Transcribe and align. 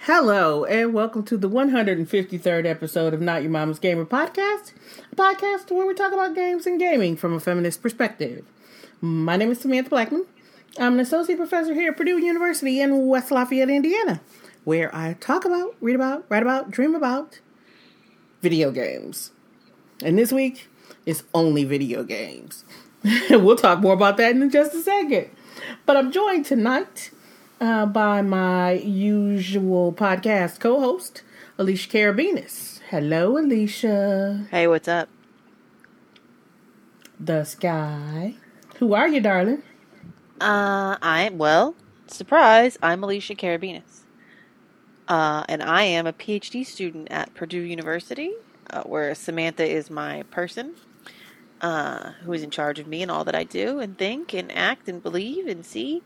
Hello, 0.00 0.64
and 0.64 0.92
welcome 0.92 1.22
to 1.24 1.36
the 1.36 1.48
153rd 1.48 2.66
episode 2.66 3.14
of 3.14 3.20
Not 3.20 3.42
Your 3.42 3.50
Mama's 3.50 3.78
Gamer 3.78 4.04
Podcast, 4.04 4.72
podcast 5.16 5.70
where 5.70 5.86
we 5.86 5.94
talk 5.94 6.12
about 6.12 6.34
games 6.34 6.66
and 6.66 6.78
gaming 6.78 7.16
from 7.16 7.32
a 7.32 7.40
feminist 7.40 7.80
perspective. 7.80 8.44
My 9.00 9.36
name 9.36 9.50
is 9.50 9.60
Samantha 9.60 9.88
Blackmon. 9.88 10.26
I'm 10.78 10.94
an 10.94 11.00
associate 11.00 11.38
professor 11.38 11.72
here 11.72 11.92
at 11.92 11.96
Purdue 11.96 12.18
University 12.18 12.80
in 12.80 13.06
West 13.06 13.30
Lafayette, 13.30 13.70
Indiana, 13.70 14.20
where 14.64 14.94
I 14.94 15.14
talk 15.14 15.46
about, 15.46 15.74
read 15.80 15.94
about, 15.94 16.26
write 16.28 16.42
about, 16.42 16.70
dream 16.70 16.94
about 16.94 17.40
video 18.42 18.70
games. 18.70 19.32
And 20.04 20.18
this 20.18 20.32
week 20.32 20.68
is 21.06 21.22
only 21.32 21.64
video 21.64 22.02
games. 22.02 22.66
we'll 23.30 23.56
talk 23.56 23.80
more 23.80 23.94
about 23.94 24.18
that 24.18 24.36
in 24.36 24.50
just 24.50 24.74
a 24.74 24.82
second. 24.82 25.30
But 25.86 25.96
I'm 25.96 26.12
joined 26.12 26.44
tonight 26.44 27.10
uh, 27.58 27.86
by 27.86 28.20
my 28.20 28.72
usual 28.72 29.94
podcast 29.94 30.60
co 30.60 30.78
host, 30.78 31.22
Alisha 31.58 31.88
Karabinus. 31.88 32.75
Hello, 32.90 33.34
Alisha. 33.34 34.48
Hey, 34.50 34.68
what's 34.68 34.86
up? 34.86 35.08
The 37.18 37.42
Sky. 37.42 38.34
Who 38.76 38.94
are 38.94 39.08
you, 39.08 39.20
darling? 39.20 39.64
Uh, 40.40 40.96
I 41.02 41.30
well, 41.32 41.74
surprise, 42.06 42.78
I'm 42.80 43.00
Alisha 43.00 43.36
Karabinus. 43.36 44.02
Uh, 45.08 45.42
and 45.48 45.64
I 45.64 45.82
am 45.82 46.06
a 46.06 46.12
PhD 46.12 46.64
student 46.64 47.08
at 47.10 47.34
Purdue 47.34 47.60
University, 47.60 48.32
uh, 48.70 48.84
where 48.84 49.12
Samantha 49.16 49.64
is 49.64 49.90
my 49.90 50.22
person, 50.30 50.76
uh, 51.60 52.12
who 52.22 52.32
is 52.34 52.44
in 52.44 52.50
charge 52.50 52.78
of 52.78 52.86
me 52.86 53.02
and 53.02 53.10
all 53.10 53.24
that 53.24 53.34
I 53.34 53.42
do 53.42 53.80
and 53.80 53.98
think 53.98 54.32
and 54.32 54.56
act 54.56 54.88
and 54.88 55.02
believe 55.02 55.48
and 55.48 55.66
see 55.66 56.02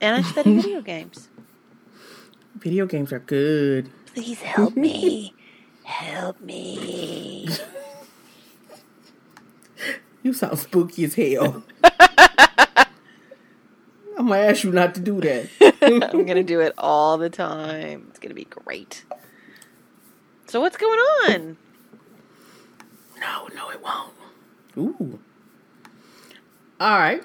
and 0.00 0.16
I 0.16 0.28
study 0.30 0.56
video 0.56 0.82
games. 0.82 1.30
Video 2.54 2.84
games 2.84 3.14
are 3.14 3.18
good. 3.18 3.90
Please 4.06 4.42
help 4.42 4.76
me. 4.76 5.32
help 5.86 6.40
me. 6.40 7.48
you 10.22 10.32
sound 10.32 10.58
spooky 10.58 11.04
as 11.04 11.14
hell. 11.14 11.62
I'm 14.18 14.28
gonna 14.28 14.40
ask 14.40 14.64
you 14.64 14.72
not 14.72 14.94
to 14.96 15.00
do 15.00 15.20
that. 15.20 15.48
I'm 15.82 16.26
gonna 16.26 16.42
do 16.42 16.60
it 16.60 16.72
all 16.76 17.18
the 17.18 17.30
time. 17.30 18.06
It's 18.10 18.18
gonna 18.18 18.34
be 18.34 18.44
great. 18.44 19.04
So 20.46 20.60
what's 20.60 20.76
going 20.76 20.98
on? 20.98 21.56
No, 23.20 23.48
no, 23.54 23.70
it 23.70 23.80
won't. 23.82 24.12
Ooh. 24.76 25.20
All 26.80 26.98
right. 26.98 27.22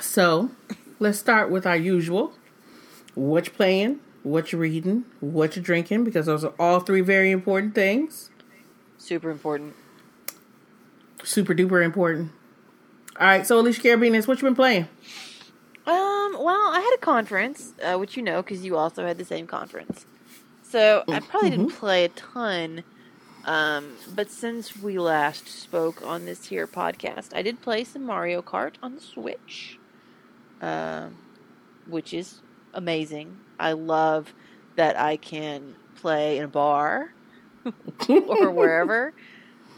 So 0.00 0.50
let's 0.98 1.18
start 1.18 1.50
with 1.50 1.66
our 1.66 1.76
usual. 1.76 2.32
What 3.14 3.46
you 3.46 3.52
playing? 3.52 4.00
What 4.22 4.52
you're 4.52 4.60
reading? 4.60 5.04
What 5.20 5.56
you're 5.56 5.64
drinking? 5.64 6.04
Because 6.04 6.26
those 6.26 6.44
are 6.44 6.54
all 6.58 6.80
three 6.80 7.00
very 7.00 7.30
important 7.30 7.74
things. 7.74 8.30
Super 8.98 9.30
important. 9.30 9.74
Super 11.24 11.54
duper 11.54 11.84
important. 11.84 12.30
All 13.18 13.26
right, 13.26 13.46
so 13.46 13.62
Alisha 13.62 13.80
Karabinus, 13.80 14.26
what 14.26 14.40
you 14.40 14.46
been 14.46 14.54
playing? 14.54 14.88
Um, 15.86 16.36
well, 16.38 16.70
I 16.72 16.80
had 16.80 16.94
a 16.94 17.00
conference, 17.00 17.74
uh, 17.82 17.96
which 17.96 18.16
you 18.16 18.22
know 18.22 18.42
because 18.42 18.64
you 18.64 18.76
also 18.76 19.06
had 19.06 19.18
the 19.18 19.24
same 19.24 19.46
conference. 19.46 20.06
So 20.62 21.04
I 21.08 21.20
probably 21.20 21.50
mm-hmm. 21.50 21.62
didn't 21.64 21.76
play 21.76 22.04
a 22.04 22.08
ton. 22.08 22.84
Um, 23.44 23.96
but 24.14 24.30
since 24.30 24.76
we 24.76 24.98
last 24.98 25.48
spoke 25.48 26.00
on 26.06 26.24
this 26.24 26.46
here 26.46 26.66
podcast, 26.66 27.34
I 27.34 27.42
did 27.42 27.60
play 27.60 27.84
some 27.84 28.04
Mario 28.04 28.40
Kart 28.40 28.74
on 28.82 28.94
the 28.94 29.00
Switch. 29.00 29.78
Uh, 30.62 31.08
which 31.86 32.14
is 32.14 32.40
amazing. 32.74 33.38
I 33.62 33.72
love 33.72 34.34
that 34.76 34.98
I 34.98 35.16
can 35.16 35.76
play 35.96 36.38
in 36.38 36.44
a 36.44 36.48
bar 36.48 37.12
or 38.08 38.50
wherever 38.50 39.14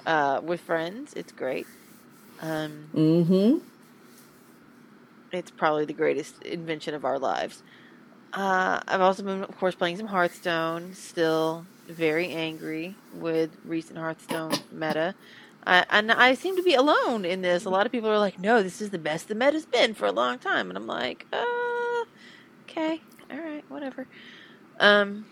uh, 0.07 0.41
with 0.43 0.61
friends. 0.61 1.13
It's 1.15 1.33
great. 1.33 1.67
Um, 2.41 2.89
mm-hmm. 2.95 3.59
It's 5.33 5.51
probably 5.51 5.85
the 5.85 5.93
greatest 5.93 6.43
invention 6.43 6.95
of 6.95 7.05
our 7.05 7.19
lives. 7.19 7.63
Uh, 8.33 8.81
I've 8.89 9.01
also 9.01 9.23
been, 9.23 9.45
of 9.45 9.57
course, 9.59 9.75
playing 9.75 9.99
some 9.99 10.07
Hearthstone. 10.07 10.95
Still 10.95 11.67
very 11.87 12.31
angry 12.31 12.97
with 13.15 13.51
recent 13.65 13.99
Hearthstone 13.99 14.53
meta. 14.73 15.15
I, 15.67 15.85
and 15.91 16.11
I 16.11 16.35
seem 16.35 16.57
to 16.57 16.63
be 16.63 16.75
alone 16.75 17.25
in 17.25 17.43
this. 17.43 17.65
A 17.65 17.71
lot 17.71 17.87
of 17.87 17.93
people 17.93 18.11
are 18.11 18.19
like, 18.19 18.39
"No, 18.39 18.63
this 18.63 18.81
is 18.81 18.91
the 18.91 18.99
best 18.99 19.29
the 19.29 19.35
meta's 19.35 19.67
been 19.67 19.95
for 19.95 20.07
a 20.07 20.13
long 20.13 20.39
time," 20.39 20.69
and 20.69 20.77
I'm 20.77 20.87
like, 20.87 21.27
"Uh, 21.33 22.05
okay, 22.69 23.01
whatever." 23.75 24.07
Um, 24.81 25.27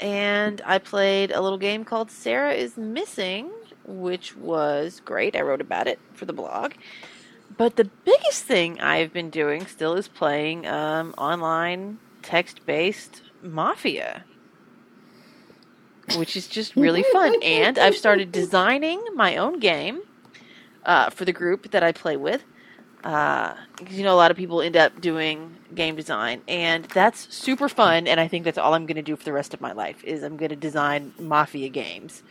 and 0.00 0.60
I 0.66 0.78
played 0.78 1.30
a 1.30 1.40
little 1.40 1.58
game 1.58 1.84
called 1.84 2.10
Sara 2.10 2.52
is 2.52 2.76
Missing, 2.76 3.50
which 3.86 4.36
was 4.36 5.00
great. 5.04 5.36
I 5.36 5.42
wrote 5.42 5.60
about 5.60 5.86
it 5.86 6.00
for 6.12 6.24
the 6.24 6.32
blog. 6.32 6.72
But 7.56 7.76
the 7.76 7.88
biggest 8.04 8.42
thing 8.42 8.80
I've 8.80 9.12
been 9.12 9.30
doing 9.30 9.66
still 9.66 9.94
is 9.94 10.08
playing 10.08 10.66
um, 10.66 11.14
online 11.16 11.98
text-based 12.22 13.22
Mafia 13.42 14.24
which 16.14 16.36
is 16.36 16.46
just 16.46 16.76
really 16.76 17.04
fun. 17.12 17.34
And 17.42 17.78
I've 17.78 17.96
started 17.96 18.30
designing 18.30 19.02
my 19.14 19.36
own 19.36 19.58
game 19.58 20.02
uh, 20.84 21.10
for 21.10 21.24
the 21.24 21.32
group 21.32 21.70
that 21.72 21.82
I 21.82 21.92
play 21.92 22.16
with. 22.16 22.44
Uh, 23.06 23.54
you 23.88 24.02
know, 24.02 24.12
a 24.12 24.16
lot 24.16 24.30
of 24.30 24.36
people 24.36 24.60
end 24.60 24.76
up 24.76 25.00
doing 25.00 25.54
game 25.74 25.94
design, 25.94 26.42
and 26.48 26.84
that's 26.86 27.32
super 27.34 27.68
fun. 27.68 28.06
And 28.06 28.18
I 28.18 28.26
think 28.26 28.44
that's 28.44 28.58
all 28.58 28.74
I'm 28.74 28.86
going 28.86 28.96
to 28.96 29.02
do 29.02 29.14
for 29.16 29.24
the 29.24 29.32
rest 29.32 29.54
of 29.54 29.60
my 29.60 29.72
life 29.72 30.02
is 30.02 30.22
I'm 30.22 30.36
going 30.36 30.50
to 30.50 30.56
design 30.56 31.12
mafia 31.18 31.68
games. 31.68 32.22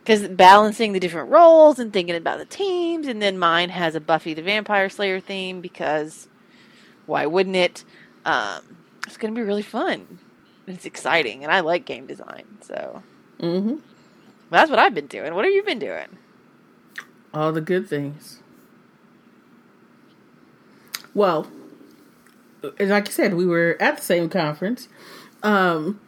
Because 0.00 0.28
balancing 0.28 0.92
the 0.92 1.00
different 1.00 1.30
roles 1.30 1.78
and 1.78 1.92
thinking 1.92 2.16
about 2.16 2.38
the 2.38 2.44
teams, 2.44 3.06
and 3.06 3.22
then 3.22 3.38
mine 3.38 3.70
has 3.70 3.94
a 3.94 4.00
Buffy 4.00 4.34
the 4.34 4.42
Vampire 4.42 4.90
Slayer 4.90 5.20
theme 5.20 5.60
because 5.60 6.28
why 7.06 7.24
wouldn't 7.24 7.56
it? 7.56 7.84
Um, 8.24 8.76
it's 9.06 9.16
going 9.16 9.32
to 9.32 9.40
be 9.40 9.46
really 9.46 9.62
fun 9.62 10.18
it's 10.66 10.84
exciting, 10.84 11.42
and 11.42 11.52
I 11.52 11.60
like 11.60 11.84
game 11.84 12.06
design. 12.06 12.44
So, 12.60 13.02
mm-hmm. 13.40 13.76
that's 14.50 14.70
what 14.70 14.78
I've 14.78 14.94
been 14.94 15.06
doing. 15.06 15.34
What 15.34 15.44
have 15.44 15.52
you 15.52 15.62
been 15.62 15.78
doing? 15.78 16.18
All 17.34 17.52
the 17.52 17.60
good 17.60 17.88
things. 17.88 18.40
Well, 21.14 21.46
like 22.78 23.08
I 23.08 23.10
said, 23.10 23.34
we 23.34 23.46
were 23.46 23.76
at 23.80 23.98
the 23.98 24.02
same 24.02 24.28
conference. 24.28 24.88
Um, 25.42 26.00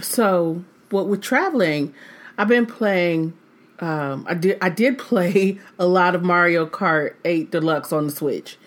so, 0.00 0.64
what 0.90 1.06
with 1.06 1.22
traveling, 1.22 1.94
I've 2.38 2.48
been 2.48 2.66
playing. 2.66 3.34
Um, 3.80 4.24
I 4.28 4.34
did 4.34 4.58
I 4.60 4.68
did 4.68 4.98
play 5.10 5.58
a 5.78 5.86
lot 5.86 6.14
of 6.14 6.22
Mario 6.22 6.66
Kart 6.66 7.14
8 7.24 7.50
Deluxe 7.50 7.92
on 7.92 8.06
the 8.06 8.12
Switch, 8.12 8.58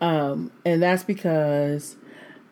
um, 0.00 0.50
and 0.64 0.82
that's 0.82 1.04
because 1.04 1.96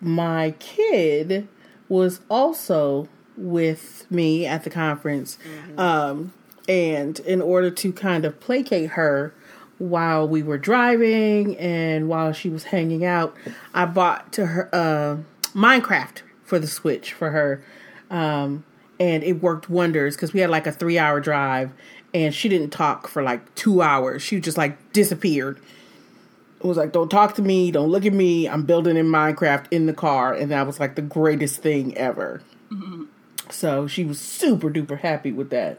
my 0.01 0.53
kid 0.59 1.47
was 1.89 2.21
also 2.29 3.09
with 3.37 4.07
me 4.11 4.47
at 4.47 4.65
the 4.65 4.71
conference. 4.71 5.39
Mm-hmm. 5.45 5.79
Um, 5.79 6.33
and 6.69 7.19
in 7.21 7.43
order 7.43 7.71
to 7.71 7.93
kind 7.93 8.25
of 8.25 8.39
placate 8.39 8.91
her 8.91 9.35
while 9.81 10.29
we 10.29 10.43
were 10.43 10.59
driving 10.59 11.57
and 11.57 12.09
while 12.09 12.33
she 12.33 12.49
was 12.49 12.65
hanging 12.65 13.05
out, 13.05 13.35
I 13.75 13.87
bought 13.87 14.33
to 14.35 14.47
her 14.47 14.69
uh, 14.73 15.17
Minecraft 15.53 16.23
for 16.45 16.59
the 16.59 16.69
Switch 16.69 17.13
for 17.13 17.31
her. 17.31 17.65
Um, 18.11 18.65
and 19.01 19.25
it 19.25 19.43
worked 19.43 19.69
wonders 19.69 20.15
because 20.15 20.33
we 20.33 20.41
had 20.41 20.51
like 20.51 20.67
a 20.67 20.73
three 20.73 20.99
hour 20.99 21.21
drive 21.21 21.73
and 22.13 22.35
she 22.35 22.49
didn't 22.49 22.71
talk 22.71 23.09
for 23.09 23.23
like 23.23 23.55
two 23.55 23.83
hours. 23.83 24.23
She 24.23 24.39
just 24.41 24.59
like 24.59 24.93
disappeared 24.93 25.59
it 26.61 26.67
was 26.67 26.77
like, 26.77 26.93
don't 26.93 27.11
talk 27.11 27.35
to 27.37 27.43
me, 27.43 27.71
don't 27.71 27.89
look 27.89 28.05
at 28.05 28.13
me. 28.13 28.47
I'm 28.47 28.65
building 28.65 28.99
in 28.99 29.07
Minecraft 29.07 29.67
in 29.71 29.87
the 29.87 29.95
car. 29.95 30.35
And 30.35 30.51
that 30.51 30.67
was 30.67 30.79
like 30.79 30.95
the 30.95 31.03
greatest 31.03 31.63
thing 31.63 31.97
ever. 31.97 32.43
Mm-hmm. 32.71 33.05
So 33.49 33.87
she 33.87 34.05
was 34.05 34.21
super 34.21 34.69
duper 34.71 35.01
happy 35.01 35.33
with 35.33 35.49
that. 35.51 35.79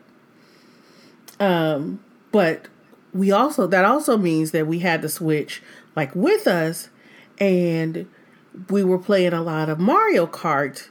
Um, 1.39 2.03
but 2.31 2.65
we 3.13 3.31
also, 3.31 3.67
that 3.67 3.85
also 3.85 4.17
means 4.17 4.51
that 4.51 4.67
we 4.67 4.79
had 4.79 5.01
to 5.01 5.09
switch 5.09 5.61
like 5.95 6.15
with 6.15 6.47
us 6.47 6.89
and 7.39 8.07
we 8.69 8.83
were 8.83 8.99
playing 8.99 9.33
a 9.33 9.41
lot 9.41 9.69
of 9.69 9.79
Mario 9.79 10.27
Kart. 10.27 10.87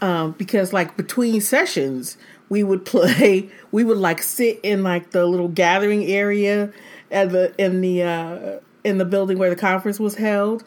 Um, 0.00 0.32
because 0.32 0.72
like 0.72 0.96
between 0.96 1.40
sessions, 1.40 2.16
we 2.48 2.62
would 2.62 2.84
play. 2.86 3.50
We 3.72 3.84
would 3.84 3.98
like 3.98 4.22
sit 4.22 4.60
in 4.62 4.82
like 4.82 5.10
the 5.10 5.26
little 5.26 5.48
gathering 5.48 6.04
area 6.04 6.72
at 7.10 7.30
the 7.30 7.54
in 7.58 7.80
the 7.80 8.02
uh, 8.02 8.60
in 8.84 8.98
the 8.98 9.04
building 9.04 9.38
where 9.38 9.50
the 9.50 9.56
conference 9.56 9.98
was 9.98 10.14
held. 10.14 10.64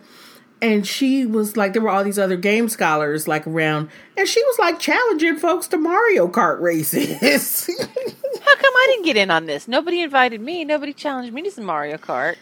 And 0.61 0.85
she 0.85 1.25
was 1.25 1.57
like, 1.57 1.73
there 1.73 1.81
were 1.81 1.89
all 1.89 2.03
these 2.03 2.19
other 2.19 2.37
game 2.37 2.69
scholars 2.69 3.27
like 3.27 3.47
around, 3.47 3.89
and 4.15 4.27
she 4.27 4.43
was 4.43 4.59
like 4.59 4.79
challenging 4.79 5.37
folks 5.37 5.67
to 5.69 5.77
Mario 5.77 6.27
Kart 6.27 6.61
races. 6.61 7.67
How 7.79 8.55
come 8.55 8.73
I 8.73 8.87
didn't 8.91 9.05
get 9.05 9.17
in 9.17 9.31
on 9.31 9.47
this? 9.47 9.67
Nobody 9.67 10.01
invited 10.01 10.39
me. 10.39 10.63
Nobody 10.63 10.93
challenged 10.93 11.33
me 11.33 11.41
to 11.43 11.51
some 11.51 11.65
Mario 11.65 11.97
Kart. 11.97 12.35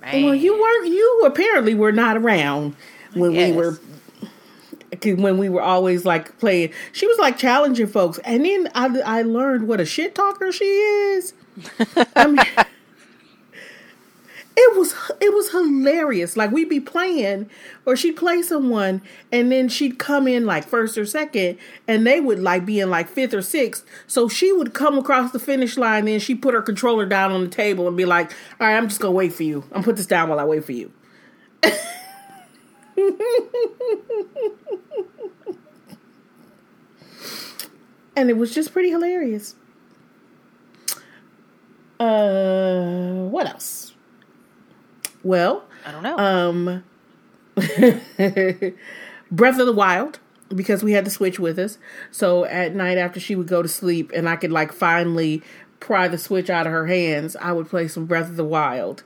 Man. 0.00 0.24
Well, 0.24 0.34
you 0.34 0.60
weren't. 0.60 0.88
You 0.88 1.22
apparently 1.24 1.74
were 1.74 1.92
not 1.92 2.16
around 2.16 2.74
when 3.14 3.32
we 3.32 3.52
were 3.52 3.78
when 5.04 5.38
we 5.38 5.48
were 5.48 5.62
always 5.62 6.04
like 6.04 6.38
playing. 6.38 6.72
She 6.92 7.06
was 7.06 7.18
like 7.18 7.38
challenging 7.38 7.86
folks, 7.86 8.18
and 8.18 8.44
then 8.44 8.68
I, 8.74 9.00
I 9.00 9.22
learned 9.22 9.68
what 9.68 9.80
a 9.80 9.84
shit 9.84 10.14
talker 10.14 10.52
she 10.52 10.64
is. 10.64 11.34
I 12.16 12.26
mean, 12.26 12.44
it 14.54 14.76
was 14.76 14.94
it 15.20 15.32
was 15.32 15.50
hilarious. 15.50 16.36
Like 16.36 16.50
we'd 16.50 16.68
be 16.68 16.80
playing, 16.80 17.48
or 17.86 17.96
she'd 17.96 18.16
play 18.16 18.42
someone, 18.42 19.00
and 19.30 19.50
then 19.50 19.68
she'd 19.68 19.98
come 19.98 20.28
in 20.28 20.44
like 20.44 20.64
first 20.64 20.98
or 20.98 21.06
second, 21.06 21.58
and 21.88 22.06
they 22.06 22.20
would 22.20 22.38
like 22.38 22.66
be 22.66 22.78
in 22.80 22.90
like 22.90 23.08
fifth 23.08 23.32
or 23.32 23.42
sixth. 23.42 23.84
So 24.06 24.28
she 24.28 24.52
would 24.52 24.74
come 24.74 24.98
across 24.98 25.32
the 25.32 25.38
finish 25.38 25.76
line, 25.76 26.04
then 26.04 26.20
she 26.20 26.34
put 26.34 26.54
her 26.54 26.62
controller 26.62 27.06
down 27.06 27.32
on 27.32 27.42
the 27.42 27.50
table 27.50 27.88
and 27.88 27.96
be 27.96 28.04
like, 28.04 28.32
"All 28.60 28.66
right, 28.66 28.76
I'm 28.76 28.88
just 28.88 29.00
gonna 29.00 29.12
wait 29.12 29.32
for 29.32 29.42
you. 29.42 29.64
I'm 29.72 29.82
put 29.82 29.96
this 29.96 30.06
down 30.06 30.28
while 30.28 30.38
I 30.40 30.44
wait 30.44 30.64
for 30.64 30.72
you." 30.72 30.92
and 38.16 38.28
it 38.28 38.36
was 38.36 38.54
just 38.54 38.72
pretty 38.72 38.90
hilarious. 38.90 39.54
Uh, 41.98 43.24
what 43.30 43.46
else? 43.46 43.91
Well, 45.22 45.64
I 45.84 45.92
don't 45.92 46.02
know. 46.02 46.18
Um, 46.18 46.84
Breath 49.30 49.58
of 49.58 49.66
the 49.66 49.72
Wild 49.72 50.18
because 50.54 50.82
we 50.82 50.92
had 50.92 51.04
the 51.04 51.10
Switch 51.10 51.38
with 51.38 51.58
us. 51.58 51.78
So 52.10 52.44
at 52.44 52.74
night 52.74 52.98
after 52.98 53.20
she 53.20 53.34
would 53.34 53.48
go 53.48 53.62
to 53.62 53.68
sleep 53.68 54.10
and 54.14 54.28
I 54.28 54.36
could 54.36 54.52
like 54.52 54.72
finally 54.72 55.42
pry 55.80 56.08
the 56.08 56.18
Switch 56.18 56.50
out 56.50 56.66
of 56.66 56.72
her 56.72 56.86
hands, 56.86 57.36
I 57.36 57.52
would 57.52 57.68
play 57.68 57.88
some 57.88 58.06
Breath 58.06 58.28
of 58.28 58.36
the 58.36 58.44
Wild 58.44 59.02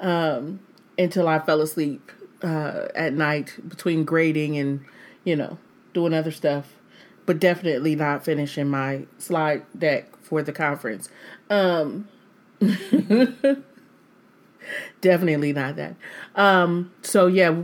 um, 0.00 0.60
until 0.98 1.28
I 1.28 1.38
fell 1.38 1.60
asleep 1.60 2.12
uh, 2.42 2.88
at 2.94 3.12
night 3.12 3.58
between 3.66 4.04
grading 4.04 4.56
and 4.58 4.84
you 5.24 5.36
know 5.36 5.58
doing 5.92 6.14
other 6.14 6.32
stuff. 6.32 6.74
But 7.26 7.40
definitely 7.40 7.94
not 7.94 8.24
finishing 8.24 8.70
my 8.70 9.06
slide 9.18 9.64
deck 9.78 10.16
for 10.22 10.42
the 10.42 10.52
conference. 10.52 11.10
Um, 11.50 12.08
Definitely 15.00 15.52
not 15.52 15.76
that. 15.76 15.94
Um, 16.34 16.92
so 17.02 17.26
yeah, 17.26 17.54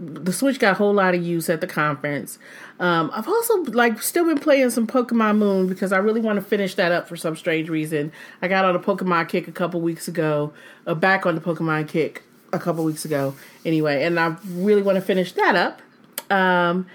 the 0.00 0.32
Switch 0.32 0.58
got 0.58 0.72
a 0.72 0.74
whole 0.74 0.94
lot 0.94 1.14
of 1.14 1.22
use 1.22 1.50
at 1.50 1.60
the 1.60 1.66
conference. 1.66 2.38
Um, 2.80 3.10
I've 3.12 3.28
also 3.28 3.62
like 3.64 4.00
still 4.02 4.24
been 4.24 4.38
playing 4.38 4.70
some 4.70 4.86
Pokemon 4.86 5.38
Moon 5.38 5.66
because 5.66 5.92
I 5.92 5.98
really 5.98 6.20
want 6.20 6.36
to 6.36 6.44
finish 6.44 6.74
that 6.76 6.92
up 6.92 7.08
for 7.08 7.16
some 7.16 7.36
strange 7.36 7.68
reason. 7.68 8.12
I 8.40 8.48
got 8.48 8.64
on 8.64 8.76
a 8.76 8.78
Pokemon 8.78 9.28
kick 9.28 9.48
a 9.48 9.52
couple 9.52 9.80
weeks 9.80 10.08
ago, 10.08 10.52
uh, 10.86 10.94
back 10.94 11.26
on 11.26 11.34
the 11.34 11.40
Pokemon 11.40 11.88
kick 11.88 12.22
a 12.52 12.58
couple 12.58 12.84
weeks 12.84 13.04
ago. 13.04 13.34
Anyway, 13.64 14.02
and 14.04 14.18
I 14.18 14.36
really 14.46 14.82
want 14.82 14.96
to 14.96 15.02
finish 15.02 15.32
that 15.32 15.54
up. 15.56 15.82
Um, 16.30 16.86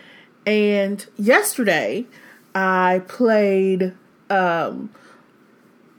and 0.45 1.06
yesterday 1.18 2.06
I 2.56 3.01
played 3.07 3.94
um, 4.30 4.89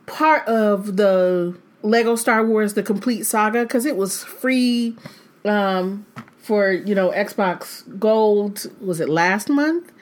part 0.06 0.46
of 0.48 0.96
the 0.96 1.56
Lego 1.84 2.16
Star 2.16 2.44
Wars: 2.44 2.74
The 2.74 2.82
Complete 2.82 3.24
Saga 3.24 3.62
because 3.62 3.86
it 3.86 3.96
was 3.96 4.24
free 4.24 4.96
um, 5.44 6.06
for 6.38 6.72
you 6.72 6.94
know 6.94 7.10
Xbox 7.10 7.84
Gold. 7.98 8.66
Was 8.80 9.00
it 9.00 9.08
last 9.08 9.48
month? 9.48 9.92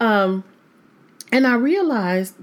Um, 0.00 0.42
and 1.30 1.46
I 1.46 1.54
realized 1.54 2.34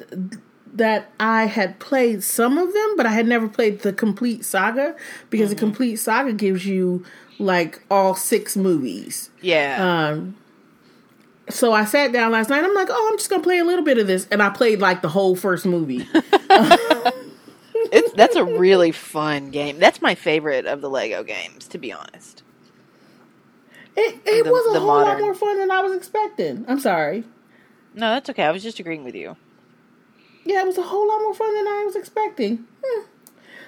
that 0.74 1.12
I 1.20 1.46
had 1.46 1.80
played 1.80 2.24
some 2.24 2.58
of 2.58 2.74
them, 2.74 2.98
but 2.98 3.06
I 3.06 3.12
had 3.12 3.28
never 3.28 3.48
played 3.48 3.82
the 3.82 3.94
complete 3.94 4.44
saga 4.46 4.96
because 5.30 5.50
mm-hmm. 5.50 5.56
the 5.56 5.60
complete 5.60 5.96
saga 5.98 6.34
gives 6.34 6.66
you 6.66 7.06
like 7.40 7.82
all 7.92 8.16
six 8.16 8.56
movies. 8.58 9.30
Yeah. 9.42 10.10
Um, 10.10 10.36
so 11.50 11.74
I 11.74 11.86
sat 11.86 12.12
down 12.12 12.32
last 12.32 12.50
night. 12.50 12.64
I'm 12.64 12.74
like, 12.74 12.88
oh, 12.90 13.10
I'm 13.12 13.18
just 13.18 13.30
gonna 13.30 13.44
play 13.44 13.60
a 13.60 13.66
little 13.66 13.84
bit 13.84 13.98
of 13.98 14.08
this, 14.08 14.28
and 14.32 14.42
I 14.42 14.50
played 14.50 14.80
like 14.80 15.02
the 15.02 15.10
whole 15.10 15.36
first 15.36 15.66
movie. 15.66 16.08
it's 17.94 18.14
that's 18.14 18.36
a 18.36 18.44
really 18.44 18.92
fun 18.92 19.52
game. 19.52 19.80
That's 19.80 20.02
my 20.02 20.16
favorite 20.16 20.66
of 20.66 20.82
the 20.82 20.90
Lego 20.90 21.24
games, 21.24 21.68
to 21.70 21.78
be 21.78 21.92
honest. 21.92 22.44
It 23.96 24.20
it 24.26 24.46
the, 24.46 24.52
was 24.52 24.76
a 24.76 24.80
whole 24.80 24.88
modern. 24.88 25.20
lot 25.20 25.22
more 25.22 25.36
fun 25.36 25.60
than 25.60 25.72
I 25.72 25.82
was 25.82 25.96
expecting. 25.96 26.66
I'm 26.68 26.80
sorry. 26.80 27.24
No, 27.94 28.10
that's 28.10 28.30
okay. 28.32 28.44
I 28.44 28.52
was 28.52 28.64
just 28.64 28.80
agreeing 28.80 29.04
with 29.04 29.16
you. 29.16 29.38
Yeah, 30.46 30.62
it 30.62 30.66
was 30.66 30.78
a 30.78 30.84
whole 30.84 31.08
lot 31.08 31.22
more 31.22 31.34
fun 31.34 31.54
than 31.54 31.68
I 31.68 31.84
was 31.86 31.96
expecting. 31.96 32.66
Hmm. 32.84 33.06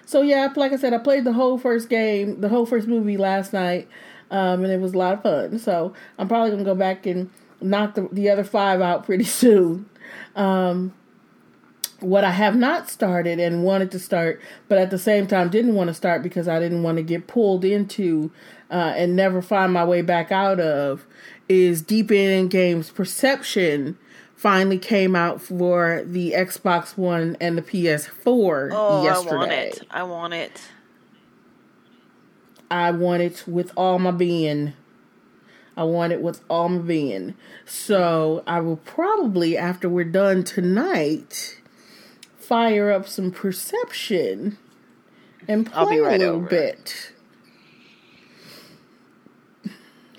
So 0.05 0.21
yeah, 0.21 0.51
like 0.55 0.73
I 0.73 0.77
said, 0.77 0.93
I 0.93 0.97
played 0.97 1.23
the 1.23 1.33
whole 1.33 1.57
first 1.57 1.89
game, 1.89 2.41
the 2.41 2.49
whole 2.49 2.65
first 2.65 2.87
movie 2.87 3.17
last 3.17 3.53
night, 3.53 3.87
um, 4.31 4.63
and 4.63 4.73
it 4.73 4.79
was 4.79 4.93
a 4.93 4.97
lot 4.97 5.13
of 5.13 5.23
fun. 5.23 5.59
So 5.59 5.93
I'm 6.17 6.27
probably 6.27 6.51
gonna 6.51 6.63
go 6.63 6.75
back 6.75 7.05
and 7.05 7.29
knock 7.61 7.95
the, 7.95 8.09
the 8.11 8.29
other 8.29 8.43
five 8.43 8.81
out 8.81 9.05
pretty 9.05 9.23
soon. 9.41 9.87
Um, 10.35 10.93
what 12.05 12.23
I 12.23 12.31
have 12.31 12.55
not 12.55 12.89
started 12.89 13.39
and 13.39 13.63
wanted 13.63 13.91
to 13.91 13.99
start, 13.99 14.41
but 14.67 14.77
at 14.77 14.91
the 14.91 14.99
same 14.99 15.27
time 15.27 15.49
didn't 15.49 15.75
want 15.75 15.89
to 15.89 15.93
start 15.93 16.23
because 16.23 16.47
I 16.47 16.59
didn't 16.59 16.83
want 16.83 16.97
to 16.97 17.03
get 17.03 17.27
pulled 17.27 17.65
into 17.65 18.31
uh, 18.69 18.93
and 18.95 19.15
never 19.15 19.41
find 19.41 19.73
my 19.73 19.83
way 19.85 20.01
back 20.01 20.31
out 20.31 20.59
of, 20.59 21.05
is 21.47 21.81
Deep 21.81 22.11
End 22.11 22.49
Games 22.49 22.89
Perception 22.89 23.97
finally 24.35 24.77
came 24.77 25.15
out 25.15 25.41
for 25.41 26.03
the 26.05 26.33
Xbox 26.33 26.97
One 26.97 27.37
and 27.39 27.57
the 27.57 27.61
PS4 27.61 28.69
oh, 28.73 29.03
yesterday. 29.03 29.35
I 29.35 29.37
want 29.37 29.51
it. 29.51 29.87
I 29.89 30.03
want 30.03 30.33
it. 30.33 30.61
I 32.69 32.91
want 32.91 33.21
it 33.21 33.43
with 33.47 33.71
all 33.75 33.99
my 33.99 34.11
being. 34.11 34.73
I 35.77 35.83
want 35.83 36.13
it 36.13 36.21
with 36.21 36.41
all 36.49 36.69
my 36.69 36.81
being. 36.81 37.35
So 37.65 38.43
I 38.47 38.59
will 38.59 38.77
probably, 38.77 39.57
after 39.57 39.89
we're 39.89 40.05
done 40.05 40.43
tonight, 40.43 41.59
fire 42.47 42.91
up 42.91 43.07
some 43.07 43.31
perception 43.31 44.57
and 45.47 45.71
play 45.71 45.99
right 45.99 46.15
a 46.15 46.17
little 46.17 46.35
over. 46.35 46.47
bit. 46.47 47.11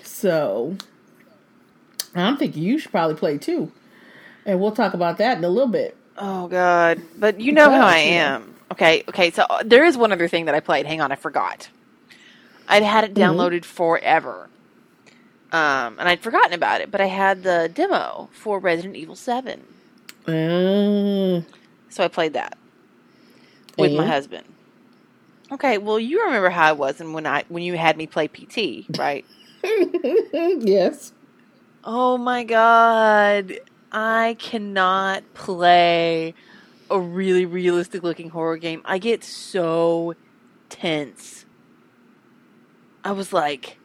So, 0.03 0.75
I'm 2.15 2.37
thinking 2.37 2.63
you 2.63 2.79
should 2.79 2.91
probably 2.91 3.15
play 3.15 3.37
too. 3.37 3.71
And 4.45 4.59
we'll 4.59 4.71
talk 4.71 4.93
about 4.93 5.17
that 5.17 5.37
in 5.37 5.43
a 5.43 5.49
little 5.49 5.67
bit. 5.67 5.95
Oh, 6.17 6.47
God. 6.47 7.01
But 7.17 7.39
you 7.39 7.51
know 7.51 7.69
how 7.69 7.85
I 7.85 7.97
am. 7.97 8.55
Okay, 8.71 9.03
okay. 9.09 9.29
So, 9.31 9.43
uh, 9.43 9.63
there 9.63 9.85
is 9.85 9.97
one 9.97 10.11
other 10.11 10.27
thing 10.27 10.45
that 10.45 10.55
I 10.55 10.59
played. 10.59 10.85
Hang 10.85 11.01
on, 11.01 11.11
I 11.11 11.15
forgot. 11.15 11.69
I'd 12.67 12.83
had 12.83 13.03
it 13.03 13.13
mm-hmm. 13.13 13.23
downloaded 13.23 13.61
mm-hmm. 13.61 13.75
forever. 13.75 14.49
Um, 15.51 15.97
and 15.99 16.09
I'd 16.09 16.19
forgotten 16.19 16.53
about 16.53 16.81
it, 16.81 16.91
but 16.91 16.99
I 16.99 17.05
had 17.05 17.43
the 17.43 17.71
demo 17.73 18.29
for 18.33 18.59
Resident 18.59 18.95
Evil 18.97 19.15
7. 19.15 19.63
Mm. 20.25 21.45
So 21.97 22.03
I 22.03 22.09
played 22.09 22.33
that 22.33 22.55
with 23.75 23.89
and? 23.89 23.97
my 23.97 24.05
husband. 24.05 24.45
Okay, 25.51 25.79
well, 25.79 25.99
you 25.99 26.23
remember 26.25 26.51
how 26.51 26.65
I 26.67 26.71
was, 26.73 27.01
and 27.01 27.11
when 27.11 27.25
I 27.25 27.43
when 27.47 27.63
you 27.63 27.75
had 27.75 27.97
me 27.97 28.05
play 28.05 28.27
PT, 28.27 28.85
right? 28.99 29.25
yes. 29.63 31.11
Oh 31.83 32.19
my 32.19 32.43
god, 32.43 33.51
I 33.91 34.35
cannot 34.37 35.23
play 35.33 36.35
a 36.91 36.99
really 36.99 37.47
realistic 37.47 38.03
looking 38.03 38.29
horror 38.29 38.57
game. 38.57 38.83
I 38.85 38.99
get 38.99 39.23
so 39.23 40.13
tense. 40.69 41.47
I 43.03 43.11
was 43.13 43.33
like 43.33 43.79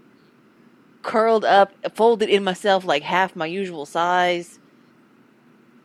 curled 1.00 1.46
up, 1.46 1.72
folded 1.96 2.28
in 2.28 2.44
myself 2.44 2.84
like 2.84 3.04
half 3.04 3.34
my 3.34 3.46
usual 3.46 3.86
size 3.86 4.58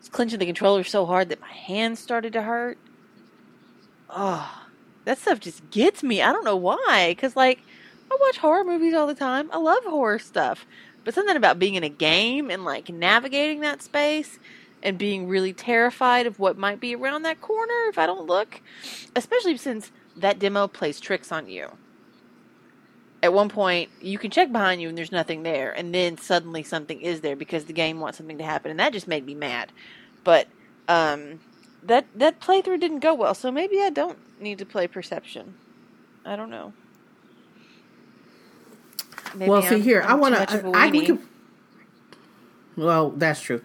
clenching 0.09 0.39
the 0.39 0.45
controller 0.45 0.83
so 0.83 1.05
hard 1.05 1.29
that 1.29 1.41
my 1.41 1.51
hands 1.51 1.99
started 1.99 2.33
to 2.33 2.41
hurt. 2.41 2.77
Oh, 4.09 4.65
that 5.05 5.17
stuff 5.17 5.39
just 5.39 5.69
gets 5.69 6.03
me. 6.03 6.21
I 6.21 6.31
don't 6.31 6.45
know 6.45 6.55
why. 6.55 7.11
Because, 7.11 7.35
like, 7.35 7.59
I 8.11 8.17
watch 8.19 8.37
horror 8.37 8.63
movies 8.63 8.93
all 8.93 9.07
the 9.07 9.15
time. 9.15 9.49
I 9.51 9.57
love 9.57 9.83
horror 9.83 10.19
stuff. 10.19 10.65
But 11.03 11.13
something 11.13 11.35
about 11.35 11.59
being 11.59 11.75
in 11.75 11.83
a 11.83 11.89
game 11.89 12.49
and, 12.49 12.65
like, 12.65 12.89
navigating 12.89 13.61
that 13.61 13.81
space 13.81 14.39
and 14.83 14.97
being 14.97 15.27
really 15.27 15.53
terrified 15.53 16.27
of 16.27 16.39
what 16.39 16.57
might 16.57 16.79
be 16.79 16.95
around 16.95 17.23
that 17.23 17.41
corner 17.41 17.87
if 17.89 17.97
I 17.97 18.05
don't 18.05 18.27
look, 18.27 18.61
especially 19.15 19.57
since 19.57 19.91
that 20.15 20.39
demo 20.39 20.67
plays 20.67 20.99
tricks 20.99 21.31
on 21.31 21.47
you. 21.47 21.69
At 23.23 23.33
one 23.33 23.49
point, 23.49 23.89
you 23.99 24.19
can 24.19 24.29
check 24.29 24.51
behind 24.51 24.81
you 24.81 24.89
and 24.89 24.97
there's 24.97 25.11
nothing 25.11 25.43
there, 25.43 25.71
and 25.71 25.93
then 25.93 26.17
suddenly 26.17 26.61
something 26.61 27.01
is 27.01 27.21
there 27.21 27.35
because 27.35 27.65
the 27.65 27.73
game 27.73 27.99
wants 27.99 28.17
something 28.17 28.37
to 28.37 28.43
happen, 28.43 28.69
and 28.69 28.79
that 28.79 28.93
just 28.93 29.07
made 29.07 29.25
me 29.25 29.33
mad. 29.33 29.71
But 30.27 30.49
Um, 30.89 31.39
that 31.83 32.05
that 32.15 32.41
playthrough 32.41 32.81
didn't 32.81 32.99
go 32.99 33.13
well, 33.13 33.33
so 33.33 33.49
maybe 33.49 33.81
I 33.81 33.89
don't 33.89 34.17
need 34.41 34.57
to 34.57 34.65
play 34.65 34.85
Perception. 34.85 35.53
I 36.25 36.35
don't 36.35 36.49
know. 36.49 36.73
Maybe 39.33 39.49
well, 39.49 39.61
see 39.61 39.75
I'm- 39.75 39.81
here, 39.81 40.01
I'm 40.01 40.09
I 40.09 40.13
want 40.15 40.35
to. 40.35 40.71
I 40.75 40.89
we 40.89 41.05
can. 41.05 41.21
Well, 42.75 43.11
that's 43.11 43.41
true. 43.41 43.61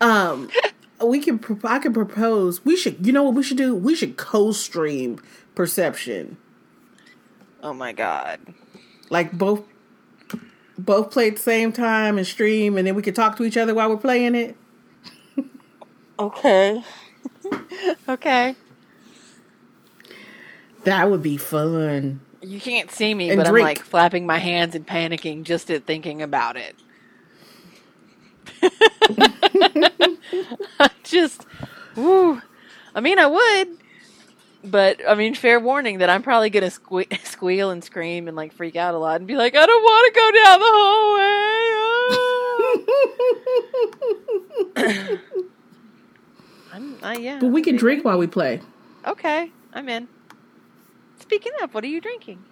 Um, 0.00 0.50
we 1.04 1.18
can. 1.18 1.40
I 1.64 1.80
can 1.80 1.92
propose. 1.92 2.64
We 2.64 2.76
should. 2.76 3.04
You 3.04 3.12
know 3.12 3.24
what 3.24 3.34
we 3.34 3.42
should 3.42 3.56
do? 3.56 3.74
We 3.74 3.96
should 3.96 4.16
co-stream 4.16 5.20
Perception. 5.56 6.36
Oh 7.60 7.74
my 7.74 7.92
god. 7.92 8.38
Like 9.10 9.32
both. 9.32 9.64
Both 10.78 11.10
play 11.10 11.28
at 11.28 11.36
the 11.36 11.42
same 11.42 11.72
time 11.72 12.18
and 12.18 12.26
stream, 12.26 12.76
and 12.78 12.86
then 12.86 12.94
we 12.94 13.02
can 13.02 13.14
talk 13.14 13.36
to 13.38 13.44
each 13.44 13.56
other 13.56 13.74
while 13.74 13.88
we're 13.88 13.96
playing 13.96 14.36
it. 14.36 14.56
Okay. 16.18 16.82
okay. 18.08 18.56
That 20.84 21.10
would 21.10 21.22
be 21.22 21.36
fun. 21.36 22.20
You 22.42 22.60
can't 22.60 22.90
see 22.90 23.14
me, 23.14 23.30
And 23.30 23.32
but 23.32 23.44
drink. 23.44 23.48
I'm 23.48 23.58
like 23.58 23.84
flapping 23.84 24.26
my 24.26 24.38
hands 24.38 24.74
and 24.74 24.86
panicking 24.86 25.44
just 25.44 25.70
at 25.70 25.86
thinking 25.86 26.22
about 26.22 26.56
it. 26.56 26.76
Just, 31.04 31.46
woo. 31.96 32.40
I 32.94 33.00
mean, 33.00 33.18
I 33.18 33.26
would, 33.26 33.68
but 34.64 35.00
I 35.08 35.14
mean, 35.14 35.34
fair 35.34 35.60
warning 35.60 35.98
that 35.98 36.10
I'm 36.10 36.22
probably 36.22 36.50
gonna 36.50 36.66
sque- 36.68 37.24
squeal 37.26 37.70
and 37.70 37.82
scream 37.84 38.28
and 38.28 38.36
like 38.36 38.52
freak 38.54 38.76
out 38.76 38.94
a 38.94 38.98
lot 38.98 39.16
and 39.20 39.26
be 39.28 39.36
like, 39.36 39.54
I 39.56 39.66
don't 39.66 39.82
want 39.82 40.14
to 40.14 40.20
go 40.20 40.30
down 40.32 40.60
the 40.60 40.66
hallway. 44.78 45.20
ah." 45.46 45.53
I'm, 46.74 46.98
I, 47.04 47.16
yeah. 47.18 47.38
But 47.40 47.48
we 47.48 47.62
can 47.62 47.76
drink 47.76 48.04
while 48.04 48.18
we 48.18 48.26
play. 48.26 48.60
Okay, 49.06 49.52
I'm 49.72 49.88
in. 49.88 50.08
Speaking 51.20 51.52
of, 51.62 51.72
what 51.72 51.84
are 51.84 51.88
you 51.88 52.00
drinking? 52.00 52.44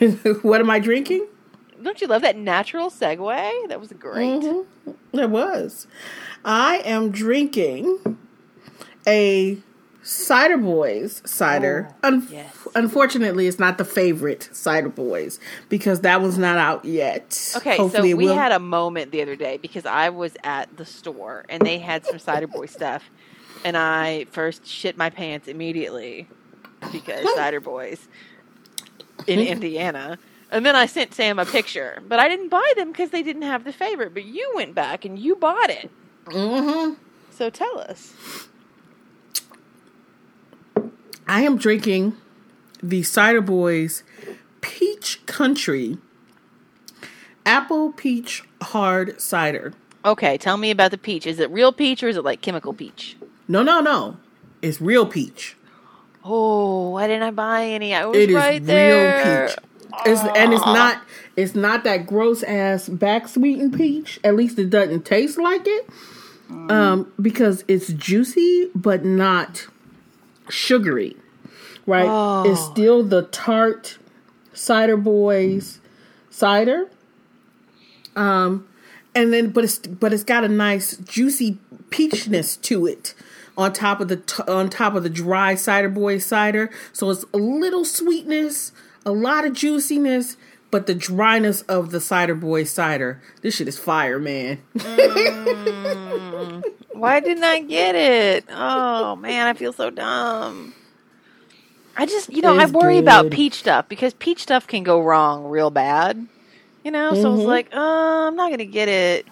what 0.42 0.60
am 0.60 0.68
I 0.68 0.80
drinking? 0.80 1.28
Don't 1.80 2.00
you 2.00 2.08
love 2.08 2.22
that 2.22 2.36
natural 2.36 2.90
segue? 2.90 3.68
That 3.68 3.78
was 3.78 3.92
great. 3.92 4.42
Mhm. 4.42 4.66
It 5.12 5.30
was. 5.30 5.86
I 6.44 6.78
am 6.84 7.12
drinking 7.12 8.16
a 9.06 9.58
Cider 10.02 10.58
Boys 10.58 11.22
cider. 11.24 11.88
Oh, 12.02 12.08
Un- 12.08 12.26
yes. 12.30 12.54
Unfortunately, 12.74 13.46
it's 13.46 13.58
not 13.58 13.78
the 13.78 13.84
favorite 13.84 14.48
Cider 14.52 14.88
Boys 14.88 15.38
because 15.68 16.00
that 16.00 16.20
one's 16.20 16.38
not 16.38 16.58
out 16.58 16.84
yet. 16.84 17.52
Okay, 17.56 17.76
Hopefully 17.76 18.10
so 18.10 18.16
we 18.16 18.26
had 18.26 18.52
a 18.52 18.58
moment 18.58 19.12
the 19.12 19.22
other 19.22 19.36
day 19.36 19.58
because 19.58 19.86
I 19.86 20.08
was 20.08 20.36
at 20.42 20.76
the 20.76 20.84
store 20.84 21.44
and 21.48 21.64
they 21.64 21.78
had 21.78 22.04
some 22.04 22.18
Cider 22.18 22.48
Boy 22.48 22.66
stuff, 22.78 23.10
and 23.64 23.76
I 23.76 24.26
first 24.32 24.66
shit 24.66 24.96
my 24.96 25.10
pants 25.10 25.46
immediately 25.46 26.28
because 26.90 27.24
Cider 27.34 27.60
Boys 27.60 28.08
in 29.26 29.38
Indiana. 29.38 30.18
And 30.50 30.66
then 30.66 30.76
I 30.76 30.84
sent 30.84 31.14
Sam 31.14 31.38
a 31.38 31.46
picture, 31.46 32.02
but 32.06 32.18
I 32.18 32.28
didn't 32.28 32.50
buy 32.50 32.72
them 32.76 32.92
because 32.92 33.08
they 33.08 33.22
didn't 33.22 33.42
have 33.42 33.64
the 33.64 33.72
favorite. 33.72 34.12
But 34.12 34.24
you 34.24 34.52
went 34.54 34.74
back 34.74 35.04
and 35.06 35.18
you 35.18 35.34
bought 35.34 35.70
it. 35.70 35.90
Mm-hmm. 36.26 36.94
So 37.30 37.48
tell 37.48 37.78
us. 37.78 38.12
I 41.26 41.42
am 41.42 41.56
drinking 41.56 42.16
the 42.82 43.02
Cider 43.02 43.40
Boys 43.40 44.02
Peach 44.60 45.24
Country 45.26 45.98
Apple 47.46 47.92
Peach 47.92 48.42
Hard 48.62 49.20
Cider. 49.20 49.72
Okay, 50.04 50.36
tell 50.36 50.56
me 50.56 50.70
about 50.70 50.90
the 50.90 50.98
peach. 50.98 51.26
Is 51.26 51.38
it 51.38 51.50
real 51.50 51.72
peach 51.72 52.02
or 52.02 52.08
is 52.08 52.16
it 52.16 52.24
like 52.24 52.40
chemical 52.40 52.72
peach? 52.72 53.16
No, 53.48 53.62
no, 53.62 53.80
no. 53.80 54.16
It's 54.60 54.80
real 54.80 55.06
peach. 55.06 55.56
Oh, 56.24 56.90
why 56.90 57.06
didn't 57.08 57.24
I 57.24 57.30
buy 57.32 57.64
any? 57.66 57.94
I 57.94 58.06
was 58.06 58.16
It 58.16 58.30
is 58.30 58.36
right 58.36 58.64
there. 58.64 59.44
real 59.46 59.48
peach. 59.48 59.56
It's, 60.06 60.20
and 60.36 60.52
it's 60.52 60.64
not 60.64 61.02
it's 61.36 61.54
not 61.54 61.84
that 61.84 62.06
gross 62.06 62.42
ass 62.42 62.88
back 62.88 63.28
sweetened 63.28 63.74
peach. 63.76 64.18
At 64.24 64.34
least 64.36 64.58
it 64.58 64.70
doesn't 64.70 65.04
taste 65.04 65.38
like 65.38 65.62
it. 65.66 65.88
Um, 66.50 67.10
because 67.20 67.64
it's 67.68 67.88
juicy 67.92 68.70
but 68.74 69.04
not 69.04 69.66
sugary. 70.48 71.16
Right? 71.86 72.06
Oh. 72.08 72.50
It's 72.50 72.60
still 72.60 73.02
the 73.02 73.22
tart 73.22 73.98
cider 74.52 74.96
boys 74.96 75.80
cider. 76.30 76.88
Um 78.14 78.68
and 79.14 79.32
then 79.32 79.50
but 79.50 79.64
it's 79.64 79.78
but 79.78 80.12
it's 80.12 80.24
got 80.24 80.44
a 80.44 80.48
nice 80.48 80.96
juicy 80.96 81.58
peachness 81.90 82.60
to 82.62 82.86
it 82.86 83.14
on 83.56 83.72
top 83.72 84.00
of 84.00 84.08
the 84.08 84.16
t- 84.16 84.42
on 84.48 84.70
top 84.70 84.94
of 84.94 85.02
the 85.02 85.10
dry 85.10 85.54
cider 85.54 85.88
boy 85.88 86.18
cider 86.18 86.70
so 86.92 87.10
it's 87.10 87.24
a 87.34 87.36
little 87.36 87.84
sweetness 87.84 88.72
a 89.04 89.12
lot 89.12 89.44
of 89.44 89.52
juiciness 89.52 90.36
but 90.72 90.86
the 90.86 90.94
dryness 90.94 91.62
of 91.62 91.92
the 91.92 92.00
cider 92.00 92.34
boy 92.34 92.64
cider 92.64 93.22
this 93.42 93.54
shit 93.54 93.68
is 93.68 93.78
fire 93.78 94.18
man 94.18 94.58
Why 97.02 97.18
didn't 97.18 97.42
I 97.42 97.58
get 97.58 97.96
it? 97.96 98.44
Oh 98.48 99.16
man, 99.16 99.48
I 99.48 99.54
feel 99.54 99.72
so 99.72 99.90
dumb. 99.90 100.72
I 101.96 102.06
just, 102.06 102.32
you 102.32 102.42
know, 102.42 102.56
I 102.56 102.66
worry 102.66 102.98
about 102.98 103.32
peach 103.32 103.54
stuff 103.54 103.88
because 103.88 104.14
peach 104.14 104.40
stuff 104.42 104.68
can 104.68 104.84
go 104.84 105.02
wrong 105.02 105.46
real 105.46 105.70
bad. 105.70 106.28
You 106.84 106.92
know, 106.92 107.12
so 107.14 107.32
I 107.32 107.34
was 107.34 107.44
like, 107.44 107.74
uh, 107.74 108.28
I'm 108.28 108.36
not 108.36 108.50
gonna 108.50 108.66
get 108.66 108.88
it. 108.88 109.26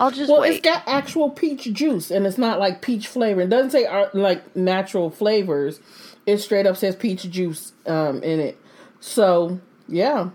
I'll 0.00 0.10
just 0.10 0.28
well 0.28 0.40
wait. 0.40 0.54
it's 0.54 0.60
got 0.60 0.82
actual 0.88 1.30
peach 1.30 1.72
juice 1.72 2.10
and 2.10 2.26
it's 2.26 2.36
not 2.36 2.58
like 2.58 2.82
peach 2.82 3.06
flavor 3.06 3.42
it 3.42 3.48
doesn't 3.48 3.70
say 3.70 3.84
uh, 3.84 4.08
like 4.12 4.56
natural 4.56 5.08
flavors 5.08 5.78
it 6.26 6.38
straight 6.38 6.66
up 6.66 6.76
says 6.76 6.96
peach 6.96 7.30
juice 7.30 7.74
um 7.86 8.20
in 8.24 8.40
it 8.40 8.60
so 8.98 9.60
yeah 9.88 10.30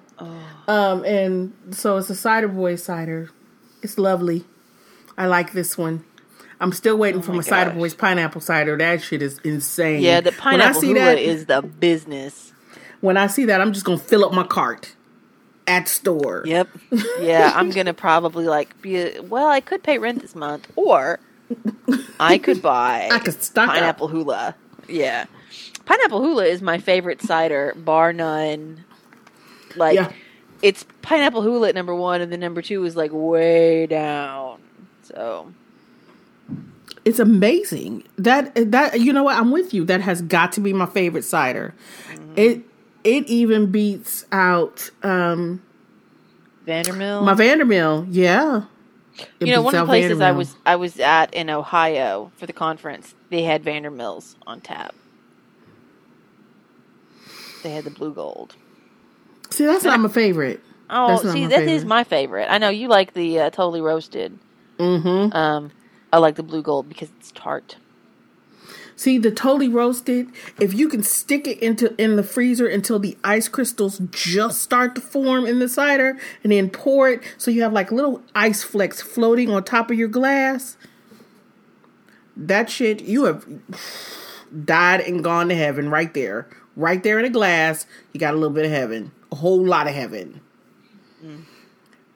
um 0.67 1.03
and 1.05 1.53
so 1.71 1.97
it's 1.97 2.09
a 2.09 2.15
cider 2.15 2.47
boy 2.47 2.75
cider 2.75 3.29
it's 3.81 3.97
lovely 3.97 4.43
i 5.17 5.25
like 5.25 5.53
this 5.53 5.77
one 5.77 6.03
i'm 6.59 6.71
still 6.71 6.97
waiting 6.97 7.21
for 7.21 7.31
Oh 7.31 7.33
my 7.33 7.37
my 7.37 7.43
cider 7.43 7.71
boys 7.71 7.93
pineapple 7.93 8.41
cider 8.41 8.77
that 8.77 9.01
shit 9.01 9.21
is 9.21 9.39
insane 9.39 10.01
yeah, 10.01 10.21
the 10.21 10.31
when 10.31 10.61
i 10.61 10.71
pineapple 10.71 10.81
see 10.81 10.93
that 10.93 11.17
is 11.17 11.45
the 11.47 11.61
business. 11.61 12.53
when 13.01 13.17
i 13.17 13.27
see 13.27 13.45
that 13.45 13.59
i'm 13.61 13.73
just 13.73 13.85
gonna 13.85 13.97
fill 13.97 14.23
up 14.25 14.33
my 14.33 14.43
cart 14.45 14.95
at 15.67 15.87
store 15.87 16.41
Yep. 16.45 16.67
Yeah, 17.19 17.51
I'm 17.55 17.69
gonna 17.77 17.93
probably 17.93 18.45
like 18.47 18.81
be. 18.81 18.97
A, 18.97 19.21
well, 19.21 19.47
I 19.47 19.61
could 19.61 19.83
pay 19.83 19.99
rent 19.99 20.19
this 20.21 20.33
month, 20.35 20.67
or 20.75 21.19
I 22.19 22.39
could 22.39 22.59
buy. 22.63 23.07
I 23.11 23.19
could 23.19 23.41
stock 23.43 23.69
up. 23.69 23.75
pineapple 23.75 24.07
hula. 24.07 24.55
Yeah, 24.87 25.25
pineapple 25.85 26.21
hula 26.23 26.45
is 26.45 26.63
my 26.63 26.79
favorite 26.79 27.21
cider, 27.21 27.75
bar 27.77 28.13
none. 28.13 28.83
Like, 29.75 29.95
Yeah. 29.95 30.11
it's 30.61 30.85
pineapple 31.01 31.41
hula 31.41 31.69
at 31.69 31.75
number 31.75 31.93
one, 31.95 32.21
and 32.21 32.31
then 32.31 32.39
number 32.39 32.61
two 32.61 32.83
is 32.85 32.95
like 32.95 33.11
way 33.13 33.85
down. 33.87 34.59
So 35.03 35.51
It's 37.05 37.19
amazing. 37.19 38.03
That 38.17 38.53
that 38.71 38.99
you 38.99 39.13
know 39.13 39.23
what? 39.23 39.35
I'm 39.37 39.51
with 39.51 39.73
you. 39.73 39.85
That 39.85 40.01
has 40.01 40.21
got 40.21 40.51
to 40.53 40.61
be 40.61 40.73
my 40.73 40.85
favorite 40.85 41.23
cider. 41.23 41.73
Mm-hmm. 42.11 42.33
It 42.35 42.61
it 43.03 43.25
even 43.27 43.71
beats 43.71 44.25
out 44.31 44.89
um 45.03 45.61
Vandermill. 46.67 47.23
my 47.23 47.33
Vandermill. 47.33 48.07
Yeah. 48.09 48.63
It 49.39 49.47
you 49.47 49.53
know, 49.53 49.61
one 49.61 49.75
of 49.75 49.81
the 49.81 49.91
places 49.91 50.21
I 50.21 50.31
was 50.31 50.55
I 50.65 50.75
was 50.75 50.99
at 50.99 51.33
in 51.33 51.49
Ohio 51.49 52.31
for 52.37 52.45
the 52.45 52.53
conference, 52.53 53.15
they 53.29 53.43
had 53.43 53.63
Vandermills 53.63 54.35
on 54.47 54.61
tap. 54.61 54.93
They 57.63 57.71
had 57.71 57.83
the 57.83 57.89
blue 57.91 58.13
gold. 58.13 58.55
See, 59.49 59.65
that's 59.65 59.83
not 59.83 59.99
my 59.99 60.09
favorite. 60.09 60.61
Oh, 60.89 61.21
see, 61.21 61.43
my 61.43 61.47
that 61.49 61.61
is 61.63 61.67
favorite. 61.67 61.87
my 61.87 62.03
favorite. 62.03 62.47
I 62.49 62.57
know 62.57 62.69
you 62.69 62.87
like 62.87 63.13
the 63.13 63.39
uh, 63.39 63.49
totally 63.49 63.81
roasted. 63.81 64.37
Mm-hmm. 64.77 65.35
Um, 65.35 65.71
I 66.11 66.17
like 66.17 66.35
the 66.35 66.43
blue 66.43 66.61
gold 66.61 66.89
because 66.89 67.09
it's 67.19 67.31
tart. 67.31 67.77
See, 68.95 69.17
the 69.17 69.31
totally 69.31 69.69
roasted, 69.69 70.27
if 70.59 70.73
you 70.73 70.89
can 70.89 71.03
stick 71.03 71.47
it 71.47 71.59
into 71.59 71.95
in 72.01 72.17
the 72.17 72.23
freezer 72.23 72.67
until 72.67 72.99
the 72.99 73.17
ice 73.23 73.47
crystals 73.47 74.01
just 74.11 74.61
start 74.61 74.93
to 74.95 75.01
form 75.01 75.45
in 75.45 75.59
the 75.59 75.69
cider 75.69 76.19
and 76.43 76.51
then 76.51 76.69
pour 76.69 77.09
it 77.09 77.21
so 77.37 77.49
you 77.49 77.61
have 77.61 77.71
like 77.71 77.93
little 77.93 78.21
ice 78.35 78.61
flecks 78.61 79.01
floating 79.01 79.49
on 79.49 79.63
top 79.63 79.89
of 79.89 79.97
your 79.97 80.09
glass. 80.09 80.75
That 82.35 82.69
shit, 82.69 83.01
you 83.03 83.23
have 83.23 83.45
died 84.65 84.99
and 85.01 85.23
gone 85.23 85.47
to 85.47 85.55
heaven 85.55 85.89
right 85.89 86.13
there. 86.13 86.49
Right 86.75 87.01
there 87.01 87.19
in 87.19 87.25
a 87.25 87.29
glass, 87.29 87.85
you 88.11 88.19
got 88.19 88.33
a 88.33 88.37
little 88.37 88.53
bit 88.53 88.65
of 88.65 88.71
heaven. 88.71 89.13
A 89.31 89.35
whole 89.35 89.63
lot 89.63 89.87
of 89.87 89.93
heaven. 89.93 90.41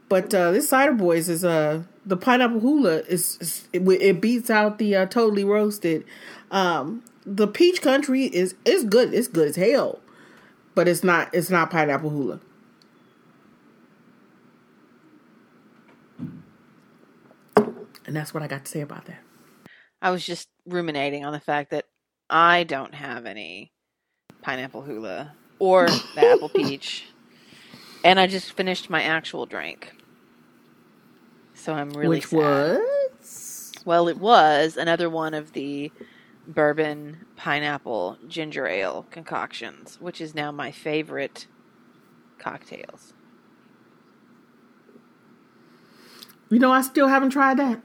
But 0.09 0.33
uh, 0.33 0.51
this 0.51 0.69
cider 0.69 0.93
boys 0.93 1.29
is 1.29 1.43
uh 1.43 1.83
the 2.05 2.17
pineapple 2.17 2.59
hula 2.59 2.99
is, 3.01 3.37
is 3.39 3.67
it, 3.73 3.81
it 3.87 4.21
beats 4.21 4.49
out 4.49 4.77
the 4.77 4.95
uh, 4.95 5.05
totally 5.05 5.43
roasted. 5.43 6.05
Um, 6.51 7.03
the 7.25 7.47
peach 7.47 7.81
country 7.81 8.25
is 8.25 8.55
is 8.65 8.83
good. 8.83 9.13
It's 9.13 9.27
good 9.27 9.49
as 9.49 9.55
hell, 9.55 9.99
but 10.75 10.87
it's 10.87 11.03
not 11.03 11.33
it's 11.33 11.49
not 11.49 11.71
pineapple 11.71 12.09
hula. 12.09 12.39
And 18.05 18.15
that's 18.15 18.33
what 18.33 18.43
I 18.43 18.47
got 18.47 18.65
to 18.65 18.71
say 18.71 18.81
about 18.81 19.05
that. 19.05 19.21
I 20.01 20.11
was 20.11 20.25
just 20.25 20.49
ruminating 20.65 21.23
on 21.23 21.31
the 21.31 21.39
fact 21.39 21.71
that 21.71 21.85
I 22.29 22.63
don't 22.63 22.93
have 22.93 23.25
any 23.25 23.71
pineapple 24.41 24.81
hula 24.81 25.33
or 25.63 25.87
the 25.87 26.21
apple 26.21 26.49
peach. 26.49 27.05
And 28.03 28.19
I 28.19 28.27
just 28.27 28.51
finished 28.51 28.89
my 28.89 29.01
actual 29.01 29.45
drink. 29.45 29.93
So 31.53 31.73
I'm 31.73 31.91
really 31.91 32.17
Which 32.17 32.25
sad. 32.25 32.81
was 33.21 33.71
Well, 33.85 34.09
it 34.09 34.17
was 34.17 34.75
another 34.75 35.09
one 35.09 35.33
of 35.33 35.53
the 35.53 35.89
bourbon 36.45 37.25
pineapple 37.37 38.17
ginger 38.27 38.67
ale 38.67 39.07
concoctions, 39.09 40.01
which 40.01 40.19
is 40.19 40.35
now 40.35 40.51
my 40.51 40.69
favorite 40.69 41.47
cocktails. 42.37 43.13
you 46.49 46.59
know 46.59 46.73
I 46.73 46.81
still 46.81 47.07
haven't 47.07 47.29
tried 47.29 47.57
that. 47.57 47.81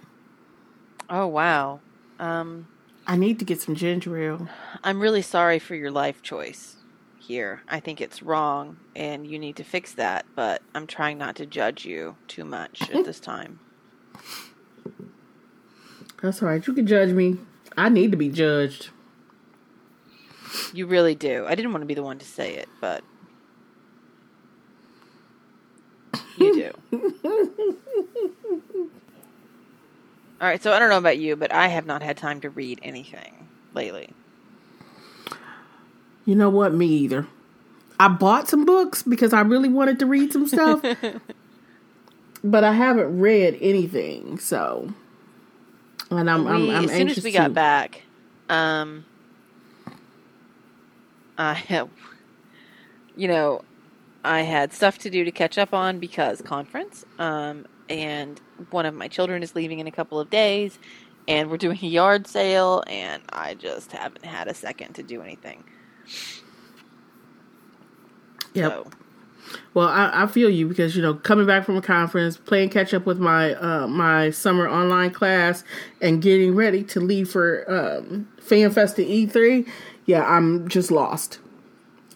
Oh 1.09 1.29
wow. 1.29 1.79
Um 2.19 2.67
I 3.07 3.17
need 3.17 3.39
to 3.39 3.45
get 3.45 3.63
some 3.63 3.77
ginger 3.77 4.19
ale. 4.19 4.49
I'm 4.83 4.99
really 4.99 5.23
sorry 5.23 5.61
for 5.61 5.77
your 5.77 5.93
life 5.93 6.23
choice 6.23 6.78
here. 7.29 7.63
I 7.69 7.79
think 7.79 8.01
it's 8.01 8.23
wrong 8.23 8.79
and 8.97 9.27
you 9.27 9.39
need 9.39 9.57
to 9.57 9.65
fix 9.65 9.93
that, 9.93 10.25
but 10.35 10.63
I'm 10.75 10.87
trying 10.87 11.19
not 11.19 11.37
to 11.37 11.47
judge 11.47 11.85
you 11.85 12.17
too 12.27 12.45
much 12.45 12.91
at 12.91 13.05
this 13.05 13.21
time. 13.21 13.61
That's 16.23 16.43
all 16.43 16.49
right. 16.49 16.67
You 16.67 16.73
can 16.73 16.87
judge 16.87 17.11
me. 17.11 17.37
I 17.77 17.91
need 17.91 18.11
to 18.11 18.17
be 18.17 18.29
judged. 18.29 18.91
You 20.73 20.87
really 20.87 21.15
do. 21.15 21.45
I 21.47 21.55
didn't 21.55 21.73
want 21.73 21.83
to 21.83 21.87
be 21.87 21.95
the 21.95 22.03
one 22.03 22.19
to 22.19 22.25
say 22.25 22.55
it, 22.55 22.69
but 22.81 23.05
you 26.39 26.73
do. 26.91 26.91
All 30.41 30.47
right, 30.47 30.63
so 30.63 30.73
I 30.73 30.79
don't 30.79 30.89
know 30.89 30.99
about 30.99 31.19
you, 31.19 31.37
but 31.37 31.53
I 31.53 31.69
have 31.69 31.85
not 31.85 32.03
had 32.03 32.17
time 32.17 32.41
to 32.43 32.51
read 32.51 32.79
anything 32.83 33.49
lately. 33.75 34.11
You 36.29 36.35
know 36.35 36.51
what? 36.51 36.75
Me 36.75 36.85
either. 36.85 37.27
I 37.99 38.09
bought 38.09 38.49
some 38.49 38.67
books 38.67 39.03
because 39.03 39.33
I 39.33 39.41
really 39.41 39.71
wanted 39.71 39.99
to 40.01 40.05
read 40.05 40.31
some 40.31 40.47
stuff, 40.47 40.83
but 42.45 42.65
I 42.65 42.75
haven't 42.75 43.19
read 43.19 43.57
anything. 43.63 44.39
So, 44.39 44.93
and 46.11 46.29
I'm 46.29 46.47
I'm, 46.47 46.69
I'm 46.69 46.85
as 46.85 46.91
soon 46.91 47.09
as 47.09 47.25
we 47.25 47.33
got 47.33 47.45
to. 47.45 47.55
back, 47.55 48.03
um, 48.51 49.07
I 51.39 51.55
have, 51.55 51.89
you 53.17 53.27
know, 53.27 53.63
I 54.23 54.43
had 54.43 54.75
stuff 54.75 54.99
to 54.99 55.11
do 55.11 55.25
to 55.25 55.31
catch 55.31 55.57
up 55.57 55.73
on 55.73 55.99
because 55.99 56.43
conference, 56.43 57.07
um, 57.19 57.65
and 57.89 58.39
one 58.71 58.85
of 58.85 58.93
my 58.93 59.09
children 59.09 59.43
is 59.43 59.55
leaving 59.55 59.79
in 59.79 59.87
a 59.87 59.93
couple 59.93 60.21
of 60.21 60.29
days, 60.29 60.79
and 61.27 61.51
we're 61.51 61.57
doing 61.57 61.79
a 61.81 61.87
yard 61.87 62.27
sale, 62.27 62.85
and 62.87 63.23
I 63.31 63.55
just 63.55 63.93
haven't 63.93 64.27
had 64.27 64.47
a 64.47 64.53
second 64.53 64.93
to 64.97 65.03
do 65.03 65.23
anything. 65.23 65.65
Yep. 68.55 68.73
So, 68.73 68.91
Well, 69.75 69.89
I, 69.89 70.25
I 70.25 70.27
feel 70.27 70.51
you 70.51 70.69
because 70.69 70.97
you 70.97 71.03
know 71.03 71.15
coming 71.15 71.47
back 71.47 71.65
from 71.65 71.77
a 71.77 71.83
conference, 71.83 72.37
playing 72.37 72.71
catch 72.71 72.93
up 72.93 73.07
with 73.07 73.19
my 73.19 73.55
uh, 73.55 73.87
my 73.87 74.31
summer 74.31 74.69
online 74.69 75.11
class, 75.11 75.65
and 76.01 76.21
getting 76.23 76.55
ready 76.55 76.83
to 76.85 77.01
leave 77.01 77.31
for 77.31 77.65
um, 77.71 78.29
FanFest 78.41 78.99
and 78.99 79.31
E3. 79.31 79.69
Yeah, 80.07 80.25
I'm 80.25 80.69
just 80.69 80.91
lost. 80.91 81.39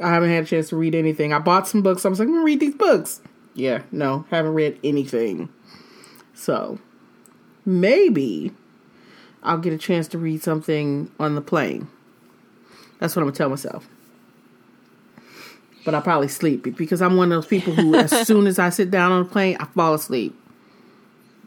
I 0.00 0.08
haven't 0.08 0.30
had 0.30 0.44
a 0.44 0.46
chance 0.46 0.70
to 0.70 0.76
read 0.76 0.94
anything. 0.94 1.32
I 1.32 1.38
bought 1.38 1.68
some 1.68 1.82
books. 1.82 2.04
I 2.04 2.08
was 2.08 2.18
like, 2.18 2.26
I'm 2.26 2.34
gonna 2.34 2.44
read 2.44 2.60
these 2.60 2.74
books. 2.74 3.20
Yeah, 3.54 3.82
no, 3.92 4.24
haven't 4.30 4.54
read 4.54 4.78
anything. 4.82 5.48
So 6.34 6.78
maybe 7.64 8.52
I'll 9.42 9.58
get 9.58 9.72
a 9.72 9.78
chance 9.78 10.08
to 10.08 10.18
read 10.18 10.42
something 10.42 11.10
on 11.20 11.34
the 11.34 11.42
plane. 11.42 11.88
That's 13.02 13.16
what 13.16 13.22
I'm 13.22 13.28
gonna 13.28 13.36
tell 13.36 13.50
myself 13.50 13.88
but 15.84 15.94
I'll 15.94 16.02
probably 16.02 16.28
sleep 16.28 16.76
because 16.76 17.02
I'm 17.02 17.16
one 17.16 17.32
of 17.32 17.36
those 17.42 17.48
people 17.48 17.74
who, 17.74 17.94
as 17.96 18.10
soon 18.26 18.46
as 18.46 18.58
I 18.58 18.70
sit 18.70 18.90
down 18.90 19.12
on 19.12 19.22
a 19.22 19.24
plane, 19.24 19.56
I 19.60 19.64
fall 19.66 19.94
asleep. 19.94 20.34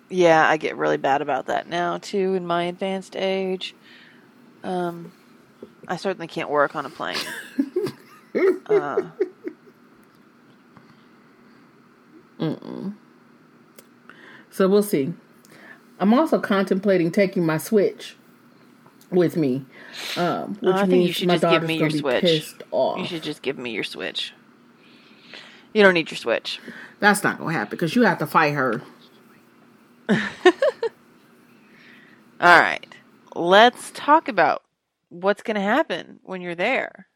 yeah, 0.09 0.47
I 0.49 0.57
get 0.57 0.75
really 0.77 0.97
bad 0.97 1.21
about 1.21 1.47
that 1.47 1.69
now 1.69 1.97
too 1.99 2.35
in 2.35 2.45
my 2.45 2.65
advanced 2.65 3.15
age. 3.15 3.75
Um, 4.63 5.13
I 5.87 5.97
certainly 5.97 6.27
can't 6.27 6.49
work 6.49 6.75
on 6.75 6.85
a 6.85 6.89
plane. 6.89 7.17
uh, 8.67 9.03
So 14.51 14.67
we'll 14.69 14.83
see. 14.83 15.13
I'm 15.99 16.13
also 16.13 16.39
contemplating 16.39 17.11
taking 17.11 17.45
my 17.45 17.57
Switch 17.57 18.15
with 19.11 19.37
me, 19.37 19.65
um, 20.17 20.55
which 20.59 20.75
I 20.75 20.85
think 20.85 21.07
you 21.07 21.13
should 21.13 21.29
just 21.29 21.43
give 21.43 21.63
me 21.63 21.77
your 21.77 21.89
Switch. 21.89 22.55
You 22.71 23.05
should 23.05 23.23
just 23.23 23.41
give 23.41 23.57
me 23.57 23.71
your 23.71 23.83
Switch. 23.83 24.33
You 25.73 25.83
don't 25.83 25.93
need 25.93 26.09
your 26.11 26.17
Switch. 26.17 26.59
That's 26.99 27.23
not 27.23 27.37
gonna 27.37 27.53
happen 27.53 27.71
because 27.71 27.95
you 27.95 28.03
have 28.03 28.19
to 28.19 28.27
fight 28.27 28.53
her. 28.53 28.81
All 32.39 32.59
right. 32.59 32.95
Let's 33.35 33.91
talk 33.91 34.27
about 34.27 34.61
what's 35.09 35.41
going 35.41 35.55
to 35.55 35.61
happen 35.61 36.19
when 36.23 36.41
you're 36.41 36.55
there. 36.55 37.07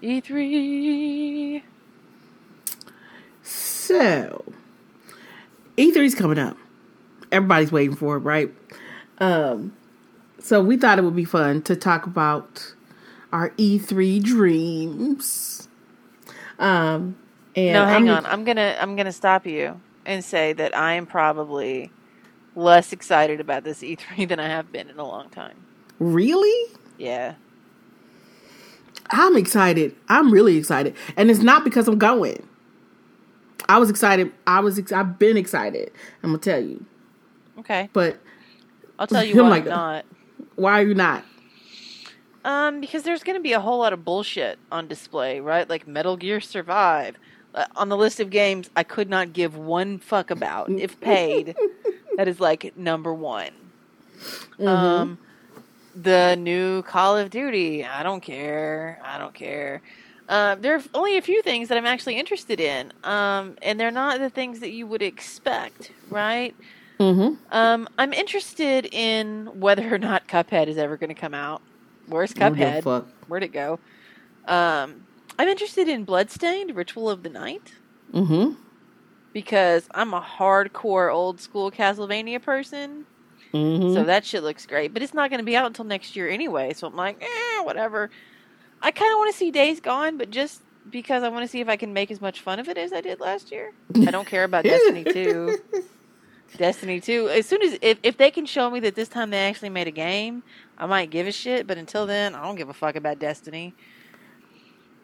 E 0.00 0.20
E3. 0.20 1.62
So, 3.42 4.44
E3's 5.76 6.14
coming 6.14 6.38
up. 6.38 6.56
Everybody's 7.30 7.72
waiting 7.72 7.96
for 7.96 8.16
it, 8.16 8.20
right? 8.20 8.52
Um, 9.18 9.74
so 10.42 10.62
we 10.62 10.76
thought 10.76 10.98
it 10.98 11.02
would 11.02 11.16
be 11.16 11.24
fun 11.24 11.62
to 11.62 11.76
talk 11.76 12.06
about 12.06 12.74
our 13.32 13.50
E3 13.50 14.22
dreams. 14.22 15.68
Um, 16.58 17.16
and 17.56 17.72
No, 17.72 17.84
hang 17.86 18.08
I'm- 18.08 18.24
on. 18.24 18.26
I'm 18.30 18.44
going 18.44 18.56
to 18.56 18.80
I'm 18.82 18.96
to 18.96 19.12
stop 19.12 19.46
you 19.46 19.80
and 20.04 20.24
say 20.24 20.52
that 20.52 20.76
I 20.76 20.94
am 20.94 21.06
probably 21.06 21.90
less 22.54 22.92
excited 22.92 23.40
about 23.40 23.64
this 23.64 23.80
E3 23.82 24.28
than 24.28 24.38
I 24.40 24.48
have 24.48 24.70
been 24.72 24.88
in 24.90 24.98
a 24.98 25.06
long 25.06 25.28
time. 25.30 25.56
Really? 25.98 26.72
Yeah. 26.98 27.34
I'm 29.10 29.36
excited. 29.36 29.94
I'm 30.08 30.32
really 30.32 30.56
excited, 30.56 30.94
and 31.16 31.30
it's 31.30 31.40
not 31.40 31.64
because 31.64 31.86
I'm 31.86 31.98
going. 31.98 32.48
I 33.68 33.78
was 33.78 33.90
excited. 33.90 34.32
I 34.46 34.60
was. 34.60 34.78
Ex- 34.78 34.92
I've 34.92 35.18
been 35.18 35.36
excited. 35.36 35.90
I'm 36.22 36.30
gonna 36.30 36.38
tell 36.38 36.60
you, 36.62 36.84
Okay. 37.58 37.90
but 37.92 38.18
I'll 38.98 39.06
tell 39.06 39.22
you 39.24 39.34
why 39.42 39.48
my 39.50 39.56
I'm 39.58 39.64
not. 39.64 40.04
Why 40.56 40.80
are 40.80 40.86
you 40.86 40.94
not? 40.94 41.24
Um, 42.44 42.80
because 42.80 43.04
there's 43.04 43.22
going 43.22 43.36
to 43.36 43.42
be 43.42 43.52
a 43.52 43.60
whole 43.60 43.78
lot 43.78 43.92
of 43.92 44.04
bullshit 44.04 44.58
on 44.70 44.88
display, 44.88 45.40
right? 45.40 45.68
Like 45.68 45.86
Metal 45.86 46.16
Gear 46.16 46.40
Survive. 46.40 47.16
Uh, 47.54 47.66
on 47.76 47.90
the 47.90 47.96
list 47.96 48.18
of 48.18 48.30
games 48.30 48.70
I 48.74 48.82
could 48.82 49.10
not 49.10 49.34
give 49.34 49.56
one 49.56 49.98
fuck 49.98 50.30
about, 50.30 50.70
if 50.78 50.98
paid, 51.00 51.54
that 52.16 52.26
is 52.26 52.40
like 52.40 52.76
number 52.76 53.12
one. 53.12 53.50
Um, 54.58 55.18
the 55.94 56.36
new 56.36 56.82
Call 56.82 57.16
of 57.16 57.30
Duty. 57.30 57.84
I 57.84 58.02
don't 58.02 58.20
care. 58.22 59.00
I 59.04 59.18
don't 59.18 59.34
care. 59.34 59.82
Uh, 60.28 60.54
there 60.54 60.76
are 60.76 60.82
only 60.94 61.18
a 61.18 61.22
few 61.22 61.42
things 61.42 61.68
that 61.68 61.76
I'm 61.76 61.84
actually 61.84 62.18
interested 62.18 62.60
in, 62.60 62.92
um, 63.04 63.56
and 63.60 63.78
they're 63.78 63.90
not 63.90 64.18
the 64.18 64.30
things 64.30 64.60
that 64.60 64.70
you 64.70 64.86
would 64.86 65.02
expect, 65.02 65.92
right? 66.08 66.54
Mm-hmm. 67.02 67.34
Um, 67.54 67.88
I'm 67.98 68.12
interested 68.12 68.86
in 68.92 69.46
whether 69.60 69.92
or 69.94 69.98
not 69.98 70.28
Cuphead 70.28 70.68
is 70.68 70.78
ever 70.78 70.96
going 70.96 71.08
to 71.08 71.20
come 71.20 71.34
out. 71.34 71.62
Where's 72.06 72.32
Cuphead? 72.32 72.82
fuck. 72.84 73.06
Where'd 73.28 73.42
it 73.42 73.52
go? 73.52 73.78
Um, 74.46 75.04
I'm 75.38 75.48
interested 75.48 75.88
in 75.88 76.04
Bloodstained: 76.04 76.76
Ritual 76.76 77.10
of 77.10 77.22
the 77.22 77.28
Night 77.30 77.72
Mm-hmm. 78.12 78.52
because 79.32 79.88
I'm 79.94 80.12
a 80.12 80.20
hardcore 80.20 81.12
old 81.12 81.40
school 81.40 81.70
Castlevania 81.70 82.42
person. 82.42 83.06
Mm-hmm. 83.54 83.94
So 83.94 84.04
that 84.04 84.24
shit 84.24 84.42
looks 84.42 84.66
great, 84.66 84.92
but 84.92 85.02
it's 85.02 85.14
not 85.14 85.30
going 85.30 85.38
to 85.38 85.44
be 85.44 85.56
out 85.56 85.66
until 85.66 85.84
next 85.84 86.14
year 86.16 86.28
anyway. 86.28 86.72
So 86.74 86.86
I'm 86.86 86.96
like, 86.96 87.22
eh, 87.22 87.62
whatever. 87.62 88.10
I 88.82 88.90
kind 88.90 89.12
of 89.12 89.18
want 89.18 89.32
to 89.32 89.38
see 89.38 89.50
Days 89.50 89.80
Gone, 89.80 90.18
but 90.18 90.30
just 90.30 90.60
because 90.90 91.22
I 91.22 91.28
want 91.28 91.44
to 91.44 91.48
see 91.48 91.60
if 91.60 91.68
I 91.68 91.76
can 91.76 91.92
make 91.92 92.10
as 92.10 92.20
much 92.20 92.40
fun 92.40 92.58
of 92.58 92.68
it 92.68 92.76
as 92.76 92.92
I 92.92 93.00
did 93.00 93.20
last 93.20 93.50
year. 93.52 93.72
I 93.94 94.10
don't 94.10 94.26
care 94.26 94.44
about 94.44 94.64
Destiny 94.72 95.04
2. 95.04 95.58
Destiny 96.56 97.00
2. 97.00 97.28
As 97.30 97.46
soon 97.46 97.62
as 97.62 97.78
if, 97.82 97.98
if 98.02 98.16
they 98.16 98.30
can 98.30 98.46
show 98.46 98.70
me 98.70 98.80
that 98.80 98.94
this 98.94 99.08
time 99.08 99.30
they 99.30 99.38
actually 99.48 99.70
made 99.70 99.88
a 99.88 99.92
game, 99.92 100.42
I 100.78 100.86
might 100.86 101.10
give 101.10 101.26
a 101.26 101.32
shit. 101.32 101.66
But 101.66 101.78
until 101.78 102.06
then, 102.06 102.34
I 102.34 102.42
don't 102.42 102.56
give 102.56 102.68
a 102.68 102.74
fuck 102.74 102.96
about 102.96 103.18
Destiny. 103.18 103.74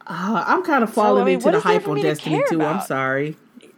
Uh, 0.06 0.44
I'm 0.46 0.62
kind 0.64 0.82
of 0.82 0.92
falling 0.92 1.22
I 1.22 1.26
mean, 1.26 1.34
into 1.34 1.50
the 1.50 1.60
hype 1.60 1.86
on 1.86 1.96
Destiny 2.00 2.36
care 2.38 2.46
2. 2.48 2.62
I'm 2.62 2.80
sorry. 2.80 3.36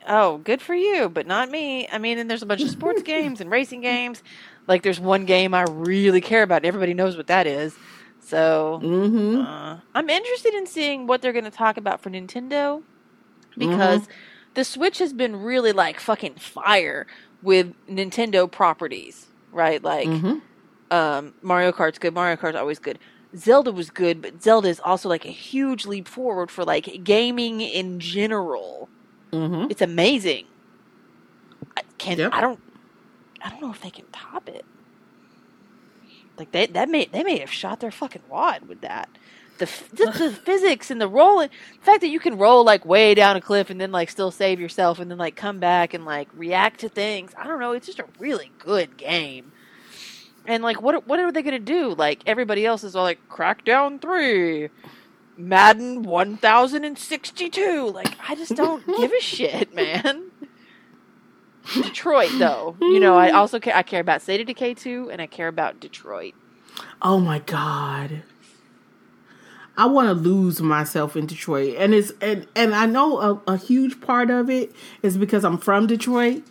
Oh, 0.08 0.38
good 0.38 0.62
for 0.62 0.74
you, 0.74 1.08
but 1.08 1.26
not 1.26 1.50
me. 1.50 1.88
I 1.88 1.98
mean, 1.98 2.18
and 2.18 2.30
there's 2.30 2.42
a 2.42 2.46
bunch 2.46 2.62
of 2.62 2.70
sports 2.70 3.02
games 3.04 3.40
and 3.40 3.50
racing 3.50 3.80
games. 3.80 4.22
Like, 4.66 4.82
there's 4.82 5.00
one 5.00 5.24
game 5.24 5.54
I 5.54 5.62
really 5.68 6.20
care 6.20 6.42
about. 6.42 6.58
and 6.58 6.66
Everybody 6.66 6.94
knows 6.94 7.16
what 7.16 7.26
that 7.28 7.46
is. 7.46 7.74
So, 8.20 8.80
Mm-hmm. 8.82 9.40
uh, 9.40 9.78
I'm 9.94 10.10
interested 10.10 10.54
in 10.54 10.66
seeing 10.66 11.06
what 11.06 11.22
they're 11.22 11.32
going 11.32 11.44
to 11.44 11.50
talk 11.50 11.76
about 11.76 12.00
for 12.00 12.10
Nintendo 12.10 12.82
because 13.56 14.08
the 14.54 14.64
Switch 14.64 14.98
has 14.98 15.12
been 15.12 15.36
really 15.36 15.72
like 15.72 16.00
fucking 16.00 16.34
fire 16.36 17.06
with 17.42 17.74
Nintendo 17.88 18.50
properties, 18.50 19.26
right? 19.52 19.82
Like 19.82 20.08
Mm-hmm. 20.08 20.38
um, 20.90 21.34
Mario 21.42 21.72
Kart's 21.72 21.98
good. 21.98 22.14
Mario 22.14 22.36
Kart's 22.36 22.58
always 22.58 22.78
good. 22.78 22.98
Zelda 23.36 23.72
was 23.72 23.90
good, 23.90 24.20
but 24.22 24.42
Zelda 24.42 24.68
is 24.68 24.80
also 24.80 25.08
like 25.08 25.24
a 25.24 25.30
huge 25.30 25.86
leap 25.86 26.08
forward 26.08 26.50
for 26.50 26.64
like 26.64 27.04
gaming 27.04 27.60
in 27.60 28.00
general. 28.00 28.88
Mm-hmm. 29.32 29.70
It's 29.70 29.82
amazing. 29.82 30.46
I 31.76 31.82
can 31.98 32.18
Yep. 32.18 32.32
I 32.34 32.40
don't 32.40 32.60
I 33.42 33.50
don't 33.50 33.62
know 33.62 33.70
if 33.70 33.80
they 33.80 33.90
can 33.90 34.06
top 34.12 34.48
it. 34.48 34.64
Like 36.38 36.52
they 36.52 36.66
that 36.66 36.88
may 36.88 37.06
they 37.06 37.22
may 37.22 37.38
have 37.38 37.52
shot 37.52 37.80
their 37.80 37.90
fucking 37.90 38.22
wad 38.28 38.68
with 38.68 38.80
that. 38.80 39.08
The, 39.60 39.66
the, 39.92 40.06
the 40.18 40.32
physics 40.32 40.90
and 40.90 40.98
the 40.98 41.06
rolling, 41.06 41.50
the 41.78 41.84
fact 41.84 42.00
that 42.00 42.08
you 42.08 42.18
can 42.18 42.38
roll 42.38 42.64
like 42.64 42.86
way 42.86 43.14
down 43.14 43.36
a 43.36 43.42
cliff 43.42 43.68
and 43.68 43.78
then 43.78 43.92
like 43.92 44.08
still 44.08 44.30
save 44.30 44.58
yourself 44.58 44.98
and 44.98 45.10
then 45.10 45.18
like 45.18 45.36
come 45.36 45.60
back 45.60 45.92
and 45.92 46.06
like 46.06 46.28
react 46.34 46.80
to 46.80 46.88
things. 46.88 47.32
I 47.36 47.46
don't 47.46 47.60
know. 47.60 47.72
It's 47.72 47.86
just 47.86 47.98
a 47.98 48.06
really 48.18 48.50
good 48.58 48.96
game. 48.96 49.52
And 50.46 50.62
like, 50.62 50.80
what 50.80 51.06
what 51.06 51.20
are 51.20 51.30
they 51.30 51.42
gonna 51.42 51.58
do? 51.58 51.94
Like 51.94 52.22
everybody 52.26 52.64
else 52.64 52.84
is 52.84 52.96
all 52.96 53.04
like 53.04 53.28
Crackdown 53.28 54.00
three, 54.00 54.70
Madden 55.36 56.04
one 56.04 56.38
thousand 56.38 56.84
and 56.84 56.98
sixty 56.98 57.50
two. 57.50 57.90
Like 57.90 58.16
I 58.28 58.34
just 58.34 58.56
don't 58.56 58.86
give 58.98 59.12
a 59.12 59.20
shit, 59.20 59.74
man. 59.74 60.30
Detroit, 61.74 62.30
though, 62.38 62.76
you 62.80 62.98
know, 62.98 63.16
I 63.16 63.30
also 63.32 63.60
care. 63.60 63.76
I 63.76 63.82
care 63.82 64.00
about 64.00 64.22
State 64.22 64.40
of 64.40 64.46
Decay 64.46 64.74
two, 64.74 65.10
and 65.12 65.20
I 65.20 65.26
care 65.26 65.48
about 65.48 65.78
Detroit. 65.78 66.34
Oh 67.02 67.20
my 67.20 67.40
god. 67.40 68.22
I 69.76 69.86
want 69.86 70.08
to 70.08 70.14
lose 70.14 70.60
myself 70.60 71.16
in 71.16 71.26
Detroit, 71.26 71.76
and 71.78 71.94
it's 71.94 72.12
and 72.20 72.46
and 72.54 72.74
I 72.74 72.86
know 72.86 73.18
a, 73.46 73.52
a 73.52 73.56
huge 73.56 74.00
part 74.00 74.30
of 74.30 74.50
it 74.50 74.72
is 75.02 75.16
because 75.16 75.44
I'm 75.44 75.58
from 75.58 75.86
Detroit, 75.86 76.42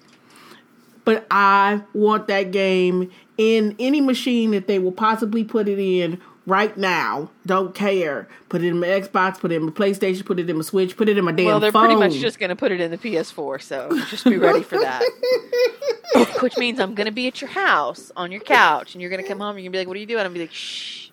but 1.05 1.27
I 1.29 1.81
want 1.93 2.27
that 2.27 2.51
game 2.51 3.11
in 3.37 3.75
any 3.79 4.01
machine 4.01 4.51
that 4.51 4.67
they 4.67 4.79
will 4.79 4.91
possibly 4.91 5.43
put 5.43 5.67
it 5.67 5.79
in 5.79 6.19
right 6.45 6.75
now. 6.75 7.29
Don't 7.45 7.75
care. 7.75 8.27
Put 8.49 8.63
it 8.63 8.67
in 8.69 8.79
my 8.79 8.87
Xbox, 8.87 9.39
put 9.39 9.51
it 9.51 9.55
in 9.55 9.65
my 9.65 9.71
PlayStation, 9.71 10.25
put 10.25 10.39
it 10.39 10.49
in 10.49 10.55
my 10.55 10.63
Switch, 10.63 10.97
put 10.97 11.07
it 11.07 11.17
in 11.17 11.23
my 11.23 11.31
damn 11.31 11.45
Well, 11.45 11.59
they're 11.59 11.71
phone. 11.71 11.85
pretty 11.85 11.99
much 11.99 12.13
just 12.19 12.39
going 12.39 12.49
to 12.49 12.55
put 12.55 12.71
it 12.71 12.81
in 12.81 12.89
the 12.89 12.97
PS4, 12.97 13.61
so 13.61 13.89
just 14.09 14.25
be 14.25 14.37
ready 14.37 14.63
for 14.63 14.79
that. 14.79 15.03
Which 16.41 16.57
means 16.57 16.79
I'm 16.79 16.95
going 16.95 17.05
to 17.05 17.11
be 17.11 17.27
at 17.27 17.41
your 17.41 17.51
house 17.51 18.11
on 18.17 18.31
your 18.31 18.41
couch, 18.41 18.95
and 18.95 19.01
you're 19.01 19.11
going 19.11 19.21
to 19.21 19.27
come 19.27 19.39
home 19.39 19.55
and 19.55 19.63
you're 19.63 19.71
going 19.71 19.73
to 19.73 19.77
be 19.77 19.77
like, 19.79 19.87
"What 19.87 19.97
are 19.97 19.99
you 19.99 20.05
doing?" 20.07 20.21
I'm 20.25 20.33
going 20.33 20.33
to 20.33 20.39
be 20.39 20.45
like, 20.45 20.53
"Shh, 20.53 21.09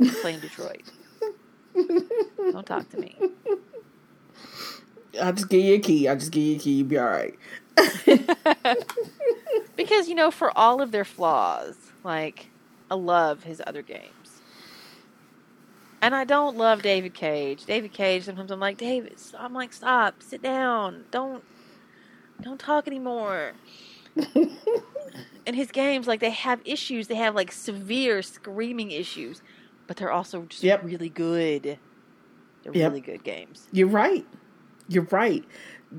I'm 0.00 0.10
playing 0.20 0.40
Detroit. 0.40 0.82
Don't 2.52 2.66
talk 2.66 2.88
to 2.90 2.98
me." 2.98 3.16
I'll 5.20 5.32
just 5.32 5.48
give 5.48 5.62
you 5.62 5.74
a 5.74 5.78
key. 5.78 6.08
I'll 6.08 6.16
just 6.16 6.30
give 6.30 6.42
you 6.42 6.56
a 6.56 6.58
key. 6.58 6.72
You'll 6.72 6.86
be 6.88 6.98
all 6.98 7.06
right. 7.06 7.34
Because 9.76 10.08
you 10.08 10.16
know, 10.16 10.32
for 10.32 10.56
all 10.58 10.82
of 10.82 10.90
their 10.90 11.04
flaws, 11.04 11.76
like 12.02 12.48
I 12.90 12.96
love 12.96 13.44
his 13.44 13.62
other 13.64 13.80
games. 13.80 14.40
And 16.02 16.14
I 16.14 16.24
don't 16.24 16.56
love 16.56 16.82
David 16.82 17.14
Cage. 17.14 17.64
David 17.64 17.92
Cage, 17.92 18.24
sometimes 18.24 18.50
I'm 18.50 18.60
like, 18.60 18.76
David, 18.76 19.16
I'm 19.38 19.54
like, 19.54 19.72
stop, 19.72 20.22
sit 20.22 20.42
down, 20.42 21.04
don't, 21.10 21.42
don't 22.40 22.58
talk 22.58 22.86
anymore. 22.86 23.52
and 24.16 25.56
his 25.56 25.70
games, 25.72 26.06
like, 26.06 26.20
they 26.20 26.30
have 26.30 26.60
issues. 26.64 27.08
They 27.08 27.16
have 27.16 27.34
like 27.34 27.50
severe 27.50 28.22
screaming 28.22 28.90
issues, 28.92 29.42
but 29.88 29.96
they're 29.96 30.12
also 30.12 30.42
just 30.48 30.62
Yep. 30.62 30.84
really 30.84 31.08
good. 31.08 31.62
They're 32.62 32.72
Yep. 32.72 32.90
really 32.90 33.00
good 33.00 33.24
games. 33.24 33.66
You're 33.72 33.88
right. 33.88 34.24
You're 34.86 35.08
right. 35.10 35.44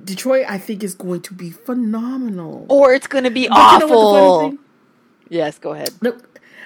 Detroit, 0.06 0.46
I 0.48 0.58
think, 0.58 0.84
is 0.84 0.96
going 0.96 1.22
to 1.22 1.34
be 1.34 1.50
phenomenal. 1.50 2.66
Or 2.70 2.94
it's 2.94 3.08
going 3.08 3.26
to 3.26 3.30
be 3.32 3.48
But 3.50 3.58
you 3.74 3.80
know 3.80 3.88
what 3.88 4.00
the 4.00 4.06
funny 4.06 4.28
awful. 4.30 4.58
yes, 5.30 5.60
go 5.60 5.74
ahead. 5.74 5.92
No, 6.02 6.18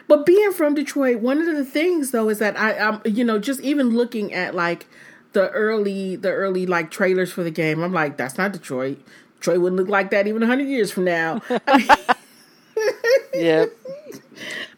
but 0.08 0.26
being 0.26 0.52
from 0.52 0.76
Detroit, 0.76 1.20
one 1.22 1.40
of 1.42 1.56
the 1.56 1.66
things 1.66 2.12
though 2.12 2.30
is 2.30 2.40
that 2.40 2.60
I, 2.60 2.78
I'm, 2.78 3.02
you 3.06 3.24
know, 3.24 3.40
just 3.40 3.62
even 3.62 3.90
looking 3.96 4.34
at 4.34 4.54
like 4.54 4.86
the 5.32 5.50
early, 5.52 6.16
the 6.18 6.32
early 6.32 6.66
like 6.66 6.92
trailers 6.92 7.32
for 7.32 7.44
the 7.44 7.52
game, 7.52 7.82
I'm 7.82 7.94
like, 7.94 8.18
that's 8.18 8.38
not 8.38 8.52
Detroit. 8.52 9.00
Detroit 9.36 9.62
wouldn't 9.62 9.80
look 9.80 9.90
like 9.90 10.12
that 10.12 10.28
even 10.28 10.42
hundred 10.42 10.68
years 10.68 10.92
from 10.92 11.06
now. 11.06 11.42
I 11.68 11.78
mean, 11.78 11.88
Yep. 13.34 13.72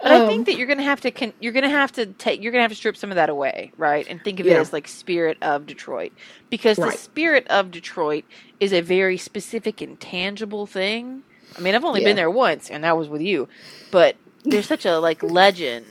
But 0.01 0.11
I 0.13 0.19
Um, 0.19 0.27
think 0.27 0.45
that 0.47 0.55
you're 0.57 0.67
gonna 0.67 0.83
have 0.83 1.01
to 1.01 1.11
con- 1.11 1.33
you're 1.39 1.53
gonna 1.53 1.69
have 1.69 1.91
to 1.93 2.07
take 2.07 2.41
you're 2.43 2.51
gonna 2.51 2.63
have 2.63 2.71
to 2.71 2.75
strip 2.77 2.97
some 2.97 3.11
of 3.11 3.15
that 3.15 3.29
away, 3.29 3.73
right? 3.77 4.05
And 4.09 4.23
think 4.23 4.39
of 4.39 4.47
it 4.47 4.57
as 4.57 4.73
like 4.73 4.87
spirit 4.87 5.37
of 5.41 5.65
Detroit, 5.65 6.13
because 6.49 6.79
Right. 6.79 6.91
the 6.91 6.97
spirit 6.97 7.47
of 7.49 7.71
Detroit 7.71 8.25
is 8.59 8.73
a 8.73 8.81
very 8.81 9.17
specific 9.17 9.81
and 9.81 9.99
tangible 9.99 10.67
thing. 10.67 11.23
I 11.57 11.61
mean, 11.61 11.75
I've 11.75 11.85
only 11.85 12.01
Yeah. 12.01 12.07
been 12.09 12.15
there 12.17 12.31
once, 12.31 12.69
and 12.69 12.83
that 12.83 12.97
was 12.97 13.09
with 13.09 13.21
you, 13.21 13.49
but 13.91 14.17
there's 14.43 14.67
such 14.67 14.85
a 14.85 14.99
like 14.99 15.23
legend 15.23 15.87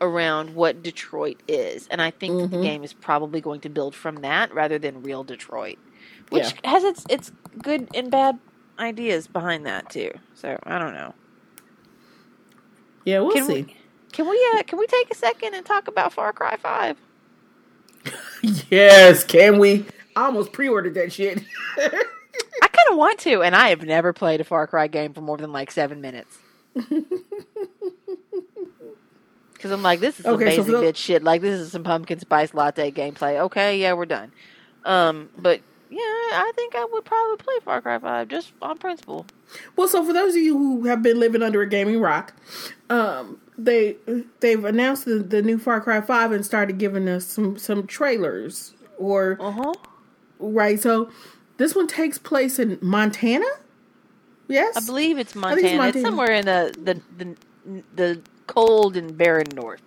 around 0.00 0.54
what 0.54 0.82
Detroit 0.82 1.42
is, 1.48 1.88
and 1.88 2.02
I 2.02 2.10
think 2.12 2.38
that 2.40 2.50
the 2.50 2.58
game 2.58 2.84
is 2.84 2.94
probably 2.94 3.40
going 3.40 3.60
to 3.62 3.70
build 3.70 3.94
from 3.96 4.16
that 4.18 4.54
rather 4.54 4.78
than 4.78 5.02
real 5.02 5.24
Detroit, 5.24 5.78
which 6.30 6.54
Yeah. 6.64 6.70
has 6.70 6.84
its 6.84 7.06
its 7.10 7.32
good 7.62 7.88
and 7.94 8.10
bad 8.10 8.38
ideas 8.78 9.28
behind 9.28 9.66
that 9.66 9.90
too. 9.90 10.12
So 10.34 10.58
I 10.64 10.78
don't 10.78 10.94
know. 10.94 11.14
Yeah, 13.08 13.20
we'll 13.20 13.32
Can 13.32 13.44
see. 13.46 13.62
we 13.62 13.76
can 14.12 14.28
we 14.28 14.48
uh, 14.56 14.62
can 14.64 14.78
we 14.78 14.86
take 14.86 15.10
a 15.10 15.14
second 15.14 15.54
and 15.54 15.64
talk 15.64 15.88
about 15.88 16.12
Far 16.12 16.32
Cry 16.32 16.56
Five? 16.56 16.96
Yes, 18.70 19.24
can 19.24 19.58
we? 19.58 19.84
I 20.16 20.24
almost 20.26 20.52
pre-ordered 20.52 20.94
that 20.94 21.12
shit. 21.12 21.42
I 21.78 21.88
kind 21.88 22.88
of 22.90 22.96
want 22.96 23.18
to, 23.20 23.42
and 23.42 23.54
I 23.54 23.68
have 23.70 23.82
never 23.82 24.12
played 24.12 24.40
a 24.40 24.44
Far 24.44 24.66
Cry 24.66 24.86
game 24.86 25.12
for 25.12 25.20
more 25.20 25.36
than 25.36 25.52
like 25.52 25.70
seven 25.70 26.00
minutes. 26.00 26.38
Because 29.52 29.72
I'm 29.72 29.82
like, 29.82 29.98
this 29.98 30.20
is 30.20 30.24
some 30.24 30.34
Okay, 30.34 30.54
so 30.56 30.62
basic 30.62 30.66
the- 30.72 30.82
bitch 30.82 30.96
shit. 30.96 31.24
Like, 31.24 31.40
this 31.42 31.58
is 31.60 31.72
some 31.72 31.82
pumpkin 31.82 32.20
spice 32.20 32.54
latte 32.54 32.92
gameplay. 32.92 33.40
Okay, 33.40 33.80
yeah, 33.80 33.92
we're 33.94 34.06
done. 34.06 34.30
Um, 34.84 35.30
but 35.36 35.60
yeah, 35.90 35.98
I 36.00 36.52
think 36.54 36.74
I 36.74 36.84
would 36.84 37.04
probably 37.04 37.36
play 37.38 37.54
Far 37.64 37.80
Cry 37.80 37.98
Five 37.98 38.28
just 38.28 38.52
on 38.62 38.78
principle. 38.78 39.26
Well, 39.76 39.88
so 39.88 40.04
for 40.04 40.12
those 40.12 40.34
of 40.34 40.42
you 40.42 40.56
who 40.56 40.84
have 40.86 41.02
been 41.02 41.18
living 41.18 41.42
under 41.42 41.62
a 41.62 41.68
gaming 41.68 42.00
rock, 42.00 42.34
um, 42.90 43.40
they 43.56 43.96
they've 44.40 44.64
announced 44.64 45.04
the, 45.06 45.18
the 45.18 45.42
new 45.42 45.58
Far 45.58 45.80
Cry 45.80 46.00
Five 46.00 46.32
and 46.32 46.44
started 46.44 46.78
giving 46.78 47.08
us 47.08 47.26
some 47.26 47.56
some 47.58 47.86
trailers 47.86 48.74
or 48.98 49.36
Uh 49.40 49.50
huh. 49.50 49.74
right. 50.38 50.80
So 50.80 51.10
this 51.56 51.74
one 51.74 51.86
takes 51.86 52.18
place 52.18 52.58
in 52.58 52.78
Montana. 52.80 53.46
Yes, 54.48 54.76
I 54.76 54.80
believe 54.86 55.18
it's 55.18 55.34
Montana. 55.34 55.86
it's 55.88 55.96
it's, 55.96 56.04
somewhere 56.04 56.32
in 56.32 56.44
the 56.44 56.74
the 56.82 57.00
the, 57.24 57.82
the 57.94 58.22
cold 58.46 58.96
and 58.96 59.16
barren 59.16 59.48
north. 59.54 59.82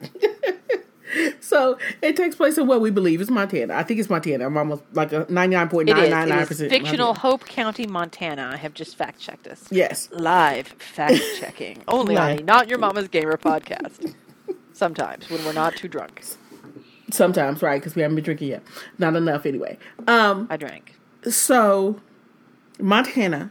so. 1.40 1.78
It 2.00 2.16
takes 2.16 2.34
place 2.36 2.58
in 2.58 2.66
what 2.66 2.80
we 2.80 2.90
believe 2.90 3.20
is 3.20 3.30
Montana. 3.30 3.74
I 3.74 3.82
think 3.82 4.00
it's 4.00 4.10
Montana. 4.10 4.46
I'm 4.46 4.56
almost 4.56 4.82
like 4.92 5.12
a 5.12 5.26
ninety 5.28 5.56
nine 5.56 5.68
point 5.68 5.88
It 5.88 5.94
nine 5.94 6.04
is. 6.04 6.10
nine 6.10 6.28
nine 6.28 6.38
It 6.38 6.42
is 6.42 6.48
percent 6.48 6.70
fictional 6.70 7.14
Hope 7.14 7.44
County, 7.46 7.86
Montana. 7.86 8.50
I 8.52 8.56
have 8.56 8.74
just 8.74 8.96
fact 8.96 9.18
checked 9.20 9.46
us. 9.46 9.66
Yes, 9.70 10.08
Live 10.12 10.68
fact 10.78 11.20
checking. 11.40 11.82
Only 11.88 12.16
on. 12.16 12.44
Not 12.44 12.68
Your 12.68 12.78
Mama's 12.78 13.08
Gamer 13.08 13.36
podcast. 13.36 14.14
Sometimes 14.72 15.28
when 15.30 15.44
we're 15.44 15.52
not 15.52 15.76
too 15.76 15.88
drunk. 15.88 16.22
sometimes 17.10 17.60
right 17.62 17.80
because 17.80 17.94
we 17.94 18.02
haven't 18.02 18.14
been 18.16 18.24
drinking 18.24 18.48
yet. 18.48 18.62
Not 18.98 19.14
enough 19.16 19.44
anyway. 19.46 19.76
Um, 20.08 20.46
I 20.50 20.56
drank. 20.56 20.96
so 21.28 22.00
Montana, 22.80 23.50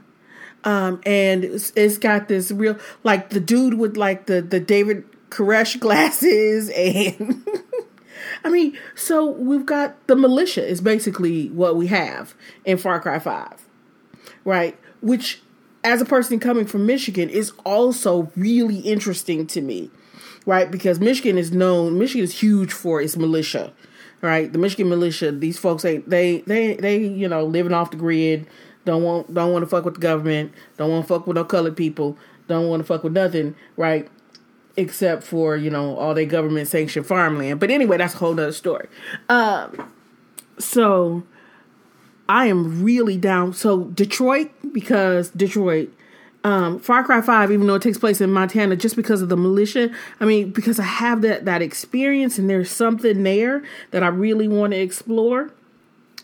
um, 0.63 1.00
and 1.06 1.43
it's, 1.43 1.71
it's 1.76 1.97
got 1.97 2.28
this 2.28 2.52
real 2.52 2.78
like 3.04 3.30
the 3.30 3.39
dude 3.39 3.76
with 3.76 3.97
like 3.97 4.26
the 4.26 4.41
the 4.41 4.60
David 4.60 5.04
Koresh 5.31 5.79
glasses, 5.79 6.69
and 6.69 7.43
I 8.43 8.49
mean, 8.49 8.77
so 8.95 9.25
we've 9.25 9.65
got 9.65 10.07
the 10.07 10.15
militia 10.15 10.65
is 10.65 10.81
basically 10.81 11.47
what 11.49 11.75
we 11.75 11.87
have 11.87 12.35
in 12.65 12.77
Far 12.77 12.99
Cry 12.99 13.17
Five, 13.17 13.63
right? 14.45 14.77
Which, 15.01 15.41
as 15.83 16.01
a 16.01 16.05
person 16.05 16.39
coming 16.39 16.65
from 16.65 16.85
Michigan, 16.85 17.29
is 17.29 17.53
also 17.65 18.31
really 18.35 18.79
interesting 18.79 19.47
to 19.47 19.61
me, 19.61 19.89
right? 20.45 20.69
Because 20.69 20.99
Michigan 20.99 21.37
is 21.37 21.51
known, 21.51 21.97
Michigan 21.97 22.25
is 22.25 22.39
huge 22.39 22.73
for 22.73 23.01
its 23.01 23.15
militia, 23.15 23.73
right? 24.21 24.51
The 24.51 24.59
Michigan 24.59 24.89
militia, 24.89 25.31
these 25.31 25.57
folks 25.57 25.85
ain't 25.85 26.09
they 26.09 26.41
they 26.41 26.75
they 26.75 26.97
you 26.97 27.29
know 27.29 27.45
living 27.45 27.73
off 27.73 27.91
the 27.91 27.97
grid, 27.97 28.47
don't 28.83 29.03
want 29.03 29.33
don't 29.33 29.53
want 29.53 29.63
to 29.63 29.67
fuck 29.67 29.85
with 29.85 29.93
the 29.93 30.01
government, 30.01 30.51
don't 30.75 30.91
want 30.91 31.05
to 31.05 31.07
fuck 31.07 31.25
with 31.25 31.35
no 31.35 31.45
colored 31.45 31.77
people, 31.77 32.17
don't 32.49 32.67
want 32.67 32.81
to 32.81 32.85
fuck 32.85 33.05
with 33.05 33.13
nothing, 33.13 33.55
right? 33.77 34.09
Except 34.77 35.23
for 35.23 35.57
you 35.57 35.69
know 35.69 35.97
all 35.97 36.13
their 36.13 36.25
government 36.25 36.67
sanctioned 36.67 37.05
farmland. 37.05 37.60
But 37.60 37.71
anyway, 37.71 37.97
that's 37.97 38.13
a 38.13 38.17
whole 38.17 38.34
nother 38.34 38.53
story. 38.53 38.88
Um, 39.27 39.91
so 40.57 41.23
I 42.29 42.47
am 42.47 42.84
really 42.84 43.17
down. 43.17 43.53
So 43.53 43.86
Detroit 43.86 44.51
because 44.71 45.29
Detroit. 45.29 45.89
Um, 46.43 46.79
Far 46.79 47.03
Cry 47.03 47.21
Five, 47.21 47.51
even 47.51 47.67
though 47.67 47.75
it 47.75 47.84
takes 47.84 47.99
place 47.99 48.19
in 48.19 48.31
Montana, 48.31 48.75
just 48.75 48.95
because 48.95 49.21
of 49.21 49.29
the 49.29 49.38
militia. 49.38 49.91
I 50.19 50.25
mean, 50.25 50.49
because 50.49 50.79
I 50.79 50.86
have 50.86 51.21
that 51.21 51.45
that 51.45 51.62
experience, 51.62 52.39
and 52.39 52.49
there's 52.49 52.71
something 52.71 53.21
there 53.21 53.62
that 53.91 54.01
I 54.01 54.07
really 54.07 54.47
want 54.47 54.73
to 54.73 54.79
explore. 54.79 55.51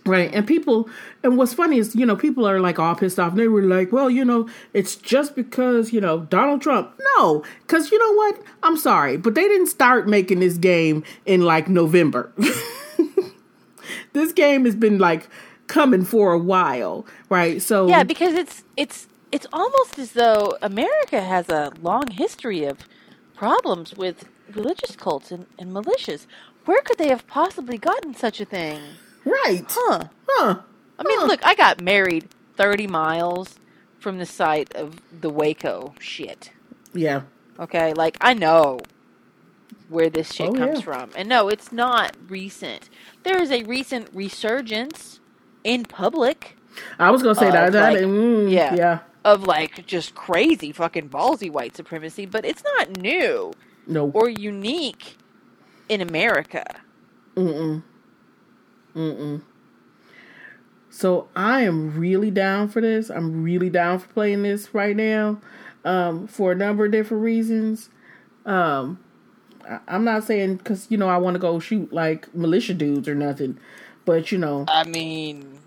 Right. 0.08 0.34
And 0.34 0.48
people, 0.48 0.90
and 1.24 1.38
what's 1.38 1.54
funny 1.54 1.78
is, 1.78 1.96
you 1.96 2.06
know, 2.06 2.16
people 2.16 2.48
are 2.48 2.60
like 2.60 2.80
all 2.80 2.96
pissed 2.96 3.20
off. 3.20 3.32
And 3.32 3.40
they 3.40 3.48
were 3.48 3.62
like, 3.62 3.92
well, 3.92 4.10
you 4.10 4.24
know, 4.24 4.48
it's 4.74 4.96
just 4.96 5.36
because, 5.36 5.92
you 5.92 6.00
know, 6.00 6.22
Donald 6.22 6.62
Trump. 6.62 6.98
No, 7.18 7.44
because 7.62 7.92
you 7.92 8.00
know 8.00 8.14
what? 8.14 8.42
I'm 8.64 8.78
sorry, 8.78 9.18
but 9.18 9.36
they 9.36 9.44
didn't 9.44 9.68
start 9.68 10.08
making 10.08 10.40
this 10.40 10.58
game 10.58 11.04
in 11.26 11.42
like 11.42 11.68
November. 11.68 12.32
this 14.14 14.32
game 14.32 14.66
has 14.66 14.76
been 14.76 14.98
like 14.98 15.28
coming 15.68 16.06
for 16.06 16.34
a 16.34 16.40
while, 16.40 17.06
right? 17.30 17.62
So 17.62 17.88
Yeah, 17.88 18.04
because 18.04 18.34
it's 18.34 18.64
it's 18.78 19.08
it's 19.32 19.48
almost 19.52 20.00
as 20.00 20.14
though 20.14 20.58
America 20.62 21.22
has 21.22 21.50
a 21.50 21.74
long 21.82 22.08
history 22.08 22.64
of 22.64 22.80
problems 23.36 23.94
with 23.96 24.26
religious 24.54 24.96
cults 24.96 25.32
and, 25.32 25.46
and 25.60 25.72
militias. 25.72 26.26
Where 26.66 26.82
could 26.82 26.98
they 26.98 27.10
have 27.10 27.28
possibly 27.28 27.78
gotten 27.78 28.16
such 28.16 28.42
a 28.42 28.46
thing? 28.46 28.82
Right, 29.28 29.66
Huh. 29.70 30.06
huh? 30.30 30.60
I 31.00 31.04
mean, 31.04 31.20
Huh. 31.20 31.26
look, 31.28 31.46
I 31.46 31.56
got 31.56 31.82
married 31.82 32.30
30 32.56 32.88
miles 32.88 33.60
from 34.00 34.18
the 34.20 34.26
site 34.26 34.74
of 34.76 34.96
the 35.22 35.30
Waco 35.30 35.94
shit. 36.00 36.52
Yeah, 36.94 37.22
Okay? 37.60 37.94
Like, 37.94 38.18
I 38.22 38.34
know 38.34 38.80
where 39.90 40.10
this 40.10 40.32
shit 40.34 40.50
Oh, 40.50 40.54
comes 40.54 40.80
yeah. 40.80 40.84
from. 40.86 41.10
And 41.16 41.28
no, 41.30 41.50
it's 41.50 41.72
not 41.72 42.16
recent. 42.28 42.90
There 43.24 43.42
is 43.42 43.52
a 43.52 43.64
recent 43.64 44.10
resurgence 44.14 45.20
in 45.64 45.84
public 45.86 46.56
I 47.00 47.10
was 47.10 47.24
gonna 47.24 47.34
say 47.36 47.48
Uh, 47.48 47.52
that. 47.52 47.72
that 47.74 47.94
like, 47.94 48.02
mm, 48.04 48.52
yeah. 48.52 48.76
yeah. 48.76 49.00
of 49.26 49.44
like 49.44 49.86
just 49.88 50.14
crazy 50.14 50.72
fucking 50.72 51.10
ballsy 51.10 51.50
white 51.52 51.76
supremacy, 51.76 52.26
but 52.28 52.46
it's 52.46 52.64
not 52.78 52.98
new 52.98 53.52
No. 53.88 54.12
or 54.14 54.30
unique 54.30 55.18
in 55.90 56.02
America. 56.02 56.64
Mm-mm. 57.36 57.82
Mm-mm. 58.98 59.42
So 60.90 61.28
I 61.36 61.62
am 61.62 61.98
really 62.00 62.32
down 62.32 62.68
for 62.70 62.82
this. 62.82 63.10
I'm 63.12 63.44
really 63.44 63.70
down 63.70 64.00
for 64.00 64.08
playing 64.08 64.42
this 64.42 64.74
right 64.74 64.96
now, 64.96 65.40
um, 65.86 66.28
for 66.28 66.52
a 66.52 66.56
number 66.56 66.86
of 66.86 66.92
different 66.92 67.24
reasons. 67.24 67.90
Um, 68.46 69.00
I, 69.70 69.80
I'm 69.88 70.04
not 70.04 70.24
saying 70.24 70.56
because 70.56 70.88
you 70.90 70.98
know 70.98 71.08
I 71.08 71.18
want 71.18 71.36
to 71.36 71.40
go 71.40 71.60
shoot 71.60 71.94
like 71.94 72.34
militia 72.34 72.74
dudes 72.74 73.08
or 73.08 73.14
nothing, 73.14 73.60
but 74.06 74.32
you 74.32 74.40
know 74.40 74.66
I 74.68 74.86
mean, 74.86 75.60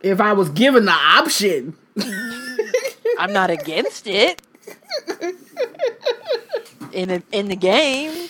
if 0.00 0.20
I 0.20 0.32
was 0.32 0.48
given 0.50 0.84
the 0.84 0.92
option, 0.92 1.76
I'm 3.18 3.32
not 3.32 3.50
against 3.50 4.06
it. 4.06 4.40
In 6.92 7.10
a, 7.10 7.22
in 7.32 7.48
the 7.48 7.56
game, 7.56 8.28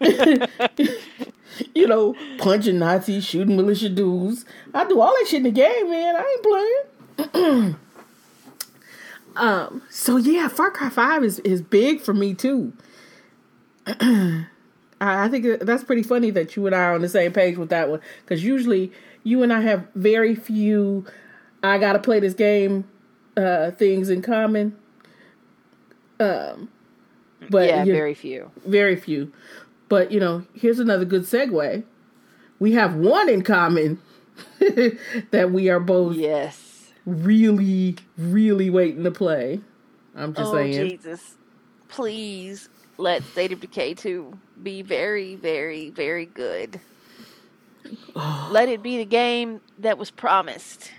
you 1.74 1.86
know, 1.86 2.14
punching 2.38 2.78
Nazis, 2.78 3.24
shooting 3.24 3.56
militia 3.56 3.88
dudes, 3.88 4.44
I 4.74 4.86
do 4.86 5.00
all 5.00 5.12
that 5.18 5.26
shit 5.28 5.38
in 5.38 5.42
the 5.44 5.50
game, 5.50 5.90
man. 5.90 6.16
I 6.16 6.84
ain't 7.18 7.36
playing. 7.36 7.76
Um. 9.36 9.82
So 9.88 10.16
yeah, 10.16 10.48
Far 10.48 10.70
Cry 10.70 10.90
Five 10.90 11.24
is 11.24 11.38
is 11.40 11.62
big 11.62 12.00
for 12.00 12.12
me 12.12 12.34
too. 12.34 12.72
I, 13.86 14.44
I 15.00 15.28
think 15.28 15.60
that's 15.60 15.84
pretty 15.84 16.02
funny 16.02 16.30
that 16.30 16.56
you 16.56 16.66
and 16.66 16.74
I 16.74 16.80
are 16.80 16.94
on 16.94 17.00
the 17.00 17.08
same 17.08 17.32
page 17.32 17.56
with 17.56 17.70
that 17.70 17.88
one 17.88 18.00
because 18.22 18.44
usually 18.44 18.92
you 19.22 19.42
and 19.42 19.52
I 19.52 19.60
have 19.60 19.86
very 19.94 20.34
few. 20.34 21.06
I 21.62 21.78
gotta 21.78 21.98
play 21.98 22.20
this 22.20 22.34
game. 22.34 22.88
Uh, 23.36 23.70
things 23.70 24.10
in 24.10 24.20
common. 24.20 24.76
Um, 26.18 26.68
but 27.48 27.68
yeah, 27.68 27.84
very 27.84 28.14
few. 28.14 28.50
very 28.66 28.96
few. 28.96 29.32
But 29.90 30.12
you 30.12 30.20
know, 30.20 30.46
here's 30.54 30.80
another 30.80 31.06
good 31.06 31.24
segue. 31.24 31.84
We 32.60 32.72
have 32.72 32.96
one 32.96 33.28
in 33.28 33.42
common 33.42 34.00
that 34.60 35.50
we 35.52 35.68
are 35.70 35.80
both 35.80 36.16
Yes. 36.16 36.92
really, 37.06 37.96
really 38.18 38.70
waiting 38.70 39.04
to 39.04 39.12
play. 39.12 39.60
I'm 40.16 40.34
just 40.34 40.50
oh 40.50 40.54
saying. 40.54 40.74
Jesus! 40.90 41.36
Please 41.88 42.70
let 42.98 43.24
State 43.24 43.52
of 43.52 43.60
Decay 43.60 43.94
two 43.94 44.38
be 44.62 44.82
very, 44.82 45.36
very, 45.36 45.90
very 45.90 46.26
good. 46.26 46.80
let 48.50 48.68
it 48.68 48.82
be 48.82 48.98
the 48.98 49.06
game 49.06 49.60
that 49.78 49.98
was 49.98 50.10
promised. 50.10 50.92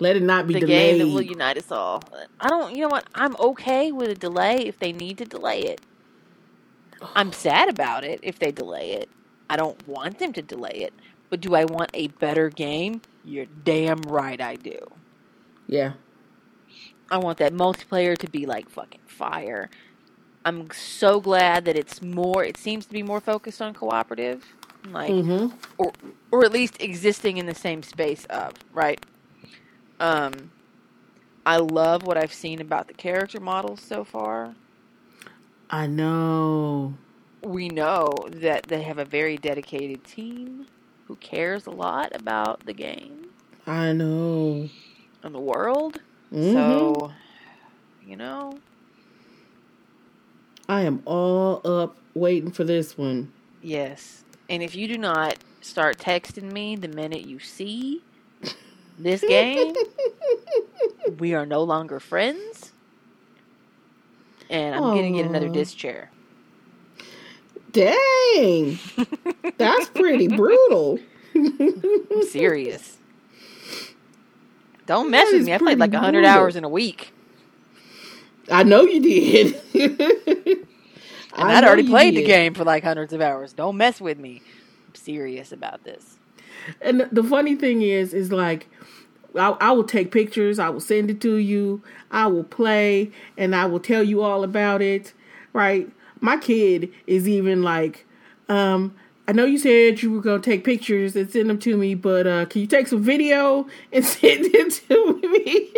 Let 0.00 0.16
it 0.16 0.22
not 0.24 0.46
be 0.48 0.54
the 0.54 0.60
delayed. 0.60 0.98
game 0.98 0.98
that 0.98 1.08
will 1.08 1.22
unite 1.22 1.58
us 1.58 1.72
all. 1.72 2.02
I 2.40 2.48
don't. 2.48 2.74
You 2.76 2.82
know 2.82 2.88
what? 2.88 3.06
I'm 3.14 3.36
okay 3.38 3.92
with 3.92 4.10
a 4.10 4.16
delay 4.16 4.66
if 4.66 4.78
they 4.78 4.92
need 4.92 5.18
to 5.18 5.26
delay 5.26 5.62
it. 5.62 5.80
I'm 7.14 7.32
sad 7.32 7.68
about 7.68 8.04
it 8.04 8.20
if 8.22 8.38
they 8.38 8.52
delay 8.52 8.92
it. 8.92 9.10
I 9.50 9.56
don't 9.56 9.86
want 9.88 10.18
them 10.18 10.32
to 10.34 10.42
delay 10.42 10.82
it. 10.82 10.94
But 11.30 11.40
do 11.40 11.54
I 11.54 11.64
want 11.64 11.90
a 11.94 12.08
better 12.08 12.50
game? 12.50 13.02
You're 13.24 13.46
damn 13.64 14.02
right 14.02 14.40
I 14.40 14.56
do. 14.56 14.78
yeah. 15.68 15.94
I 17.10 17.18
want 17.18 17.38
that 17.38 17.52
multiplayer 17.52 18.16
to 18.18 18.28
be 18.30 18.46
like 18.46 18.70
fucking 18.70 19.02
fire. 19.06 19.70
I'm 20.44 20.70
so 20.72 21.20
glad 21.20 21.64
that 21.66 21.76
it's 21.76 22.02
more. 22.02 22.44
It 22.44 22.56
seems 22.56 22.86
to 22.86 22.92
be 22.92 23.02
more 23.02 23.20
focused 23.20 23.62
on 23.62 23.74
cooperative, 23.74 24.44
like, 24.88 25.16
Mm-hmm. 25.16 25.56
or 25.78 25.92
or 26.32 26.44
at 26.44 26.52
least 26.52 26.80
existing 26.82 27.38
in 27.38 27.46
the 27.46 27.54
same 27.54 27.82
space 27.82 28.26
of 28.26 28.54
right. 28.72 29.04
Um, 30.00 30.52
I 31.46 31.58
love 31.58 32.04
what 32.04 32.16
I've 32.18 32.32
seen 32.34 32.60
about 32.60 32.88
the 32.88 32.94
character 32.94 33.40
models 33.40 33.80
so 33.82 34.04
far. 34.04 34.54
I 35.70 35.86
know. 35.86 36.94
We 37.42 37.68
know 37.68 38.08
that 38.28 38.64
they 38.64 38.82
have 38.82 38.98
a 38.98 39.04
very 39.04 39.36
dedicated 39.36 40.04
team 40.04 40.66
who 41.06 41.16
cares 41.16 41.66
a 41.66 41.70
lot 41.70 42.14
about 42.14 42.66
the 42.66 42.72
game 42.72 43.26
I 43.66 43.92
know. 43.92 44.68
and 45.22 45.34
the 45.34 45.40
world. 45.40 46.00
Mhm. 46.32 46.52
So, 46.52 47.12
you 48.04 48.16
know, 48.16 48.58
I 50.68 50.82
am 50.82 51.02
all 51.04 51.60
up 51.64 51.96
waiting 52.14 52.50
for 52.50 52.64
this 52.64 52.96
one. 52.98 53.32
Yes. 53.62 54.24
And 54.48 54.62
if 54.62 54.74
you 54.74 54.88
do 54.88 54.98
not 54.98 55.36
start 55.60 55.98
texting 55.98 56.52
me 56.52 56.74
the 56.76 56.88
minute 56.88 57.26
you 57.26 57.38
see 57.38 58.02
this 58.98 59.20
game, 59.28 59.74
we 61.18 61.34
are 61.34 61.46
no 61.46 61.62
longer 61.62 62.00
friends. 62.00 62.72
And 64.50 64.74
I'm 64.74 64.94
to 65.14 65.18
get 65.18 65.26
another 65.26 65.48
disc 65.48 65.76
chair. 65.76 66.10
Dang. 67.72 68.78
That's 69.58 69.88
pretty 69.90 70.28
brutal. 70.28 70.98
I'm 71.34 72.22
serious. 72.28 72.98
Don't 74.86 75.10
mess 75.10 75.30
That 75.30 75.36
with 75.38 75.46
me. 75.46 75.54
I 75.54 75.58
played 75.58 75.78
like 75.78 75.90
pretty 75.92 75.96
100 75.98 76.18
brutal. 76.18 76.30
hours 76.30 76.56
in 76.56 76.64
a 76.64 76.68
week. 76.68 77.12
I 78.50 78.64
know 78.64 78.82
you 78.82 79.00
did. 79.00 80.66
And 81.36 81.48
I'd 81.48 81.64
already 81.64 81.86
played 81.86 82.16
the 82.16 82.24
game 82.24 82.54
for 82.54 82.64
like 82.64 82.82
hundreds 82.82 83.12
of 83.12 83.20
hours. 83.20 83.52
Don't 83.52 83.76
mess 83.76 84.00
with 84.00 84.18
me. 84.18 84.42
I'm 84.88 84.94
serious 84.96 85.52
about 85.52 85.84
this. 85.84 86.18
And 86.82 87.08
the 87.12 87.22
funny 87.22 87.54
thing 87.54 87.82
is, 87.82 88.12
is 88.12 88.32
like, 88.32 88.68
I, 89.36 89.50
I 89.60 89.72
will 89.72 89.84
take 89.84 90.10
pictures. 90.10 90.58
I 90.58 90.68
will 90.68 90.80
send 90.80 91.10
it 91.10 91.20
to 91.22 91.36
you. 91.36 91.82
I 92.10 92.26
will 92.26 92.44
play, 92.44 93.10
and 93.36 93.54
I 93.54 93.66
will 93.66 93.80
tell 93.80 94.02
you 94.02 94.22
all 94.22 94.44
about 94.44 94.82
it. 94.82 95.12
Right? 95.52 95.90
My 96.20 96.36
kid 96.36 96.92
is 97.06 97.28
even 97.28 97.62
like, 97.62 98.06
um, 98.48 98.94
I 99.26 99.32
know 99.32 99.44
you 99.44 99.58
said 99.58 100.02
you 100.02 100.12
were 100.12 100.20
gonna 100.20 100.42
take 100.42 100.64
pictures 100.64 101.16
and 101.16 101.30
send 101.30 101.48
them 101.48 101.58
to 101.60 101.76
me, 101.76 101.94
but 101.94 102.26
uh, 102.26 102.46
can 102.46 102.60
you 102.60 102.66
take 102.66 102.88
some 102.88 103.02
video 103.02 103.66
and 103.92 104.04
send 104.16 104.46
it 104.46 104.82
to 104.88 105.20
me? 105.22 105.70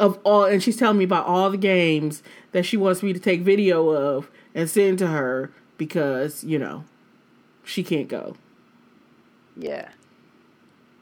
of 0.00 0.18
all, 0.24 0.44
and 0.44 0.62
she's 0.62 0.76
telling 0.76 0.98
me 0.98 1.04
about 1.04 1.26
all 1.26 1.50
the 1.50 1.58
games 1.58 2.22
that 2.52 2.64
she 2.64 2.76
wants 2.76 3.02
me 3.02 3.12
to 3.12 3.20
take 3.20 3.42
video 3.42 3.90
of 3.90 4.30
and 4.54 4.68
send 4.68 4.98
to 4.98 5.06
her 5.06 5.52
because 5.76 6.42
you 6.42 6.58
know 6.58 6.84
she 7.62 7.84
can't 7.84 8.08
go. 8.08 8.34
Yeah. 9.56 9.90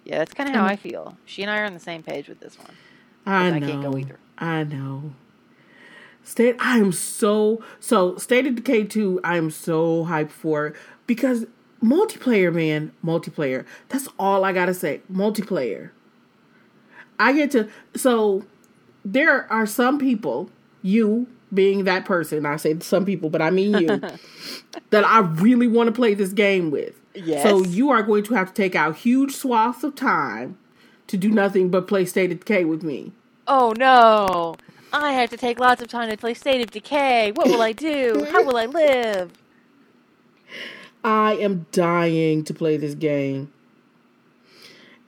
Yeah, 0.09 0.19
that's 0.19 0.33
kind 0.33 0.49
of 0.49 0.57
how 0.57 0.65
I 0.65 0.77
feel. 0.77 1.19
She 1.27 1.43
and 1.43 1.51
I 1.51 1.61
are 1.61 1.67
on 1.67 1.75
the 1.75 1.81
same 1.81 2.03
page 2.03 2.29
with 2.29 2.41
this 2.41 2.59
one. 2.59 2.75
I 3.27 3.49
I 3.49 3.61
can't 3.61 3.83
go 3.83 3.97
either. 3.97 4.19
I 4.39 4.65
know. 4.65 5.13
State 6.25 6.57
I 6.59 6.79
am 6.79 6.93
so 6.93 7.63
so 7.79 8.17
State 8.17 8.47
of 8.47 8.55
Decay 8.55 8.85
2, 8.85 9.21
I 9.23 9.37
am 9.37 9.51
so 9.51 10.07
hyped 10.07 10.31
for 10.31 10.73
because 11.07 11.45
multiplayer, 11.85 12.53
man, 12.53 12.93
multiplayer. 13.05 13.67
That's 13.91 14.09
all 14.19 14.47
I 14.47 14.55
gotta 14.55 14.73
say. 14.73 15.03
Multiplayer. 15.13 15.91
I 17.19 17.35
get 17.35 17.51
to 17.51 17.69
so 17.95 18.47
there 19.05 19.51
are 19.53 19.67
some 19.67 19.99
people, 19.99 20.51
you 20.81 21.27
being 21.53 21.85
that 21.85 22.07
person, 22.07 22.47
I 22.47 22.57
say 22.57 22.79
some 22.81 23.05
people, 23.05 23.29
but 23.29 23.43
I 23.43 23.51
mean 23.51 23.75
you, 23.75 24.01
that 24.91 25.05
I 25.05 25.21
really 25.21 25.69
want 25.69 25.89
to 25.89 25.93
play 25.93 26.15
this 26.15 26.33
game 26.33 26.71
with. 26.71 26.99
Yes. 27.25 27.43
So 27.43 27.65
you 27.65 27.91
are 27.91 28.03
going 28.03 28.25
to 28.25 28.35
have 28.35 28.49
to 28.49 28.55
take 28.55 28.75
out 28.75 28.97
huge 28.97 29.35
swaths 29.35 29.83
of 29.83 29.95
time 29.95 30.59
to 31.09 31.17
do 31.17 31.31
nothing 31.31 31.69
but 31.69 31.89
play 31.89 32.05
State 32.05 32.33
of 32.33 32.41
Decay 32.41 32.65
with 32.65 32.83
me. 32.83 33.13
Oh 33.47 33.73
no! 33.77 34.57
I 34.93 35.13
have 35.13 35.31
to 35.31 35.37
take 35.37 35.59
lots 35.59 35.83
of 35.83 35.89
time 35.89 36.11
to 36.11 36.17
play 36.17 36.35
State 36.35 36.61
of 36.61 36.71
Decay. 36.71 37.33
What 37.33 37.49
will 37.49 37.63
I 37.63 37.73
do? 37.73 38.27
How 38.31 38.43
will 38.45 38.57
I 38.57 38.67
live? 38.67 39.33
I 41.05 41.35
am 41.35 41.67
dying 41.73 42.45
to 42.45 42.55
play 42.55 42.77
this 42.77 42.95
game. 42.95 43.53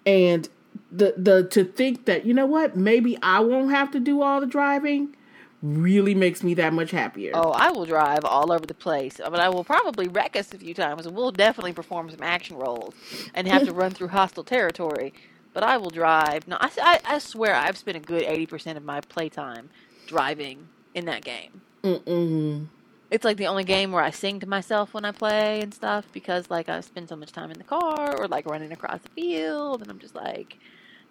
And 0.06 0.48
the 0.90 1.14
the 1.16 1.44
to 1.48 1.64
think 1.64 2.06
that, 2.06 2.24
you 2.24 2.34
know 2.34 2.46
what, 2.46 2.76
maybe 2.76 3.18
I 3.22 3.40
won't 3.40 3.70
have 3.70 3.90
to 3.92 4.00
do 4.00 4.22
all 4.22 4.40
the 4.40 4.46
driving 4.46 5.14
really 5.62 6.14
makes 6.14 6.42
me 6.42 6.54
that 6.54 6.72
much 6.72 6.90
happier. 6.90 7.32
Oh, 7.34 7.50
I 7.50 7.70
will 7.70 7.84
drive 7.84 8.24
all 8.24 8.52
over 8.52 8.64
the 8.64 8.74
place, 8.74 9.18
but 9.18 9.38
I 9.38 9.48
will 9.48 9.64
probably 9.64 10.08
wreck 10.08 10.36
us 10.36 10.52
a 10.54 10.58
few 10.58 10.74
times, 10.74 11.06
and 11.06 11.14
we'll 11.14 11.32
definitely 11.32 11.72
perform 11.72 12.10
some 12.10 12.22
action 12.22 12.56
rolls 12.56 12.94
and 13.34 13.46
have 13.46 13.64
to 13.66 13.72
run 13.74 13.92
through 13.92 14.08
hostile 14.08 14.44
territory. 14.44 15.12
But 15.52 15.64
I 15.64 15.76
will 15.76 15.90
drive. 15.90 16.46
No, 16.46 16.56
I, 16.60 16.70
I, 16.80 17.00
I 17.04 17.18
swear 17.18 17.54
I've 17.54 17.76
spent 17.76 17.96
a 17.96 18.00
good 18.00 18.22
eighty 18.22 18.46
percent 18.46 18.78
of 18.78 18.84
my 18.84 19.00
playtime 19.00 19.68
driving 20.06 20.68
in 20.94 21.06
that 21.06 21.24
game. 21.24 21.60
Mm-mm. 21.82 22.68
It's 23.10 23.24
like 23.24 23.36
the 23.36 23.48
only 23.48 23.64
game 23.64 23.90
where 23.90 24.04
I 24.04 24.10
sing 24.10 24.38
to 24.40 24.46
myself 24.46 24.94
when 24.94 25.04
I 25.04 25.10
play 25.10 25.60
and 25.60 25.74
stuff 25.74 26.06
because 26.12 26.48
like 26.48 26.68
I 26.68 26.80
spend 26.80 27.08
so 27.08 27.16
much 27.16 27.32
time 27.32 27.50
in 27.50 27.58
the 27.58 27.64
car 27.64 28.16
or 28.16 28.28
like 28.28 28.46
running 28.48 28.70
across 28.70 29.00
the 29.02 29.08
field, 29.08 29.82
and 29.82 29.90
I'm 29.90 29.98
just 29.98 30.14
like, 30.14 30.56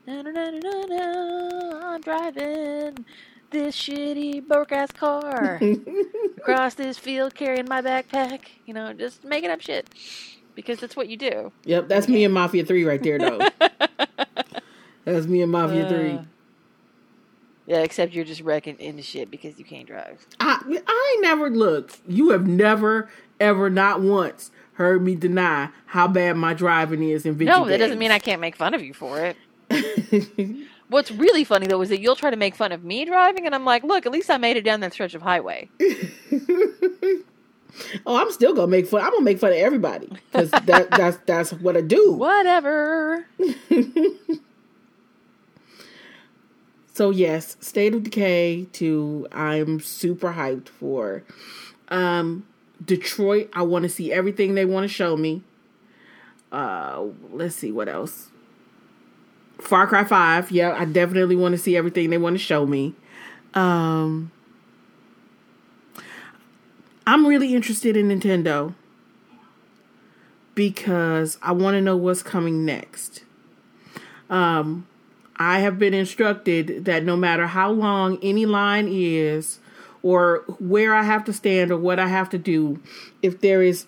na 0.08 0.22
na 0.22 0.32
na 0.32 0.50
na 0.52 0.86
na, 0.86 1.94
I'm 1.96 2.02
driving 2.02 3.06
this 3.52 3.76
shitty 3.76 4.48
broke 4.48 4.72
ass 4.72 4.92
car 4.92 5.60
across 6.38 6.74
this 6.76 6.98
field 6.98 7.36
carrying 7.36 7.68
my 7.68 7.82
backpack. 7.82 8.42
You 8.66 8.74
know, 8.74 8.94
just 8.94 9.24
making 9.24 9.50
up 9.50 9.62
shit 9.62 9.90
because 10.56 10.80
that's 10.80 10.96
what 10.96 11.10
you 11.10 11.18
do. 11.18 11.52
Yep, 11.66 11.88
that's 11.88 12.08
me 12.08 12.24
and 12.26 12.34
Mafia 12.34 12.66
3 12.66 12.86
right 12.86 13.02
there, 13.02 13.18
though. 13.18 13.40
that's 15.06 15.26
me 15.26 15.42
and 15.42 15.52
Mafia 15.52 15.86
Uh, 15.86 15.90
3. 15.90 16.20
Yeah, 17.68 17.78
except 17.82 18.14
you're 18.14 18.26
just 18.26 18.42
wrecking 18.42 18.80
into 18.80 19.04
shit 19.04 19.30
because 19.30 19.60
you 19.60 19.64
can't 19.66 19.86
drive. 19.86 20.26
I, 20.40 20.60
I 20.88 21.14
ain't 21.14 21.22
never, 21.22 21.52
look, 21.52 21.92
you 22.08 22.32
have 22.32 22.48
never, 22.48 23.10
ever, 23.40 23.70
not 23.70 24.02
once 24.02 24.50
heard 24.74 25.04
me 25.04 25.14
deny 25.16 25.70
how 25.86 26.08
bad 26.08 26.36
my 26.36 26.54
driving 26.56 27.04
is 27.04 27.26
in 27.26 27.36
video 27.36 27.60
No, 27.60 27.66
that 27.66 27.78
doesn't 27.78 28.00
mean 28.00 28.12
I 28.12 28.18
can't 28.20 28.42
make 28.42 28.56
fun 28.56 28.74
of 28.74 28.82
you 28.82 28.94
for 28.94 29.20
it. 29.20 29.38
What's 30.90 31.12
really 31.12 31.44
funny 31.44 31.68
though 31.68 31.82
is 31.82 31.90
that 31.90 32.02
you'll 32.02 32.16
try 32.16 32.32
to 32.32 32.38
make 32.38 32.56
fun 32.56 32.72
of 32.72 32.84
me 32.84 33.06
driving, 33.06 33.46
and 33.46 33.56
I'm 33.56 33.66
like, 33.66 33.84
look, 33.84 34.06
at 34.06 34.12
least 34.12 34.30
I 34.30 34.38
made 34.38 34.58
it 34.58 34.64
down 34.64 34.80
that 34.82 34.94
stretch 34.94 35.14
of 35.14 35.22
highway. 35.22 35.70
oh, 38.06 38.16
I'm 38.16 38.32
still 38.32 38.54
gonna 38.54 38.68
make 38.68 38.88
fun. 38.88 39.02
I'm 39.02 39.12
gonna 39.12 39.24
make 39.24 39.40
fun 39.40 39.52
of 39.52 39.58
everybody 39.58 40.10
because 40.32 40.50
that, 40.52 40.90
that's 40.98 41.18
that's 41.26 41.54
what 41.54 41.78
I 41.78 41.82
do. 41.82 42.14
Whatever. 42.14 43.28
So 47.00 47.12
yes, 47.12 47.56
State 47.62 47.96
of 47.96 48.04
Decay 48.04 48.68
2 48.74 49.30
I'm 49.32 49.80
super 49.80 50.34
hyped 50.34 50.68
for. 50.68 51.24
Um 51.88 52.46
Detroit, 52.84 53.50
I 53.54 53.62
want 53.62 53.84
to 53.84 53.90
see 53.90 54.12
everything 54.12 54.54
they 54.54 54.66
want 54.66 54.84
to 54.84 54.94
show 54.94 55.16
me. 55.16 55.42
Uh 56.52 57.06
let's 57.32 57.56
see 57.56 57.72
what 57.72 57.88
else. 57.88 58.29
Far 59.60 59.88
Cry 59.88 60.04
5, 60.04 60.52
yeah, 60.52 60.76
I 60.78 60.86
definitely 60.86 61.36
want 61.36 61.54
to 61.54 61.58
see 61.58 61.76
everything 61.78 62.10
they 62.10 62.18
want 62.18 62.36
to 62.36 62.44
show 62.44 62.66
me. 62.66 62.96
Um 63.54 64.32
I'm 67.06 67.26
really 67.26 67.56
interested 67.56 67.98
in 67.98 68.10
Nintendo 68.10 68.76
because 70.54 71.38
I 71.42 71.52
want 71.54 71.76
to 71.76 71.82
know 71.82 71.98
what's 71.98 72.22
coming 72.24 72.66
next. 72.66 73.24
Um 74.30 74.88
I 75.36 75.60
have 75.60 75.80
been 75.80 75.94
instructed 75.94 76.86
that 76.86 77.04
no 77.04 77.16
matter 77.16 77.48
how 77.48 77.72
long 77.72 78.20
any 78.22 78.46
line 78.46 78.88
is, 78.92 79.60
or 80.04 80.44
where 80.60 80.94
I 80.94 81.04
have 81.04 81.24
to 81.26 81.34
stand, 81.34 81.72
or 81.72 81.78
what 81.78 81.98
I 82.00 82.08
have 82.08 82.30
to 82.32 82.38
do, 82.38 82.80
if 83.22 83.40
there 83.40 83.62
is 83.62 83.86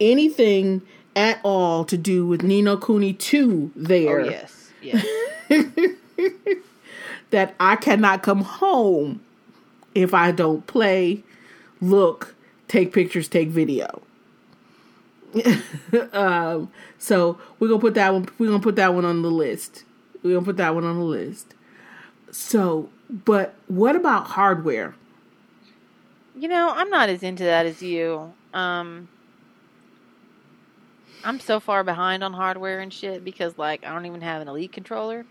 anything 0.00 0.80
at 1.14 1.38
all 1.42 1.84
to 1.84 1.96
do 1.98 2.26
with 2.26 2.42
Ni 2.42 2.62
no 2.62 2.76
Kuni 2.78 3.12
2 3.12 3.72
there, 3.76 4.20
Oh 4.20 4.24
yes, 4.24 4.59
yes. 4.82 5.04
that 7.30 7.54
I 7.60 7.76
cannot 7.76 8.22
come 8.22 8.42
home 8.42 9.20
if 9.94 10.14
I 10.14 10.30
don't 10.30 10.66
play, 10.66 11.22
look, 11.80 12.34
take 12.68 12.92
pictures, 12.92 13.28
take 13.28 13.48
video. 13.48 14.02
um, 16.12 16.70
so 16.98 17.38
we're 17.58 17.68
gonna 17.68 17.80
put 17.80 17.94
that 17.94 18.12
one. 18.12 18.28
We're 18.38 18.46
gonna 18.46 18.60
put 18.60 18.76
that 18.76 18.94
one 18.94 19.04
on 19.04 19.22
the 19.22 19.30
list. 19.30 19.84
We're 20.22 20.34
gonna 20.34 20.44
put 20.44 20.56
that 20.56 20.74
one 20.74 20.84
on 20.84 20.98
the 20.98 21.04
list. 21.04 21.54
So, 22.30 22.88
but 23.08 23.54
what 23.68 23.96
about 23.96 24.28
hardware? 24.28 24.94
You 26.36 26.48
know, 26.48 26.70
I'm 26.74 26.90
not 26.90 27.08
as 27.08 27.22
into 27.22 27.44
that 27.44 27.66
as 27.66 27.82
you. 27.82 28.32
Um, 28.54 29.08
I'm 31.22 31.40
so 31.40 31.60
far 31.60 31.84
behind 31.84 32.24
on 32.24 32.32
hardware 32.32 32.80
and 32.80 32.92
shit 32.92 33.24
because, 33.24 33.58
like, 33.58 33.84
I 33.84 33.92
don't 33.92 34.06
even 34.06 34.22
have 34.22 34.40
an 34.40 34.48
Elite 34.48 34.72
controller. 34.72 35.26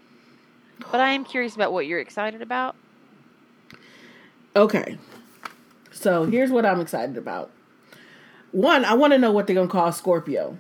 But 0.92 1.02
I 1.02 1.12
am 1.12 1.26
curious 1.26 1.56
about 1.56 1.74
what 1.74 1.88
you're 1.88 2.00
excited 2.00 2.42
about. 2.42 2.76
Okay, 4.56 4.98
so 5.92 6.26
here's 6.26 6.52
what 6.52 6.66
I'm 6.66 6.82
excited 6.82 7.18
about. 7.18 7.52
One, 8.52 8.84
I 8.84 8.94
want 8.94 9.14
to 9.14 9.20
know 9.20 9.32
what 9.32 9.48
they're 9.48 9.56
gonna 9.56 9.68
call 9.68 9.92
Scorpio. 9.92 10.58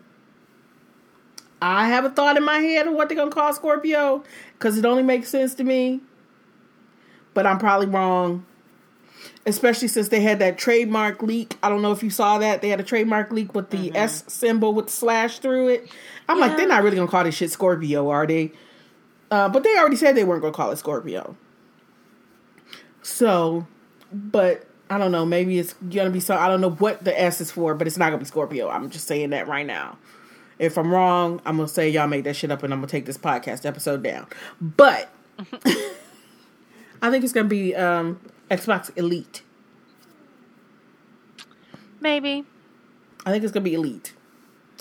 I 1.61 1.87
have 1.87 2.05
a 2.05 2.09
thought 2.09 2.37
in 2.37 2.43
my 2.43 2.59
head 2.59 2.87
of 2.87 2.93
what 2.93 3.09
they're 3.09 3.17
gonna 3.17 3.31
call 3.31 3.53
Scorpio 3.53 4.23
because 4.53 4.77
it 4.77 4.85
only 4.85 5.03
makes 5.03 5.29
sense 5.29 5.55
to 5.55 5.63
me, 5.63 6.01
but 7.33 7.45
I'm 7.45 7.57
probably 7.57 7.87
wrong. 7.87 8.45
Especially 9.49 9.87
since 9.87 10.09
they 10.09 10.21
had 10.21 10.39
that 10.39 10.57
trademark 10.57 11.23
leak. 11.23 11.57
I 11.63 11.69
don't 11.69 11.81
know 11.81 11.91
if 11.91 12.03
you 12.03 12.09
saw 12.09 12.37
that. 12.37 12.61
They 12.61 12.69
had 12.69 12.79
a 12.79 12.83
trademark 12.83 13.31
leak 13.31 13.55
with 13.55 13.71
the 13.71 13.91
S 13.95 14.23
symbol 14.27 14.73
with 14.73 14.89
slash 14.89 15.39
through 15.39 15.69
it. 15.69 15.89
I'm 16.27 16.39
like, 16.39 16.55
they're 16.55 16.67
not 16.67 16.83
really 16.83 16.95
gonna 16.95 17.09
call 17.09 17.23
this 17.23 17.35
shit 17.35 17.49
Scorpio, 17.51 18.09
are 18.09 18.27
they? 18.27 18.51
Uh, 19.31 19.49
but 19.49 19.63
they 19.63 19.77
already 19.77 19.95
said 19.95 20.15
they 20.15 20.23
weren't 20.23 20.41
gonna 20.41 20.53
call 20.53 20.71
it 20.71 20.77
Scorpio. 20.77 21.35
So, 23.01 23.65
but 24.11 24.67
I 24.89 24.97
don't 24.97 25.11
know. 25.11 25.25
Maybe 25.25 25.57
it's 25.57 25.73
gonna 25.73 26.11
be 26.11 26.19
so. 26.19 26.35
I 26.35 26.47
don't 26.47 26.61
know 26.61 26.71
what 26.71 27.03
the 27.03 27.19
S 27.19 27.41
is 27.41 27.51
for, 27.51 27.73
but 27.73 27.87
it's 27.87 27.97
not 27.97 28.07
gonna 28.07 28.19
be 28.19 28.25
Scorpio. 28.25 28.69
I'm 28.69 28.89
just 28.89 29.07
saying 29.07 29.31
that 29.31 29.47
right 29.47 29.65
now. 29.65 29.97
If 30.59 30.77
I'm 30.77 30.91
wrong, 30.91 31.41
I'm 31.45 31.57
gonna 31.57 31.67
say 31.67 31.89
y'all 31.89 32.07
made 32.07 32.25
that 32.25 32.35
shit 32.35 32.51
up, 32.51 32.63
and 32.63 32.73
I'm 32.73 32.79
gonna 32.79 32.87
take 32.87 33.05
this 33.05 33.17
podcast 33.17 33.65
episode 33.65 34.03
down. 34.03 34.27
But 34.61 35.09
I 37.01 37.09
think 37.09 37.23
it's 37.23 37.33
gonna 37.33 37.47
be 37.47 37.75
um, 37.75 38.19
Xbox 38.49 38.91
Elite. 38.97 39.43
Maybe. 42.01 42.45
I 43.25 43.31
think 43.31 43.43
it's 43.43 43.51
gonna 43.53 43.63
be 43.63 43.73
Elite. 43.73 44.13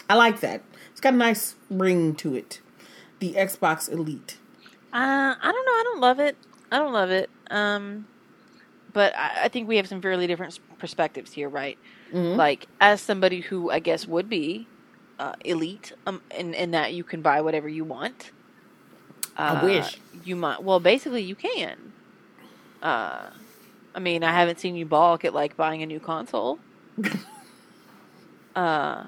I 0.09 0.15
like 0.15 0.41
that. 0.41 0.63
It's 0.91 1.01
got 1.01 1.15
a 1.15 1.17
nice 1.17 1.55
ring 1.71 2.15
to 2.17 2.35
it. 2.35 2.61
The 3.19 3.35
Xbox 3.35 3.91
Elite. 3.91 4.39
Uh, 4.93 5.35
I 5.41 5.53
don't 5.53 5.67
know. 5.67 5.73
I 5.73 5.83
don't 5.85 6.01
love 6.01 6.19
it. 6.21 6.37
I 6.71 6.79
don't 6.79 6.93
love 6.93 7.11
it. 7.11 7.29
Um, 7.51 8.07
but 8.93 9.15
I, 9.17 9.45
I 9.45 9.49
think 9.49 9.69
we 9.69 9.77
have 9.77 9.87
some 9.89 10.01
fairly 10.01 10.27
different 10.27 10.59
perspectives 10.79 11.33
here, 11.33 11.49
right? 11.49 11.79
Like, 12.11 12.67
as 12.81 13.03
somebody 13.03 13.41
who 13.41 13.71
I 13.71 13.81
guess 13.81 14.07
would 14.09 14.31
be 14.31 14.67
uh, 15.19 15.35
elite, 15.45 15.93
um, 16.07 16.23
in 16.35 16.55
in 16.55 16.71
that 16.71 16.95
you 16.95 17.05
can 17.05 17.21
buy 17.21 17.43
whatever 17.43 17.69
you 17.69 17.85
want. 17.85 18.31
I 19.37 19.57
Uh, 19.57 19.65
wish. 19.65 19.99
you 20.25 20.35
might. 20.37 20.63
Well, 20.63 20.81
basically, 20.81 21.23
you 21.23 21.35
can. 21.35 21.93
Uh, 22.83 23.27
I 23.99 24.01
mean, 24.01 24.23
I 24.23 24.31
haven't 24.31 24.61
seen 24.61 24.77
you 24.77 24.87
balk 24.87 25.25
at 25.25 25.35
like 25.35 25.57
buying 25.57 25.83
a 25.83 25.87
new 25.87 25.99
console. 25.99 26.61
uh, 28.55 29.07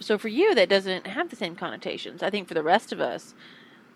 so 0.00 0.16
for 0.16 0.28
you, 0.28 0.54
that 0.54 0.70
doesn't 0.70 1.06
have 1.06 1.28
the 1.28 1.36
same 1.36 1.54
connotations. 1.54 2.22
I 2.22 2.30
think 2.30 2.48
for 2.48 2.54
the 2.54 2.62
rest 2.62 2.92
of 2.92 3.00
us, 3.02 3.34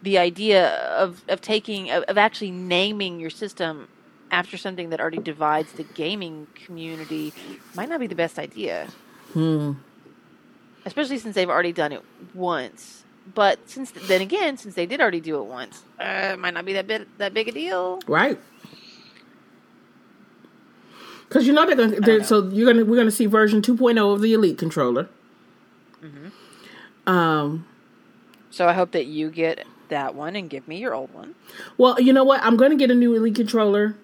the 0.02 0.18
idea 0.18 0.68
of 1.04 1.22
of 1.26 1.40
taking 1.40 1.90
of, 1.90 2.02
of 2.02 2.18
actually 2.18 2.50
naming 2.50 3.18
your 3.18 3.30
system 3.30 3.88
after 4.30 4.58
something 4.58 4.90
that 4.90 5.00
already 5.00 5.20
divides 5.32 5.72
the 5.72 5.84
gaming 5.84 6.48
community 6.54 7.32
might 7.74 7.88
not 7.88 7.98
be 7.98 8.06
the 8.06 8.14
best 8.14 8.38
idea. 8.38 8.88
Hmm. 9.32 9.72
Especially 10.84 11.16
since 11.16 11.34
they've 11.34 11.48
already 11.48 11.72
done 11.72 11.92
it 11.92 12.04
once. 12.34 13.04
But 13.34 13.70
since 13.70 13.90
then 13.90 14.20
again, 14.20 14.58
since 14.58 14.74
they 14.74 14.84
did 14.84 15.00
already 15.00 15.22
do 15.22 15.38
it 15.38 15.46
once, 15.46 15.82
uh, 15.98 16.32
it 16.34 16.38
might 16.38 16.52
not 16.52 16.66
be 16.66 16.74
that 16.74 16.86
bit 16.86 17.08
that 17.16 17.32
big 17.32 17.48
a 17.48 17.52
deal. 17.52 18.00
Right. 18.06 18.38
Because 21.28 21.46
you 21.46 21.52
know 21.52 21.66
they're 21.66 21.76
gonna. 21.76 22.00
They're, 22.00 22.24
so 22.24 22.48
you're 22.48 22.72
gonna 22.72 22.84
we're 22.84 22.96
gonna 22.96 23.10
see 23.10 23.26
version 23.26 23.62
2.0 23.62 24.14
of 24.14 24.20
the 24.20 24.32
Elite 24.32 24.58
controller. 24.58 25.08
Mm-hmm. 26.02 27.10
Um. 27.10 27.66
So 28.50 28.68
I 28.68 28.72
hope 28.72 28.92
that 28.92 29.06
you 29.06 29.30
get 29.30 29.66
that 29.88 30.14
one 30.14 30.36
and 30.36 30.48
give 30.48 30.66
me 30.66 30.78
your 30.78 30.94
old 30.94 31.12
one. 31.12 31.34
Well, 31.78 32.00
you 32.00 32.12
know 32.12 32.24
what? 32.24 32.42
I'm 32.42 32.56
gonna 32.56 32.76
get 32.76 32.90
a 32.90 32.94
new 32.94 33.14
Elite 33.14 33.34
controller, 33.34 33.96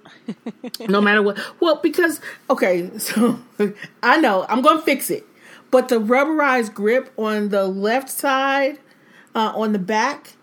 no 0.89 1.01
matter 1.01 1.23
what. 1.23 1.39
Well, 1.61 1.77
because 1.77 2.21
okay, 2.51 2.91
so 2.99 3.39
I 4.03 4.19
know 4.19 4.47
I'm 4.49 4.63
gonna 4.63 4.83
fix 4.83 5.11
it, 5.11 5.27
but 5.71 5.89
the 5.89 6.01
rubberized 6.01 6.75
grip 6.75 7.13
on 7.17 7.49
the 7.51 7.67
left 7.67 8.11
side, 8.11 8.79
uh, 9.35 9.53
on 9.55 9.73
the 9.73 9.79
back, 9.79 10.35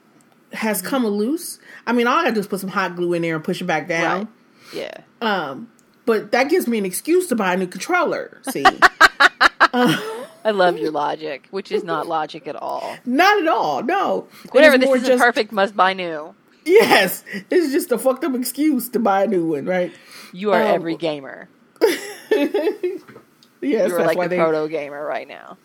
has 0.54 0.82
come 0.82 1.06
loose. 1.06 1.60
I 1.86 1.94
mean, 1.94 2.08
all 2.08 2.18
I 2.18 2.24
gotta 2.24 2.36
do 2.36 2.40
is 2.40 2.48
put 2.48 2.60
some 2.60 2.70
hot 2.70 2.96
glue 2.96 3.14
in 3.14 3.22
there 3.22 3.36
and 3.36 3.44
push 3.44 3.62
it 3.62 3.66
back 3.66 3.88
down. 3.88 4.20
Right. 4.20 4.28
Yeah. 4.74 4.98
Um, 5.22 5.70
but 6.10 6.32
that 6.32 6.49
gives 6.49 6.68
me 6.68 6.78
an 6.80 6.86
excuse 6.86 7.28
to 7.28 7.36
buy 7.36 7.53
a 7.53 7.57
new 7.57 7.68
controller. 7.68 8.41
See, 8.49 8.64
That's 8.64 8.89
I 10.43 10.51
love 10.51 10.78
your 10.80 10.89
logic, 10.91 11.47
which 11.51 11.72
is 11.72 11.84
not 11.84 12.07
logic 12.07 12.47
at 12.47 12.55
all. 12.55 12.95
Not 13.05 13.39
at 13.41 13.47
all. 13.47 13.84
No. 13.84 14.28
Whatever. 14.51 14.78
This 14.80 14.89
isn't 14.89 15.05
just- 15.05 15.22
perfect. 15.24 15.51
Must 15.51 15.76
buy 15.76 15.93
new. 15.93 16.34
Yes, 16.66 17.24
it's 17.49 17.72
just 17.72 17.91
a 17.91 17.97
fucked 17.97 18.24
up 18.24 18.34
excuse 18.36 18.89
to 18.89 18.99
buy 18.99 19.24
a 19.24 19.28
new 19.28 19.47
one, 19.49 19.66
right? 19.66 19.91
You 20.34 20.51
are 20.51 20.62
Um, 20.62 20.68
every 20.76 20.95
gamer. 20.97 21.47
Yes, 23.62 23.89
You're 23.89 24.05
like 24.05 24.18
the 24.20 24.28
they. 24.30 24.38
proto 24.38 24.70
gamer 24.70 25.05
right 25.05 25.28
now. 25.28 25.57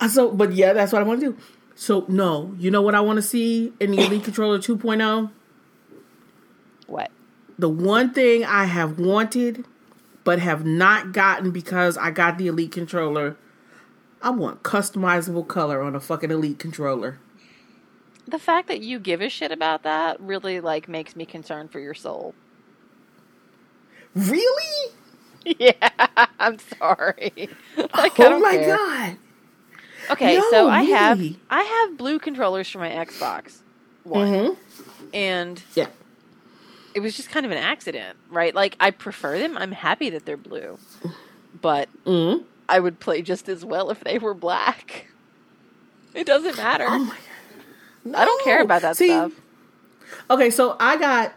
Uh, 0.00 0.08
So, 0.08 0.30
but 0.30 0.52
yeah, 0.54 0.72
that's 0.72 0.90
what 0.92 1.02
I 1.02 1.04
want 1.04 1.20
to 1.20 1.32
do. 1.32 1.36
So, 1.74 2.04
no, 2.08 2.54
you 2.58 2.70
know 2.70 2.80
what 2.82 2.94
I 2.94 3.00
want 3.00 3.16
to 3.18 3.22
see 3.22 3.72
in 3.78 3.90
the 3.90 3.98
Elite 3.98 4.24
Controller 4.24 4.58
2.0? 4.58 5.30
What? 6.86 7.10
The 7.60 7.68
one 7.68 8.14
thing 8.14 8.42
I 8.44 8.64
have 8.64 8.98
wanted 8.98 9.66
but 10.24 10.38
have 10.38 10.64
not 10.64 11.12
gotten 11.12 11.50
because 11.50 11.98
I 11.98 12.10
got 12.10 12.38
the 12.38 12.46
Elite 12.46 12.72
Controller. 12.72 13.36
I 14.22 14.30
want 14.30 14.62
customizable 14.62 15.46
color 15.46 15.82
on 15.82 15.94
a 15.94 16.00
fucking 16.00 16.30
Elite 16.30 16.58
Controller. 16.58 17.18
The 18.26 18.38
fact 18.38 18.68
that 18.68 18.80
you 18.80 18.98
give 18.98 19.20
a 19.20 19.28
shit 19.28 19.52
about 19.52 19.82
that 19.82 20.18
really 20.20 20.60
like 20.60 20.88
makes 20.88 21.14
me 21.16 21.26
concerned 21.26 21.70
for 21.70 21.80
your 21.80 21.94
soul. 21.94 22.34
Really? 24.14 24.92
Yeah, 25.58 25.72
I'm 26.38 26.58
sorry. 26.78 27.32
like, 27.96 28.20
oh 28.20 28.40
my 28.40 28.52
care. 28.56 28.76
god. 28.76 29.16
Okay, 30.10 30.36
No, 30.36 30.50
so 30.50 30.68
I 30.68 30.82
have? 30.84 31.20
I 31.50 31.62
have 31.62 31.98
blue 31.98 32.18
controllers 32.18 32.68
for 32.70 32.78
my 32.78 32.90
Xbox 32.90 33.62
One, 34.04 34.28
Mhm. 34.28 34.56
and 35.14 35.62
Yeah. 35.74 35.88
It 36.94 37.00
was 37.00 37.16
just 37.16 37.30
kind 37.30 37.46
of 37.46 37.52
an 37.52 37.58
accident, 37.58 38.18
right? 38.30 38.54
Like 38.54 38.76
I 38.80 38.90
prefer 38.90 39.38
them. 39.38 39.56
I'm 39.56 39.72
happy 39.72 40.10
that 40.10 40.26
they're 40.26 40.36
blue, 40.36 40.78
but 41.60 41.88
Mhm. 42.04 42.44
I 42.68 42.80
would 42.80 43.00
play 43.00 43.22
just 43.22 43.48
as 43.48 43.64
well 43.64 43.90
if 43.90 44.00
they 44.00 44.18
were 44.18 44.34
black. 44.34 45.06
It 46.14 46.26
doesn't 46.26 46.56
matter. 46.56 46.86
Oh 46.88 46.98
my 46.98 47.16
god. 48.04 48.14
I 48.14 48.24
don't 48.24 48.44
care 48.44 48.62
about 48.62 48.82
that 48.82 48.96
See, 48.96 49.08
stuff. 49.08 49.32
Okay, 50.28 50.50
so 50.50 50.76
I 50.80 50.96
got 50.96 51.34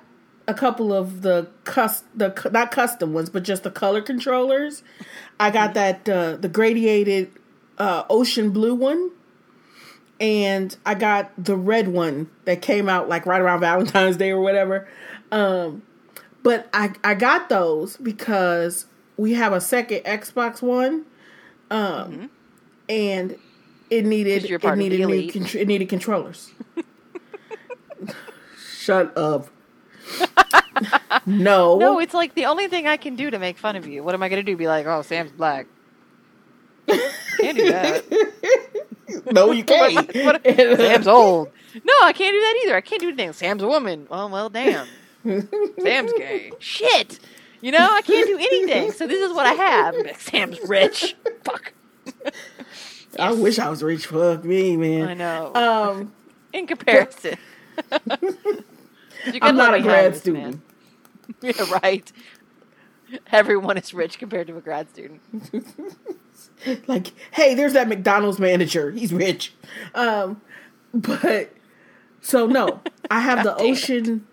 a 0.47 0.53
couple 0.53 0.91
of 0.93 1.21
the 1.21 1.47
cus 1.63 2.03
the 2.15 2.33
not 2.51 2.71
custom 2.71 3.13
ones, 3.13 3.29
but 3.29 3.43
just 3.43 3.63
the 3.63 3.71
color 3.71 4.01
controllers. 4.01 4.83
I 5.39 5.51
got 5.51 5.73
that 5.75 6.07
uh, 6.09 6.37
the 6.37 6.49
gradiated 6.49 7.31
uh, 7.77 8.03
ocean 8.09 8.49
blue 8.51 8.73
one, 8.75 9.11
and 10.19 10.75
I 10.85 10.95
got 10.95 11.31
the 11.37 11.55
red 11.55 11.87
one 11.89 12.29
that 12.45 12.61
came 12.61 12.87
out 12.89 13.09
like 13.09 13.25
right 13.25 13.41
around 13.41 13.59
Valentine's 13.61 14.17
Day 14.17 14.31
or 14.31 14.41
whatever. 14.41 14.87
Um, 15.33 15.81
but 16.43 16.69
I 16.73 16.93
I 17.03 17.15
got 17.15 17.49
those 17.49 17.97
because 17.97 18.85
we 19.17 19.33
have 19.33 19.51
a 19.53 19.59
second 19.61 20.03
Xbox 20.03 20.61
One, 20.61 21.05
um, 21.71 22.29
and 22.87 23.37
it 23.89 24.05
needed 24.05 24.45
it 24.45 24.61
part 24.61 24.73
of 24.73 24.79
the 24.79 24.89
needed 24.89 25.07
new 25.07 25.31
contr- 25.31 25.59
it 25.61 25.67
needed 25.67 25.89
controllers. 25.89 26.51
Shut 28.57 29.17
up. 29.17 29.47
no. 31.25 31.77
No, 31.77 31.99
it's 31.99 32.13
like 32.13 32.35
the 32.35 32.45
only 32.45 32.67
thing 32.67 32.85
I 32.87 32.97
can 32.97 33.15
do 33.15 33.31
to 33.31 33.39
make 33.39 33.57
fun 33.57 33.75
of 33.75 33.87
you. 33.87 34.03
What 34.03 34.13
am 34.13 34.21
I 34.21 34.29
going 34.29 34.43
to 34.45 34.51
do? 34.51 34.57
Be 34.57 34.67
like, 34.67 34.85
oh, 34.85 35.01
Sam's 35.01 35.31
black. 35.31 35.67
Can't 36.87 37.57
do 37.57 37.71
that. 37.71 38.03
no, 39.31 39.51
you 39.51 39.63
can't. 39.63 40.13
What- 40.25 40.43
Sam's 40.45 41.07
old. 41.07 41.49
No, 41.83 41.93
I 42.03 42.11
can't 42.13 42.33
do 42.33 42.39
that 42.39 42.61
either. 42.65 42.75
I 42.75 42.81
can't 42.81 43.01
do 43.01 43.07
anything. 43.07 43.31
Sam's 43.33 43.63
a 43.63 43.67
woman. 43.67 44.05
Well, 44.09 44.29
well, 44.29 44.49
damn. 44.49 44.85
Sam's 45.23 46.13
gay. 46.13 46.51
Shit. 46.59 47.19
You 47.61 47.71
know, 47.71 47.87
I 47.91 48.01
can't 48.01 48.27
do 48.27 48.37
anything. 48.37 48.91
So 48.91 49.07
this 49.07 49.21
is 49.21 49.33
what 49.33 49.45
I 49.45 49.53
have. 49.53 49.95
Sam's 50.19 50.59
rich. 50.67 51.15
Fuck. 51.43 51.73
I 53.19 53.31
wish 53.31 53.59
I 53.59 53.69
was 53.69 53.81
rich. 53.83 54.07
Fuck 54.07 54.43
me, 54.43 54.75
man. 54.75 55.07
I 55.07 55.13
know. 55.13 55.51
Um, 55.55 56.13
In 56.51 56.67
comparison. 56.67 57.37
I'm 59.41 59.55
not 59.55 59.73
a 59.73 59.81
grad 59.81 60.15
student. 60.15 60.43
man. 60.45 60.61
Yeah, 61.41 61.53
right. 61.81 62.11
Everyone 63.31 63.77
is 63.77 63.93
rich 63.93 64.19
compared 64.19 64.47
to 64.47 64.57
a 64.57 64.61
grad 64.61 64.89
student. 64.89 65.21
like, 66.87 67.13
hey, 67.31 67.55
there's 67.55 67.73
that 67.73 67.87
McDonald's 67.87 68.39
manager. 68.39 68.91
He's 68.91 69.13
rich. 69.13 69.53
Um, 69.95 70.41
but 70.93 71.51
so 72.21 72.45
no, 72.45 72.81
I 73.09 73.21
have 73.21 73.43
the 73.45 73.55
ocean, 73.57 74.27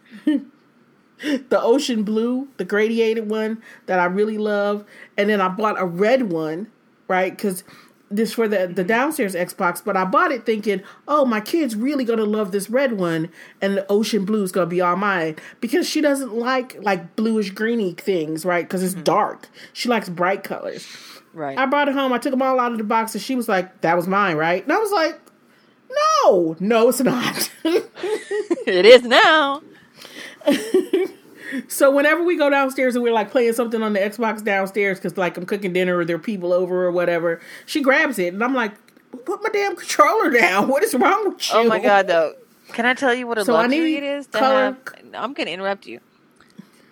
the 1.22 1.60
ocean 1.60 2.02
blue, 2.02 2.48
the 2.56 2.64
gradiated 2.64 3.28
one 3.28 3.62
that 3.86 3.98
I 3.98 4.06
really 4.06 4.38
love, 4.38 4.84
and 5.16 5.28
then 5.28 5.40
I 5.40 5.48
bought 5.48 5.80
a 5.80 5.84
red 5.84 6.30
one, 6.30 6.68
right? 7.08 7.34
Because 7.34 7.64
this 8.10 8.32
for 8.32 8.48
the 8.48 8.66
the 8.66 8.82
downstairs 8.82 9.34
Xbox, 9.34 9.82
but 9.82 9.96
I 9.96 10.04
bought 10.04 10.32
it 10.32 10.44
thinking, 10.44 10.82
oh, 11.06 11.24
my 11.24 11.40
kid's 11.40 11.76
really 11.76 12.04
gonna 12.04 12.24
love 12.24 12.50
this 12.50 12.68
red 12.68 12.98
one, 12.98 13.30
and 13.60 13.76
the 13.76 13.86
ocean 13.90 14.24
blue 14.24 14.42
is 14.42 14.50
gonna 14.52 14.66
be 14.66 14.80
all 14.80 14.96
mine 14.96 15.36
because 15.60 15.88
she 15.88 16.00
doesn't 16.00 16.34
like 16.34 16.82
like 16.82 17.14
bluish 17.16 17.50
greeny 17.50 17.92
things, 17.92 18.44
right? 18.44 18.66
Because 18.66 18.82
it's 18.82 18.94
mm-hmm. 18.94 19.04
dark. 19.04 19.48
She 19.72 19.88
likes 19.88 20.08
bright 20.08 20.42
colors. 20.42 20.86
Right. 21.32 21.56
I 21.56 21.66
brought 21.66 21.86
it 21.86 21.94
home. 21.94 22.12
I 22.12 22.18
took 22.18 22.32
them 22.32 22.42
all 22.42 22.58
out 22.58 22.72
of 22.72 22.78
the 22.78 22.84
box, 22.84 23.14
and 23.14 23.22
she 23.22 23.36
was 23.36 23.48
like, 23.48 23.82
"That 23.82 23.96
was 23.96 24.08
mine, 24.08 24.36
right?" 24.36 24.62
And 24.62 24.72
I 24.72 24.78
was 24.78 24.90
like, 24.90 25.20
"No, 26.24 26.56
no, 26.58 26.88
it's 26.88 27.00
not." 27.00 27.50
it 27.64 28.84
is 28.84 29.02
now. 29.02 29.62
so 31.68 31.90
whenever 31.90 32.22
we 32.22 32.36
go 32.36 32.50
downstairs 32.50 32.94
and 32.94 33.02
we're 33.02 33.12
like 33.12 33.30
playing 33.30 33.52
something 33.52 33.82
on 33.82 33.92
the 33.92 34.00
Xbox 34.00 34.42
downstairs, 34.44 34.98
because 34.98 35.16
like 35.16 35.36
I'm 35.36 35.46
cooking 35.46 35.72
dinner 35.72 35.96
or 35.98 36.04
there 36.04 36.16
are 36.16 36.20
people 36.20 36.52
over 36.52 36.84
or 36.86 36.92
whatever, 36.92 37.40
she 37.66 37.82
grabs 37.82 38.18
it, 38.18 38.32
and 38.34 38.42
I'm 38.42 38.54
like, 38.54 38.72
"Put 39.24 39.42
my 39.42 39.48
damn 39.50 39.76
controller 39.76 40.30
down. 40.30 40.68
What 40.68 40.82
is 40.82 40.94
wrong 40.94 41.30
with 41.30 41.48
you?" 41.50 41.58
Oh 41.58 41.64
my 41.64 41.78
god, 41.78 42.06
though. 42.06 42.34
Can 42.68 42.86
I 42.86 42.94
tell 42.94 43.12
you 43.12 43.26
what 43.26 43.36
a 43.38 43.44
So 43.44 43.52
luxury 43.52 43.96
it 43.96 44.04
is 44.04 44.26
to 44.28 44.38
color- 44.38 44.54
have? 44.62 44.76
I'm 45.14 45.32
going 45.34 45.46
to 45.48 45.52
interrupt 45.52 45.86
you. 45.86 45.98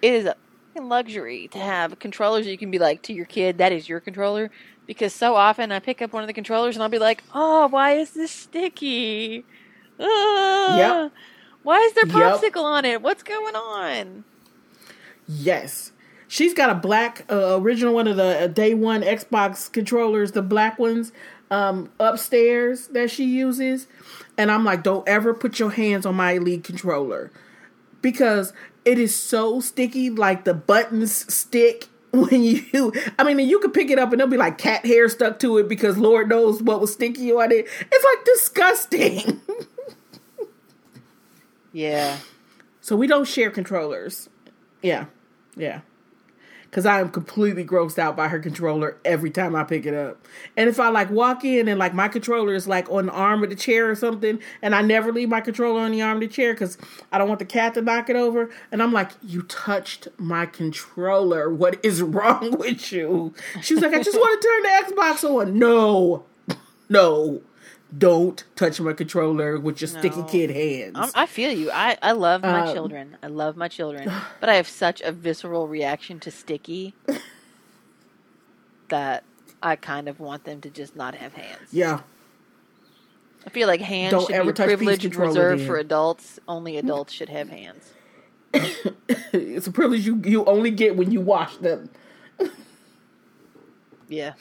It 0.02 0.12
is 0.12 0.24
a 0.26 0.34
fucking 0.74 0.88
luxury 0.88 1.46
to 1.48 1.58
have 1.58 1.98
controllers 2.00 2.46
you 2.48 2.58
can 2.58 2.70
be 2.70 2.80
like 2.80 3.02
to 3.02 3.12
your 3.12 3.26
kid, 3.26 3.58
that 3.58 3.70
is 3.70 3.88
your 3.88 4.00
controller. 4.00 4.50
Because 4.86 5.14
so 5.14 5.36
often 5.36 5.70
I 5.70 5.78
pick 5.80 6.00
up 6.02 6.12
one 6.12 6.22
of 6.22 6.26
the 6.26 6.32
controllers 6.32 6.74
and 6.74 6.82
I'll 6.82 6.88
be 6.88 6.98
like, 6.98 7.22
oh, 7.34 7.68
why 7.68 7.92
is 7.92 8.10
this 8.10 8.30
sticky? 8.32 9.44
Ah, 10.00 10.76
Yep. 11.04 11.12
Why 11.62 11.78
is 11.80 11.92
there 11.92 12.06
Yep. 12.06 12.14
popsicle 12.40 12.62
on 12.64 12.84
it? 12.84 13.02
What's 13.02 13.22
going 13.22 13.54
on? 13.54 14.24
Yes. 15.26 15.92
She's 16.28 16.52
got 16.54 16.70
a 16.70 16.74
black 16.74 17.24
uh, 17.30 17.58
original 17.60 17.94
one 17.94 18.06
of 18.06 18.16
the 18.16 18.44
uh, 18.44 18.46
day 18.48 18.74
one 18.74 19.02
Xbox 19.02 19.70
controllers, 19.72 20.32
the 20.32 20.42
black 20.42 20.78
ones 20.78 21.12
um, 21.50 21.90
upstairs 21.98 22.88
that 22.88 23.10
she 23.10 23.24
uses. 23.24 23.86
And 24.36 24.50
I'm 24.50 24.64
like, 24.64 24.82
don't 24.82 25.08
ever 25.08 25.32
put 25.34 25.58
your 25.58 25.70
hands 25.70 26.04
on 26.06 26.14
my 26.14 26.32
Elite 26.32 26.64
controller 26.64 27.30
because 28.02 28.52
it 28.84 28.98
is 28.98 29.14
so 29.16 29.60
sticky, 29.60 30.10
like 30.10 30.44
the 30.44 30.54
buttons 30.54 31.32
stick 31.32 31.88
when 32.12 32.42
you. 32.42 32.92
I 33.18 33.24
mean, 33.24 33.48
you 33.48 33.58
could 33.60 33.74
pick 33.74 33.90
it 33.90 33.98
up 33.98 34.12
and 34.12 34.20
there'll 34.20 34.30
be 34.30 34.36
like 34.36 34.58
cat 34.58 34.84
hair 34.86 35.08
stuck 35.08 35.38
to 35.40 35.58
it 35.58 35.68
because 35.68 35.96
Lord 35.98 36.28
knows 36.28 36.62
what 36.62 36.80
was 36.80 36.92
sticky 36.92 37.32
on 37.32 37.50
it. 37.52 37.66
It's 37.90 38.04
like 38.04 38.24
disgusting. 38.24 39.40
Yeah. 41.78 42.16
So 42.80 42.96
we 42.96 43.06
don't 43.06 43.24
share 43.24 43.50
controllers. 43.50 44.28
Yeah. 44.82 45.04
Yeah. 45.56 45.82
Cause 46.72 46.84
I 46.84 47.00
am 47.00 47.10
completely 47.10 47.64
grossed 47.64 48.00
out 48.00 48.16
by 48.16 48.26
her 48.28 48.40
controller 48.40 48.98
every 49.04 49.30
time 49.30 49.54
I 49.54 49.62
pick 49.62 49.86
it 49.86 49.94
up. 49.94 50.26
And 50.56 50.68
if 50.68 50.80
I 50.80 50.88
like 50.88 51.08
walk 51.08 51.44
in 51.44 51.68
and 51.68 51.78
like 51.78 51.94
my 51.94 52.08
controller 52.08 52.52
is 52.52 52.66
like 52.66 52.90
on 52.90 53.06
the 53.06 53.12
arm 53.12 53.44
of 53.44 53.50
the 53.50 53.56
chair 53.56 53.88
or 53.88 53.94
something, 53.94 54.40
and 54.60 54.74
I 54.74 54.82
never 54.82 55.12
leave 55.12 55.28
my 55.28 55.40
controller 55.40 55.80
on 55.80 55.92
the 55.92 56.02
arm 56.02 56.16
of 56.16 56.20
the 56.22 56.28
chair 56.28 56.52
because 56.52 56.76
I 57.12 57.18
don't 57.18 57.28
want 57.28 57.38
the 57.38 57.46
cat 57.46 57.74
to 57.74 57.80
knock 57.80 58.10
it 58.10 58.16
over. 58.16 58.50
And 58.72 58.82
I'm 58.82 58.92
like, 58.92 59.12
You 59.22 59.42
touched 59.42 60.08
my 60.18 60.46
controller. 60.46 61.48
What 61.48 61.82
is 61.84 62.02
wrong 62.16 62.58
with 62.58 62.90
you? 62.92 63.32
She 63.62 63.74
was 63.74 63.84
like, 63.84 63.94
I 63.94 64.02
just 64.02 64.18
want 64.18 64.42
to 64.42 64.48
turn 64.48 64.62
the 64.62 64.94
Xbox 64.94 65.24
on. 65.24 65.58
No. 65.58 66.24
No. 66.90 67.42
Don't 67.96 68.44
touch 68.54 68.80
my 68.80 68.92
controller 68.92 69.58
with 69.58 69.80
your 69.80 69.88
sticky 69.88 70.22
kid 70.24 70.50
hands. 70.50 70.92
I'm, 70.94 71.10
I 71.14 71.26
feel 71.26 71.50
you. 71.52 71.70
I, 71.70 71.96
I 72.02 72.12
love 72.12 72.42
my 72.42 72.66
Um, 72.66 72.74
children. 72.74 73.16
I 73.22 73.28
love 73.28 73.56
my 73.56 73.68
children. 73.68 74.10
But 74.40 74.48
I 74.50 74.54
have 74.56 74.68
such 74.68 75.00
a 75.00 75.10
visceral 75.10 75.66
reaction 75.68 76.20
to 76.20 76.30
sticky 76.30 76.94
that 78.88 79.24
I 79.62 79.76
kind 79.76 80.08
of 80.08 80.20
want 80.20 80.44
them 80.44 80.60
to 80.60 80.70
just 80.70 80.96
not 80.96 81.14
have 81.14 81.34
hands. 81.34 81.68
yeah. 81.72 82.00
I 83.46 83.50
feel 83.50 83.66
like 83.68 83.80
hands 83.80 84.10
Don't 84.10 84.26
should 84.26 84.34
ever 84.34 84.52
be 84.52 84.62
a 84.62 84.66
privilege 84.66 85.16
reserved 85.16 85.62
for 85.64 85.78
adults. 85.78 86.38
Only 86.46 86.76
adults 86.84 87.12
should 87.14 87.30
have 87.30 87.48
hands. 87.48 87.92
it's 88.52 89.66
a 89.66 89.72
privilege 89.72 90.04
you 90.04 90.20
you 90.24 90.44
only 90.44 90.70
get 90.70 90.96
when 90.96 91.10
you 91.10 91.20
wash 91.20 91.56
them. 91.56 91.88
Yeah. 94.08 94.34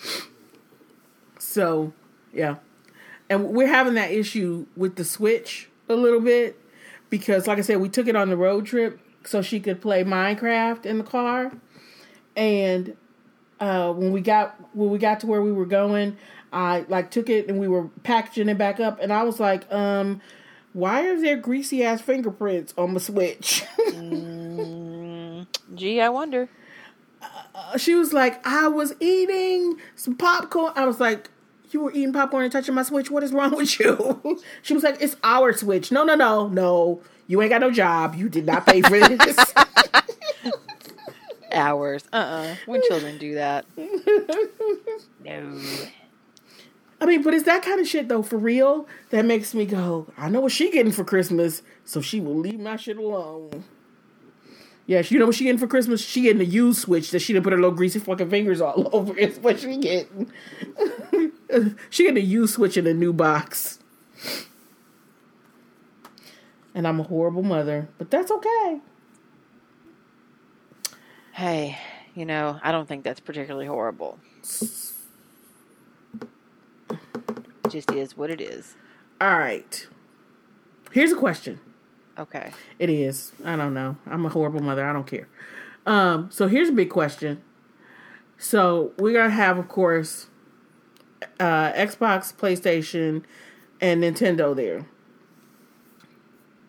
So, 1.40 1.94
yeah. 2.34 2.56
And 3.30 3.50
we're 3.50 3.68
having 3.68 3.96
that 3.96 4.12
issue 4.12 4.68
with 4.76 4.96
the 4.96 5.04
Switch 5.04 5.70
a 5.90 5.96
little 5.96 6.22
bit 6.22 6.60
because 7.10 7.48
like 7.48 7.58
I 7.58 7.62
said, 7.62 7.80
we 7.80 7.90
took 7.90 8.08
it 8.08 8.16
on 8.16 8.30
the 8.30 8.38
road 8.38 8.66
trip 8.66 9.00
so 9.26 9.42
she 9.42 9.60
could 9.60 9.82
play 9.82 10.04
Minecraft 10.04 10.86
in 10.86 10.98
the 10.98 11.04
car. 11.04 11.52
And 12.36 12.96
uh 13.60 13.92
when 13.92 14.12
we 14.12 14.22
got 14.22 14.56
when 14.76 14.90
we 14.90 15.00
got 15.00 15.20
to 15.22 15.28
where 15.28 15.42
we 15.42 15.52
were 15.52 15.66
going, 15.66 16.18
I 16.52 16.86
like 16.88 17.12
took 17.12 17.30
it 17.30 17.48
and 17.48 17.60
we 17.60 17.68
were 17.68 17.88
packaging 18.04 18.50
it 18.50 18.58
back 18.58 18.80
up, 18.80 19.00
and 19.02 19.12
I 19.12 19.24
was 19.24 19.40
like, 19.40 19.72
um, 19.72 20.22
why 20.74 21.08
are 21.08 21.20
there 21.20 21.38
greasy 21.38 21.84
ass 21.84 22.02
fingerprints 22.02 22.74
on 22.78 22.94
the 22.94 23.00
Switch? 23.00 23.64
mm, 23.80 25.48
gee, 25.76 26.02
I 26.02 26.10
wonder. 26.10 26.50
Uh, 27.22 27.78
she 27.78 27.96
was 27.96 28.14
like, 28.14 28.46
I 28.46 28.68
was 28.68 28.94
eating 29.00 29.78
some 29.96 30.16
popcorn. 30.16 30.74
I 30.76 30.86
was 30.86 31.00
like, 31.00 31.30
you 31.74 31.82
were 31.82 31.92
eating 31.92 32.14
popcorn 32.14 32.44
and 32.44 32.52
touching 32.52 32.74
my 32.74 32.84
Switch. 32.84 33.10
What 33.12 33.24
is 33.24 33.32
wrong 33.34 33.56
with 33.56 33.80
you? 33.80 34.42
she 34.62 34.74
was 34.74 34.84
like, 34.84 34.98
it's 35.02 35.16
our 35.24 35.54
Switch. 35.54 35.92
No, 35.92 36.04
no, 36.04 36.16
no, 36.16 36.48
no. 36.48 37.02
You 37.28 37.42
ain't 37.42 37.50
got 37.50 37.62
no 37.62 37.72
job. 37.72 38.16
You 38.16 38.30
did 38.30 38.46
not 38.46 38.66
pay 38.66 38.82
for 38.82 39.00
this. 39.00 39.38
Hours. 41.54 42.04
Uh 42.14 42.18
uh-uh. 42.18 42.52
uh 42.52 42.56
When 42.66 42.82
children 42.88 43.18
do 43.18 43.36
that. 43.36 43.66
no. 45.24 45.62
I 47.00 47.06
mean, 47.06 47.22
but 47.22 47.34
it's 47.34 47.46
that 47.46 47.64
kind 47.64 47.80
of 47.80 47.88
shit 47.88 48.08
though, 48.08 48.24
for 48.24 48.38
real, 48.38 48.88
that 49.12 49.26
makes 49.26 49.54
me 49.54 49.66
go, 49.66 50.08
I 50.18 50.30
know 50.30 50.42
what 50.42 50.52
she 50.52 50.72
getting 50.72 50.92
for 50.92 51.04
Christmas, 51.04 51.62
so 51.86 52.02
she 52.02 52.20
will 52.20 52.38
leave 52.38 52.60
my 52.60 52.76
shit 52.76 52.98
alone. 52.98 53.64
Yeah, 54.88 55.04
you 55.06 55.20
know 55.20 55.26
what 55.26 55.36
she 55.36 55.44
getting 55.44 55.60
for 55.60 55.68
Christmas? 55.68 56.02
She 56.02 56.22
getting 56.22 56.42
a 56.42 56.46
used 56.46 56.80
switch 56.80 57.12
that 57.12 57.20
she 57.20 57.34
done 57.34 57.44
put 57.44 57.52
her 57.52 57.60
little 57.60 57.76
greasy 57.76 58.00
fucking 58.00 58.30
fingers 58.30 58.62
all 58.62 58.90
over. 58.94 59.16
Is 59.18 59.38
what 59.38 59.60
she 59.60 59.78
getting. 59.78 60.32
she 61.90 62.04
getting 62.04 62.24
a 62.24 62.26
used 62.26 62.54
switch 62.54 62.78
in 62.78 62.88
a 62.88 62.94
new 62.94 63.12
box. 63.12 63.80
And 66.74 66.88
I'm 66.88 67.02
a 67.02 67.04
horrible 67.04 67.44
mother, 67.44 67.90
but 67.98 68.10
that's 68.10 68.32
okay. 68.32 68.80
Hey, 71.34 71.78
you 72.16 72.26
know, 72.26 72.60
I 72.64 72.72
don't 72.72 72.88
think 72.88 73.04
that's 73.04 73.20
particularly 73.20 73.68
horrible. 73.68 74.20
It 76.90 77.70
just 77.70 77.92
is 77.92 78.16
what 78.16 78.30
it 78.30 78.40
is. 78.40 78.76
All 79.20 79.38
right. 79.38 79.86
Here's 80.92 81.12
a 81.12 81.16
question. 81.16 81.60
Okay. 82.18 82.52
It 82.80 82.90
is. 82.90 83.32
I 83.46 83.56
don't 83.56 83.74
know. 83.74 83.96
I'm 84.06 84.26
a 84.26 84.30
horrible 84.30 84.62
mother. 84.62 84.86
I 84.86 84.94
don't 84.94 85.06
care. 85.08 85.28
Um, 85.86 86.30
so 86.32 86.48
here's 86.48 86.70
a 86.70 86.74
big 86.74 86.90
question. 86.90 87.42
So 88.38 88.94
we're 88.98 89.14
gonna 89.14 89.30
have, 89.30 89.58
of 89.58 89.68
course, 89.68 90.28
uh, 91.40 91.72
Xbox, 91.74 92.34
PlayStation, 92.34 93.24
and 93.82 94.04
Nintendo 94.04 94.56
there. 94.56 94.86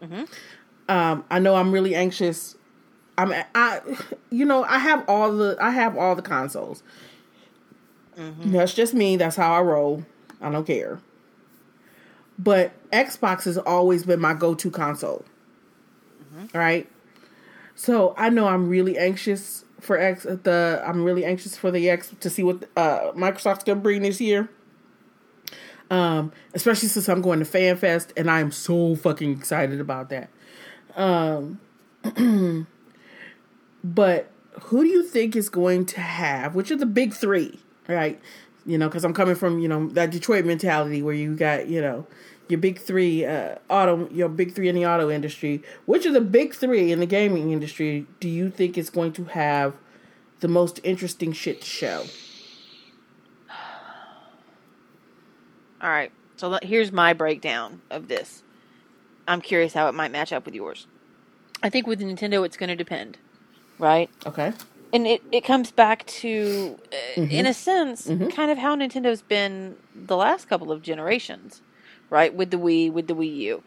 Mm-hmm. 0.02 0.24
Um, 0.88 1.24
I 1.30 1.38
know 1.38 1.56
I'm 1.56 1.72
really 1.72 1.94
anxious. 1.94 2.56
I'm 3.18 3.34
I, 3.54 3.80
you 4.30 4.44
know, 4.44 4.64
I 4.64 4.78
have 4.78 5.04
all 5.08 5.32
the 5.32 5.56
I 5.60 5.70
have 5.70 5.96
all 5.96 6.14
the 6.14 6.22
consoles. 6.22 6.82
Mm-hmm. 8.16 8.52
That's 8.52 8.74
just 8.74 8.94
me. 8.94 9.16
That's 9.16 9.36
how 9.36 9.52
I 9.52 9.60
roll. 9.60 10.04
I 10.40 10.50
don't 10.50 10.66
care. 10.66 11.00
But 12.38 12.72
Xbox 12.90 13.44
has 13.44 13.58
always 13.58 14.04
been 14.04 14.20
my 14.20 14.32
go-to 14.32 14.70
console. 14.70 15.24
Mm-hmm. 16.34 16.56
Right? 16.56 16.90
So 17.74 18.14
I 18.16 18.28
know 18.28 18.48
I'm 18.48 18.68
really 18.68 18.98
anxious 18.98 19.64
for 19.80 19.98
X 19.98 20.24
the 20.24 20.82
I'm 20.84 21.04
really 21.04 21.24
anxious 21.24 21.56
for 21.56 21.70
the 21.70 21.88
X 21.88 22.14
to 22.20 22.30
see 22.30 22.42
what 22.42 22.64
uh, 22.76 23.12
Microsoft's 23.12 23.64
gonna 23.64 23.80
bring 23.80 24.02
this 24.02 24.20
year. 24.20 24.48
Um, 25.90 26.32
especially 26.52 26.88
since 26.88 27.08
I'm 27.08 27.22
going 27.22 27.38
to 27.38 27.46
FanFest 27.46 28.12
and 28.14 28.30
I'm 28.30 28.52
so 28.52 28.94
fucking 28.94 29.32
excited 29.32 29.80
about 29.80 30.10
that. 30.10 30.28
Um, 30.94 31.60
but 33.82 34.30
who 34.64 34.82
do 34.82 34.88
you 34.88 35.02
think 35.02 35.34
is 35.34 35.48
going 35.48 35.86
to 35.86 36.00
have 36.00 36.54
which 36.54 36.70
are 36.70 36.76
the 36.76 36.84
big 36.84 37.14
three, 37.14 37.60
right? 37.88 38.20
you 38.68 38.76
know, 38.76 38.86
because 38.86 39.02
I'm 39.02 39.14
coming 39.14 39.34
from 39.34 39.58
you 39.58 39.66
know 39.66 39.88
that 39.88 40.10
Detroit 40.10 40.44
mentality 40.44 41.02
where 41.02 41.14
you 41.14 41.34
got 41.34 41.68
you 41.68 41.80
know 41.80 42.06
your 42.48 42.58
big 42.58 42.78
three 42.78 43.24
uh, 43.24 43.56
auto 43.68 44.08
your 44.10 44.28
big 44.28 44.54
three 44.54 44.68
in 44.68 44.74
the 44.74 44.86
auto 44.86 45.10
industry. 45.10 45.62
Which 45.86 46.06
of 46.06 46.12
the 46.14 46.20
big 46.20 46.54
three 46.54 46.92
in 46.92 47.00
the 47.00 47.06
gaming 47.06 47.52
industry 47.52 48.06
do 48.20 48.28
you 48.28 48.50
think 48.50 48.78
is 48.78 48.90
going 48.90 49.12
to 49.12 49.24
have 49.24 49.74
the 50.40 50.48
most 50.48 50.80
interesting 50.84 51.32
shit 51.32 51.60
to 51.60 51.66
show? 51.66 52.04
All 55.80 55.90
right, 55.90 56.12
so 56.36 56.58
here's 56.62 56.92
my 56.92 57.12
breakdown 57.12 57.82
of 57.90 58.08
this. 58.08 58.42
I'm 59.26 59.40
curious 59.40 59.74
how 59.74 59.88
it 59.88 59.92
might 59.92 60.10
match 60.10 60.32
up 60.32 60.44
with 60.46 60.54
yours. 60.54 60.86
I 61.62 61.70
think 61.70 61.86
with 61.86 62.00
Nintendo, 62.00 62.46
it's 62.46 62.56
going 62.56 62.68
to 62.68 62.76
depend, 62.76 63.18
right? 63.78 64.08
Okay 64.24 64.52
and 64.92 65.06
it, 65.06 65.22
it 65.32 65.44
comes 65.44 65.70
back 65.70 66.06
to 66.06 66.78
uh, 66.92 67.20
mm-hmm. 67.20 67.30
in 67.30 67.46
a 67.46 67.54
sense 67.54 68.06
mm-hmm. 68.06 68.28
kind 68.28 68.50
of 68.50 68.58
how 68.58 68.74
nintendo's 68.74 69.22
been 69.22 69.76
the 69.94 70.16
last 70.16 70.48
couple 70.48 70.72
of 70.72 70.82
generations 70.82 71.62
right 72.10 72.34
with 72.34 72.50
the 72.50 72.56
wii 72.56 72.92
with 72.92 73.06
the 73.06 73.14
wii 73.14 73.36
u 73.36 73.62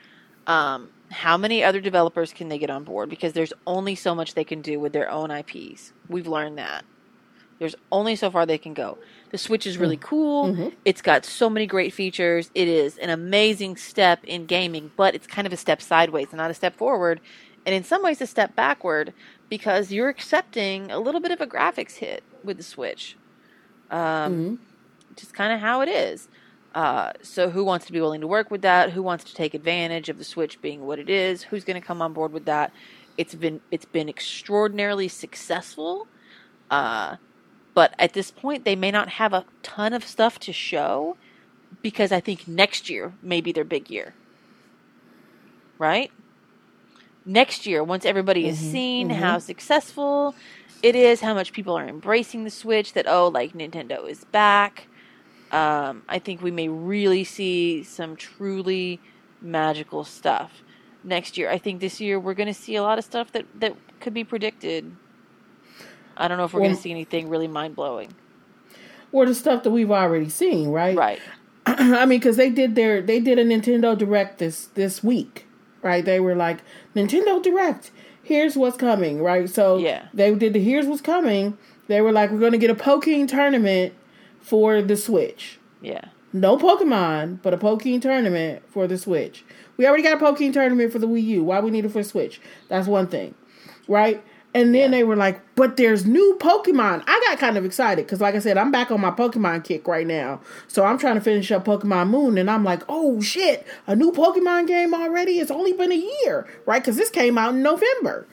um, 0.48 0.90
how 1.12 1.38
many 1.38 1.64
other 1.64 1.80
developers 1.80 2.34
can 2.34 2.50
they 2.50 2.58
get 2.58 2.70
on 2.70 2.84
board 2.84 3.10
because 3.10 3.34
there's 3.34 3.54
only 3.68 3.96
so 3.96 4.16
much 4.16 4.34
they 4.34 4.44
can 4.44 4.62
do 4.62 4.80
with 4.80 4.94
their 4.94 5.10
own 5.10 5.30
ips 5.30 5.94
we've 6.10 6.28
learned 6.28 6.58
that 6.58 6.84
there's 7.60 7.76
only 7.92 8.16
so 8.16 8.32
far 8.32 8.46
they 8.46 8.58
can 8.58 8.74
go 8.74 8.98
the 9.30 9.38
switch 9.38 9.68
is 9.68 9.78
really 9.78 9.98
mm. 9.98 10.02
cool 10.02 10.48
mm-hmm. 10.48 10.70
it's 10.84 11.02
got 11.02 11.26
so 11.26 11.50
many 11.50 11.68
great 11.68 11.94
features 11.94 12.50
it 12.56 12.68
is 12.68 12.98
an 12.98 13.10
amazing 13.10 13.76
step 13.76 14.24
in 14.24 14.46
gaming 14.46 14.92
but 14.98 15.14
it's 15.14 15.28
kind 15.28 15.46
of 15.46 15.54
a 15.54 15.58
step 15.58 15.82
sideways 15.82 16.28
and 16.32 16.38
not 16.38 16.50
a 16.50 16.56
step 16.56 16.76
forward 16.76 17.22
and 17.66 17.76
in 17.76 17.84
some 17.84 18.04
ways 18.04 18.22
a 18.22 18.28
step 18.28 18.56
backward 18.56 19.14
because 19.50 19.92
you're 19.92 20.10
accepting 20.10 20.90
a 20.92 21.00
little 21.00 21.22
bit 21.22 21.32
of 21.32 21.42
a 21.42 21.46
graphics 21.46 21.96
hit 21.96 22.24
with 22.44 22.58
the 22.58 22.64
Switch. 22.64 23.18
Um, 23.92 24.00
mm-hmm. 24.00 24.56
Just 25.16 25.34
kind 25.34 25.52
of 25.54 25.60
how 25.60 25.82
it 25.82 25.90
is. 25.90 26.28
Uh, 26.74 27.12
so, 27.22 27.50
who 27.50 27.64
wants 27.64 27.86
to 27.86 27.92
be 27.92 28.00
willing 28.00 28.22
to 28.22 28.28
work 28.28 28.50
with 28.50 28.62
that? 28.62 28.92
Who 28.92 29.04
wants 29.04 29.24
to 29.26 29.34
take 29.34 29.54
advantage 29.54 30.10
of 30.10 30.18
the 30.18 30.24
Switch 30.24 30.62
being 30.62 30.86
what 30.86 31.00
it 31.00 31.10
is? 31.10 31.44
Who's 31.44 31.64
going 31.64 31.80
to 31.80 31.86
come 31.86 32.02
on 32.02 32.14
board 32.14 32.32
with 32.32 32.46
that? 32.46 32.72
It's 33.18 33.36
been 33.36 33.62
it's 33.72 33.86
been 33.86 34.08
extraordinarily 34.08 35.10
successful, 35.10 36.08
uh, 36.70 37.18
but 37.74 37.94
at 38.00 38.14
this 38.14 38.32
point, 38.32 38.64
they 38.64 38.76
may 38.76 38.92
not 38.92 39.10
have 39.10 39.34
a 39.34 39.46
ton 39.64 39.94
of 39.94 40.06
stuff 40.06 40.40
to 40.40 40.54
show 40.54 41.18
because 41.82 42.12
I 42.12 42.20
think 42.20 42.48
next 42.48 42.90
year 42.90 43.14
may 43.22 43.42
be 43.42 43.52
their 43.52 43.66
big 43.66 43.90
year. 43.90 44.14
Right? 45.78 46.12
next 47.26 47.66
year 47.66 47.84
once 47.84 48.06
everybody 48.06 48.48
has 48.48 48.60
mm-hmm, 48.60 48.72
seen 48.72 49.10
mm-hmm. 49.10 49.22
how 49.22 49.40
successful 49.40 50.36
it 50.82 50.96
is, 50.96 51.22
how 51.22 51.34
much 51.34 51.54
people 51.54 51.78
are 51.78 51.88
embracing 51.88 52.44
the 52.44 52.50
Switch, 52.50 52.94
that 52.94 53.06
oh, 53.08 53.28
like 53.28 53.54
Nintendo 53.54 54.10
is 54.10 54.24
back. 54.26 54.88
Um, 55.52 56.04
I 56.08 56.20
think 56.20 56.42
we 56.42 56.52
may 56.52 56.70
really 56.70 57.24
see 57.24 57.84
some 57.84 58.16
truly 58.16 59.00
magical 59.42 60.04
stuff 60.04 60.64
next 61.04 61.38
year. 61.38 61.50
I 61.50 61.58
think 61.58 61.82
this 61.82 62.00
year 62.00 62.20
we're 62.20 62.34
going 62.34 62.48
to 62.48 62.54
see 62.54 62.76
a 62.76 62.84
lot 62.84 62.98
of 62.98 63.04
stuff 63.04 63.32
that 63.34 63.46
that 63.60 63.76
could 64.00 64.14
be 64.14 64.24
predicted. 64.24 64.96
I 66.16 66.28
don't 66.28 66.38
know 66.38 66.46
if 66.46 66.54
we're 66.54 66.62
well, 66.62 66.70
going 66.70 66.78
to 66.78 66.82
see 66.82 66.92
anything 66.92 67.30
really 67.30 67.48
mind 67.48 67.76
blowing. 67.76 68.14
Or 69.12 69.26
the 69.26 69.36
stuff 69.36 69.64
that 69.64 69.72
we've 69.72 69.92
already 69.92 70.30
seen, 70.30 70.70
right? 70.70 70.96
Right. 70.96 71.20
I 71.66 72.06
mean, 72.06 72.20
because 72.20 72.38
they 72.38 72.50
did 72.50 72.76
their 72.76 73.02
they 73.02 73.20
did 73.20 73.38
a 73.38 73.44
Nintendo 73.44 73.98
Direct 73.98 74.40
this 74.40 74.68
this 74.68 75.04
week 75.04 75.48
right? 75.82 76.04
They 76.06 76.20
were 76.20 76.36
like, 76.36 76.60
Nintendo 76.96 77.42
Direct, 77.42 77.92
here's 78.22 78.56
what's 78.56 78.78
coming, 78.78 79.22
right? 79.22 79.50
So 79.50 79.78
yeah. 79.78 80.08
they 80.14 80.34
did 80.36 80.54
the 80.54 80.64
here's 80.64 80.88
what's 80.88 81.02
coming. 81.02 81.58
They 81.88 82.02
were 82.02 82.12
like, 82.12 82.32
we're 82.32 82.40
going 82.40 82.54
to 82.54 82.58
get 82.58 82.70
a 82.70 82.76
Pokkén 82.76 83.28
tournament 83.28 83.94
for 84.42 84.82
the 84.82 84.98
Switch. 84.98 85.60
Yeah. 85.82 86.06
No 86.34 86.58
Pokemon, 86.58 87.42
but 87.42 87.54
a 87.54 87.58
Pokkén 87.58 88.02
tournament 88.02 88.64
for 88.70 88.88
the 88.88 88.98
Switch. 88.98 89.44
We 89.78 89.86
already 89.86 90.04
got 90.04 90.22
a 90.22 90.26
Pokkén 90.26 90.54
tournament 90.54 90.92
for 90.92 91.00
the 91.00 91.08
Wii 91.08 91.24
U. 91.24 91.44
Why 91.44 91.60
we 91.60 91.72
need 91.72 91.86
it 91.86 91.92
for 91.92 92.04
Switch? 92.04 92.40
That's 92.70 92.88
one 92.88 93.08
thing, 93.08 93.36
right? 93.88 94.24
And 94.54 94.76
then 94.76 94.92
yeah. 94.92 94.98
they 94.98 95.04
were 95.04 95.16
like, 95.16 95.42
but 95.56 95.78
there's 95.78 96.06
new 96.06 96.38
Pokemon. 96.40 97.04
I 97.08 97.24
got 97.26 97.40
kind 97.40 97.58
of 97.58 97.64
excited 97.64 98.06
because, 98.06 98.20
like 98.20 98.36
I 98.36 98.40
said, 98.40 98.58
I'm 98.58 98.72
back 98.72 98.92
on 98.92 99.00
my 99.00 99.12
Pokemon 99.12 99.64
kick 99.64 99.88
right 99.88 100.06
now. 100.06 100.42
So 100.68 100.84
I'm 100.84 100.98
trying 100.98 101.16
to 101.16 101.22
finish 101.22 101.52
up 101.52 101.64
Pokemon 101.64 102.10
Moon. 102.10 102.38
And 102.38 102.50
I'm 102.50 102.64
like, 102.64 102.84
oh 102.90 103.22
shit, 103.22 103.66
a 103.88 103.96
new 103.96 104.12
Pokemon 104.12 104.68
game 104.68 104.94
already? 104.94 105.40
It's 105.40 105.52
only 105.52 105.72
been 105.72 105.92
a 105.92 106.06
year, 106.24 106.48
right? 106.66 106.82
Because 106.82 106.98
this 106.98 107.10
came 107.10 107.38
out 107.38 107.54
in 107.54 107.62
November. 107.62 108.28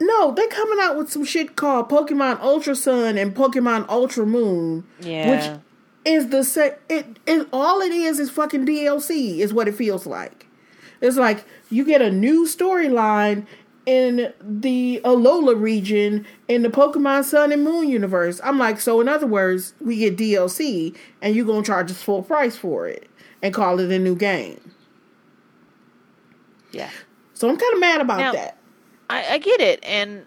No, 0.00 0.32
they're 0.32 0.48
coming 0.48 0.78
out 0.80 0.96
with 0.96 1.10
some 1.10 1.24
shit 1.24 1.56
called 1.56 1.88
Pokemon 1.88 2.40
Ultra 2.40 2.74
Sun 2.74 3.16
and 3.16 3.34
Pokemon 3.34 3.88
Ultra 3.88 4.26
Moon. 4.26 4.84
Yeah. 5.00 5.30
Which 5.30 5.60
is 6.04 6.28
the 6.28 6.42
same. 6.42 6.72
It, 6.88 7.18
it, 7.26 7.48
all 7.52 7.80
it 7.80 7.92
is 7.92 8.18
is 8.18 8.30
fucking 8.30 8.66
DLC, 8.66 9.38
is 9.38 9.54
what 9.54 9.68
it 9.68 9.74
feels 9.74 10.06
like. 10.06 10.46
It's 11.00 11.16
like 11.16 11.44
you 11.70 11.84
get 11.84 12.02
a 12.02 12.10
new 12.10 12.44
storyline 12.44 13.46
in 13.86 14.32
the 14.42 15.00
Alola 15.04 15.58
region 15.58 16.26
in 16.46 16.62
the 16.62 16.68
Pokemon 16.68 17.24
Sun 17.24 17.52
and 17.52 17.64
Moon 17.64 17.88
universe. 17.88 18.40
I'm 18.44 18.58
like, 18.58 18.80
so 18.80 19.00
in 19.00 19.08
other 19.08 19.26
words, 19.26 19.72
we 19.80 19.96
get 19.96 20.18
DLC 20.18 20.94
and 21.22 21.34
you're 21.34 21.46
gonna 21.46 21.62
charge 21.62 21.90
us 21.90 22.02
full 22.02 22.22
price 22.22 22.56
for 22.56 22.86
it 22.86 23.08
and 23.42 23.54
call 23.54 23.80
it 23.80 23.90
a 23.90 23.98
new 23.98 24.14
game. 24.14 24.72
Yeah. 26.72 26.90
So 27.32 27.48
I'm 27.48 27.56
kind 27.56 27.72
of 27.74 27.80
mad 27.80 28.00
about 28.02 28.18
now, 28.18 28.32
that. 28.32 28.57
I, 29.10 29.34
I, 29.34 29.38
get 29.38 29.60
it, 29.60 29.80
and 29.84 30.26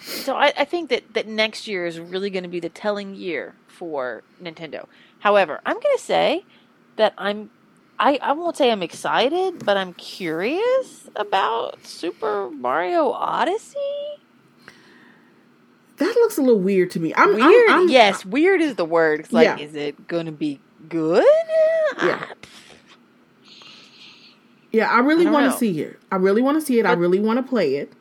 so 0.00 0.36
I, 0.36 0.52
I 0.56 0.64
think 0.64 0.90
that 0.90 1.14
that 1.14 1.26
next 1.26 1.66
year 1.68 1.86
is 1.86 2.00
really 2.00 2.30
going 2.30 2.42
to 2.42 2.48
be 2.48 2.60
the 2.60 2.68
telling 2.68 3.14
year 3.14 3.54
for 3.68 4.22
Nintendo 4.42 4.86
However, 5.20 5.60
I'm 5.66 5.74
going 5.74 5.96
to 5.96 6.02
say 6.02 6.44
that 6.96 7.12
I'm 7.18 7.50
I, 7.98 8.18
I 8.20 8.32
won't 8.32 8.56
say 8.56 8.70
I'm 8.70 8.82
excited, 8.82 9.64
but 9.64 9.76
I'm 9.76 9.94
curious 9.94 11.08
about 11.16 11.84
Super 11.84 12.50
Mario 12.50 13.10
Odyssey. 13.10 13.78
That 15.96 16.14
looks 16.14 16.36
a 16.36 16.42
little 16.42 16.60
weird 16.60 16.90
to 16.92 17.00
me. 17.00 17.14
I'm 17.14 17.34
weird. 17.34 17.70
I'm, 17.70 17.82
I'm, 17.82 17.88
yes, 17.88 18.24
weird 18.24 18.60
is 18.60 18.74
the 18.76 18.84
word. 18.84 19.20
It's 19.20 19.32
like, 19.32 19.46
Yeah. 19.46 19.58
is 19.58 19.74
it 19.74 20.06
going 20.06 20.26
to 20.26 20.32
be 20.32 20.60
good? 20.88 21.24
Yeah. 21.98 22.22
Ah, 22.22 22.32
Yeah, 24.76 24.90
I 24.90 24.98
really 25.00 25.26
want 25.26 25.50
to 25.50 25.56
see 25.58 25.80
it. 25.80 25.98
I 26.12 26.16
really 26.16 26.42
want 26.42 26.60
to 26.60 26.66
see 26.66 26.78
it. 26.78 26.86
I 26.86 26.92
really 26.92 27.20
want 27.20 27.38
to 27.38 27.42
play 27.42 27.76
it. 27.76 27.92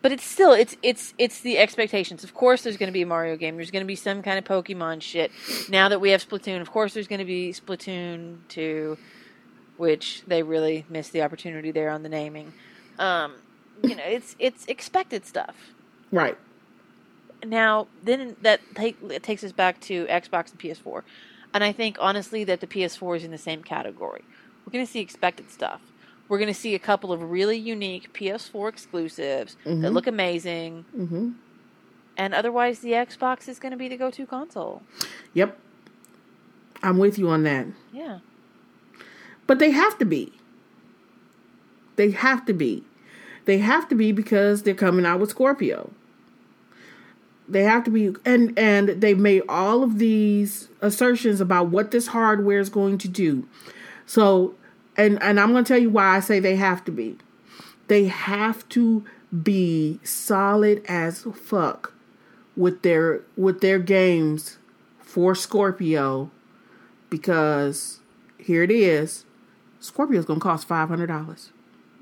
but 0.00 0.12
it's 0.12 0.24
still 0.24 0.52
it's 0.52 0.76
it's 0.82 1.12
it's 1.18 1.40
the 1.40 1.58
expectations. 1.58 2.24
Of 2.24 2.32
course, 2.34 2.62
there's 2.62 2.76
going 2.76 2.88
to 2.88 2.92
be 2.92 3.02
a 3.02 3.06
Mario 3.06 3.36
game. 3.36 3.56
There's 3.56 3.70
going 3.70 3.82
to 3.84 3.86
be 3.86 3.96
some 3.96 4.22
kind 4.22 4.38
of 4.38 4.44
Pokemon 4.44 5.02
shit. 5.02 5.30
Now 5.68 5.88
that 5.88 6.00
we 6.00 6.10
have 6.10 6.26
Splatoon, 6.26 6.60
of 6.60 6.70
course, 6.70 6.94
there's 6.94 7.08
going 7.08 7.18
to 7.18 7.24
be 7.24 7.52
Splatoon 7.52 8.38
two, 8.48 8.96
which 9.76 10.22
they 10.26 10.42
really 10.42 10.86
missed 10.88 11.12
the 11.12 11.22
opportunity 11.22 11.70
there 11.72 11.90
on 11.90 12.02
the 12.02 12.08
naming. 12.08 12.52
Um, 12.98 13.34
you 13.82 13.94
know, 13.96 14.04
it's 14.06 14.36
it's 14.38 14.64
expected 14.66 15.26
stuff. 15.26 15.56
Right. 16.12 16.38
Now, 17.44 17.86
then 18.02 18.36
that 18.42 18.60
take, 18.74 18.96
it 19.10 19.22
takes 19.22 19.44
us 19.44 19.52
back 19.52 19.80
to 19.82 20.06
Xbox 20.06 20.50
and 20.50 20.58
PS4, 20.58 21.02
and 21.54 21.62
I 21.62 21.72
think 21.72 21.96
honestly 22.00 22.42
that 22.44 22.60
the 22.60 22.66
PS4 22.66 23.18
is 23.18 23.24
in 23.24 23.30
the 23.30 23.38
same 23.38 23.62
category. 23.62 24.22
We're 24.68 24.72
going 24.72 24.84
to 24.86 24.92
see 24.92 25.00
expected 25.00 25.50
stuff. 25.50 25.80
We're 26.28 26.36
going 26.36 26.52
to 26.52 26.60
see 26.60 26.74
a 26.74 26.78
couple 26.78 27.10
of 27.10 27.22
really 27.22 27.56
unique 27.56 28.12
PS4 28.12 28.68
exclusives 28.68 29.56
that 29.64 29.70
Mhm. 29.70 29.92
look 29.94 30.06
amazing, 30.06 30.84
hmm 30.94 31.30
and 32.18 32.34
otherwise 32.34 32.80
the 32.80 32.90
Xbox 32.92 33.48
is 33.48 33.58
going 33.58 33.70
to 33.70 33.78
be 33.78 33.88
the 33.88 33.96
go-to 33.96 34.26
console. 34.26 34.82
Yep. 35.32 35.56
I'm 36.82 36.98
with 36.98 37.16
you 37.18 37.28
on 37.30 37.44
that. 37.44 37.66
Yeah, 37.94 38.18
But 39.46 39.58
they 39.58 39.70
have 39.70 39.96
to 40.00 40.04
be. 40.04 40.32
They 41.96 42.10
have 42.10 42.44
to 42.44 42.52
be. 42.52 42.84
They 43.46 43.56
have 43.58 43.88
to 43.88 43.94
be 43.94 44.12
because 44.12 44.64
they're 44.64 44.74
coming 44.74 45.06
out 45.06 45.18
with 45.20 45.30
Scorpio. 45.30 45.90
They 47.48 47.62
have 47.62 47.84
to 47.84 47.90
be 47.90 48.14
and 48.26 48.52
and 48.58 48.88
they've 49.00 49.18
made 49.18 49.44
all 49.48 49.82
of 49.82 49.98
these 49.98 50.68
assertions 50.82 51.40
about 51.40 51.68
what 51.68 51.90
this 51.90 52.08
hardware 52.08 52.58
is 52.60 52.68
going 52.68 52.98
to 52.98 53.08
do. 53.08 53.48
So 54.04 54.54
and 54.98 55.22
and 55.22 55.40
I'm 55.40 55.52
going 55.52 55.64
to 55.64 55.68
tell 55.68 55.80
you 55.80 55.90
why 55.90 56.16
I 56.16 56.20
say 56.20 56.40
they 56.40 56.56
have 56.56 56.84
to 56.84 56.92
be. 56.92 57.16
They 57.86 58.06
have 58.08 58.68
to 58.70 59.04
be 59.42 60.00
solid 60.02 60.84
as 60.86 61.22
fuck 61.34 61.94
with 62.56 62.82
their 62.82 63.22
with 63.36 63.60
their 63.60 63.78
games 63.78 64.58
for 65.00 65.34
Scorpio 65.34 66.30
because 67.08 68.00
here 68.38 68.62
it 68.62 68.70
is. 68.70 69.24
Scorpio's 69.80 70.24
gonna 70.26 70.40
cost 70.40 70.66
five 70.66 70.88
hundred 70.88 71.06
dollars. 71.06 71.52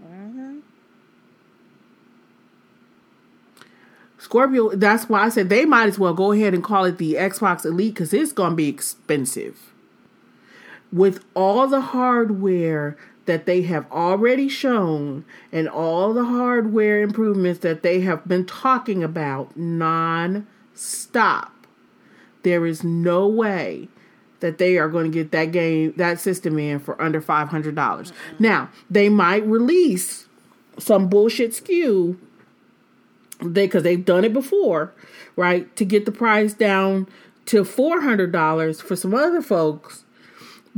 hmm 0.02 0.58
Scorpio. 4.18 4.70
That's 4.74 5.08
why 5.08 5.22
I 5.24 5.28
said 5.28 5.50
they 5.50 5.64
might 5.66 5.88
as 5.88 5.98
well 5.98 6.14
go 6.14 6.32
ahead 6.32 6.54
and 6.54 6.64
call 6.64 6.84
it 6.84 6.98
the 6.98 7.14
Xbox 7.14 7.64
Elite 7.64 7.94
because 7.94 8.12
it's 8.12 8.32
gonna 8.32 8.56
be 8.56 8.68
expensive. 8.68 9.72
With 10.92 11.24
all 11.34 11.66
the 11.66 11.80
hardware 11.80 12.96
that 13.26 13.46
they 13.46 13.62
have 13.62 13.90
already 13.90 14.48
shown 14.48 15.24
and 15.50 15.68
all 15.68 16.14
the 16.14 16.24
hardware 16.24 17.02
improvements 17.02 17.60
that 17.60 17.82
they 17.82 18.00
have 18.00 18.26
been 18.26 18.46
talking 18.46 19.02
about 19.02 19.56
non-stop, 19.56 21.52
there 22.44 22.64
is 22.66 22.84
no 22.84 23.26
way 23.26 23.88
that 24.40 24.58
they 24.58 24.78
are 24.78 24.88
going 24.88 25.10
to 25.10 25.10
get 25.10 25.32
that 25.32 25.46
game 25.46 25.92
that 25.96 26.20
system 26.20 26.58
in 26.58 26.78
for 26.78 27.00
under 27.02 27.20
five 27.20 27.48
hundred 27.48 27.74
dollars. 27.74 28.12
Now 28.38 28.70
they 28.88 29.08
might 29.08 29.44
release 29.46 30.28
some 30.78 31.08
bullshit 31.08 31.52
SKU 31.52 32.16
they 33.40 33.66
because 33.66 33.82
they've 33.82 34.04
done 34.04 34.24
it 34.24 34.32
before, 34.32 34.92
right? 35.34 35.74
To 35.76 35.84
get 35.84 36.06
the 36.06 36.12
price 36.12 36.54
down 36.54 37.06
to 37.46 37.64
four 37.64 38.00
hundred 38.02 38.32
dollars 38.32 38.80
for 38.80 38.96
some 38.96 39.14
other 39.14 39.42
folks. 39.42 40.04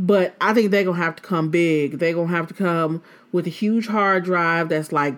But 0.00 0.36
I 0.40 0.54
think 0.54 0.70
they're 0.70 0.84
gonna 0.84 0.96
have 0.96 1.16
to 1.16 1.22
come 1.22 1.50
big. 1.50 1.98
They're 1.98 2.14
gonna 2.14 2.28
have 2.28 2.46
to 2.48 2.54
come 2.54 3.02
with 3.32 3.46
a 3.46 3.50
huge 3.50 3.88
hard 3.88 4.24
drive 4.24 4.68
that's 4.68 4.92
like 4.92 5.16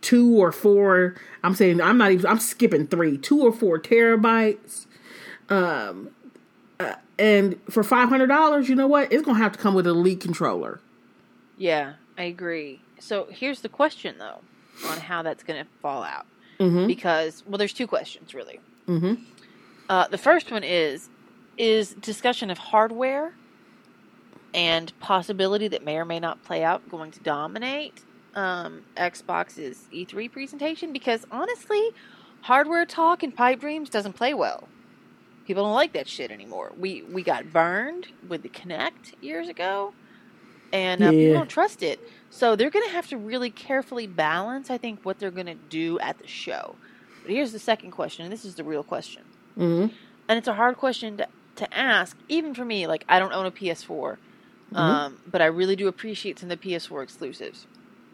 two 0.00 0.40
or 0.40 0.52
four. 0.52 1.16
I'm 1.42 1.54
saying 1.54 1.80
I'm 1.80 1.98
not 1.98 2.12
even. 2.12 2.26
I'm 2.26 2.38
skipping 2.38 2.86
three, 2.86 3.18
two 3.18 3.42
or 3.42 3.52
four 3.52 3.78
terabytes. 3.80 4.86
Um, 5.48 6.10
uh, 6.78 6.94
and 7.18 7.58
for 7.68 7.82
five 7.82 8.08
hundred 8.08 8.28
dollars, 8.28 8.68
you 8.68 8.76
know 8.76 8.86
what? 8.86 9.12
It's 9.12 9.24
gonna 9.24 9.38
have 9.38 9.52
to 9.52 9.58
come 9.58 9.74
with 9.74 9.86
an 9.88 9.96
elite 9.96 10.20
controller. 10.20 10.80
yeah, 11.56 11.94
I 12.16 12.22
agree. 12.24 12.80
So 13.00 13.26
here's 13.30 13.60
the 13.62 13.68
question 13.68 14.16
though, 14.18 14.40
on 14.88 14.98
how 14.98 15.22
that's 15.22 15.42
going 15.42 15.64
to 15.64 15.70
fall 15.80 16.02
out. 16.02 16.26
Mm-hmm. 16.60 16.86
Because 16.86 17.44
well, 17.46 17.58
there's 17.58 17.72
two 17.72 17.86
questions 17.86 18.34
really. 18.34 18.60
Mm-hmm. 18.86 19.22
Uh, 19.88 20.08
the 20.08 20.18
first 20.18 20.50
one 20.50 20.64
is 20.64 21.08
is 21.56 21.94
discussion 21.94 22.50
of 22.50 22.58
hardware 22.58 23.32
and 24.58 24.98
possibility 25.00 25.68
that 25.70 25.84
may 25.84 25.98
or 25.98 26.06
may 26.06 26.20
not 26.20 26.42
play 26.44 26.64
out 26.64 26.88
going 26.90 27.12
to 27.12 27.20
dominate 27.20 28.06
um, 28.34 28.86
Xbox's 28.98 29.88
E3 29.94 30.32
presentation 30.32 30.92
because 30.92 31.24
honestly, 31.32 31.82
hardware 32.42 32.86
talk 32.86 33.22
and 33.24 33.36
pipe 33.36 33.60
dreams 33.60 33.90
doesn't 33.90 34.14
play 34.14 34.34
well. 34.34 34.72
People 35.46 35.64
don't 35.64 35.74
like 35.74 35.94
that 35.94 36.08
shit 36.08 36.32
anymore. 36.32 36.72
We 36.76 37.02
we 37.04 37.24
got 37.24 37.52
burned 37.52 38.08
with 38.22 38.42
the 38.42 38.50
Kinect 38.50 39.14
years 39.20 39.48
ago, 39.48 39.94
and 40.72 41.02
uh, 41.02 41.12
Yeah. 41.12 41.12
people 41.14 41.34
don't 41.34 41.50
trust 41.50 41.82
it. 41.82 42.02
So 42.30 42.56
they're 42.56 42.70
going 42.70 42.86
to 42.88 42.94
have 42.94 43.08
to 43.08 43.18
really 43.18 43.50
carefully 43.52 44.06
balance, 44.08 44.70
I 44.70 44.78
think, 44.78 45.00
what 45.04 45.18
they're 45.20 45.32
going 45.32 45.46
to 45.46 45.56
do 45.56 45.98
at 46.00 46.18
the 46.18 46.28
show. 46.28 46.80
But 47.22 47.32
here's 47.32 47.52
the 47.52 47.60
second 47.60 47.92
question, 47.92 48.24
and 48.24 48.32
this 48.32 48.46
is 48.46 48.56
the 48.56 48.64
real 48.64 48.84
question 48.84 49.24
Mm-hmm. 49.58 49.94
and 50.28 50.38
it's 50.38 50.48
a 50.48 50.54
hard 50.54 50.78
question 50.78 51.18
to, 51.18 51.28
to 51.56 51.74
ask 51.78 52.18
even 52.28 52.54
for 52.54 52.66
me 52.66 52.88
like 52.88 53.04
i 53.08 53.20
don't 53.20 53.34
own 53.34 53.46
a 53.46 53.52
ps4 53.52 54.16
um, 54.74 55.18
but 55.30 55.40
i 55.40 55.46
really 55.46 55.76
do 55.76 55.88
appreciate 55.88 56.38
some 56.38 56.50
of 56.50 56.60
the 56.60 56.70
ps4 56.74 57.02
exclusives 57.02 57.66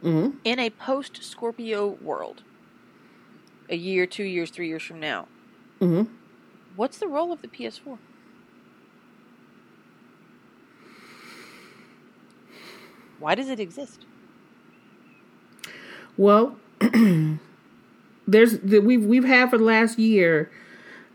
Mm-hmm. 0.03 0.37
in 0.45 0.59
a 0.59 0.69
post 0.71 1.23
scorpio 1.25 1.89
world 2.03 2.43
a 3.71 3.77
year 3.77 4.07
two 4.07 4.25
years 4.25 4.51
three 4.51 4.69
years 4.69 4.83
from 4.83 5.01
now 5.01 5.27
Mm-hmm. 5.81 6.13
what's 6.77 6.99
the 6.99 7.09
role 7.09 7.33
of 7.33 7.41
the 7.43 7.49
ps4 7.49 7.99
why 13.19 13.35
does 13.35 13.49
it 13.49 13.61
exist 13.61 14.05
Well, 16.17 16.57
there's 18.29 18.59
that 18.61 18.85
we've 18.85 19.05
we've 19.05 19.25
had 19.25 19.51
for 19.51 19.59
the 19.59 19.65
last 19.65 19.99
year 19.99 20.49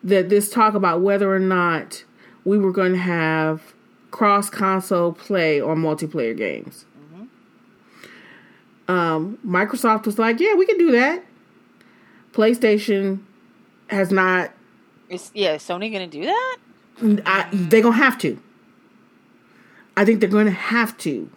that 0.04 0.28
this 0.30 0.50
talk 0.50 0.74
about 0.74 1.00
whether 1.02 1.34
or 1.34 1.40
not 1.40 2.04
we 2.44 2.58
were 2.58 2.72
going 2.74 2.92
to 2.92 2.98
have 3.00 3.74
cross 4.12 4.50
console 4.50 5.14
play 5.14 5.62
on 5.62 5.78
multiplayer 5.78 6.36
games. 6.36 6.86
Um, 8.88 9.38
Microsoft 9.46 10.06
was 10.06 10.18
like, 10.18 10.40
"Yeah, 10.40 10.56
we 10.56 10.66
can 10.66 10.78
do 10.78 10.92
that." 10.92 11.24
PlayStation 12.34 13.20
has 13.88 14.12
not. 14.12 14.52
is 15.10 15.32
yeah 15.34 15.54
is 15.54 15.64
sony 15.64 15.92
gonna 15.92 16.08
do 16.08 16.24
that 16.26 16.58
I, 17.26 17.48
they're 17.52 17.82
gonna 17.82 17.96
have 17.96 18.18
to. 18.20 18.40
I 20.00 20.06
think 20.06 20.22
they're 20.22 20.30
going 20.30 20.46
to 20.46 20.52
have 20.52 20.98
to. 21.00 21.30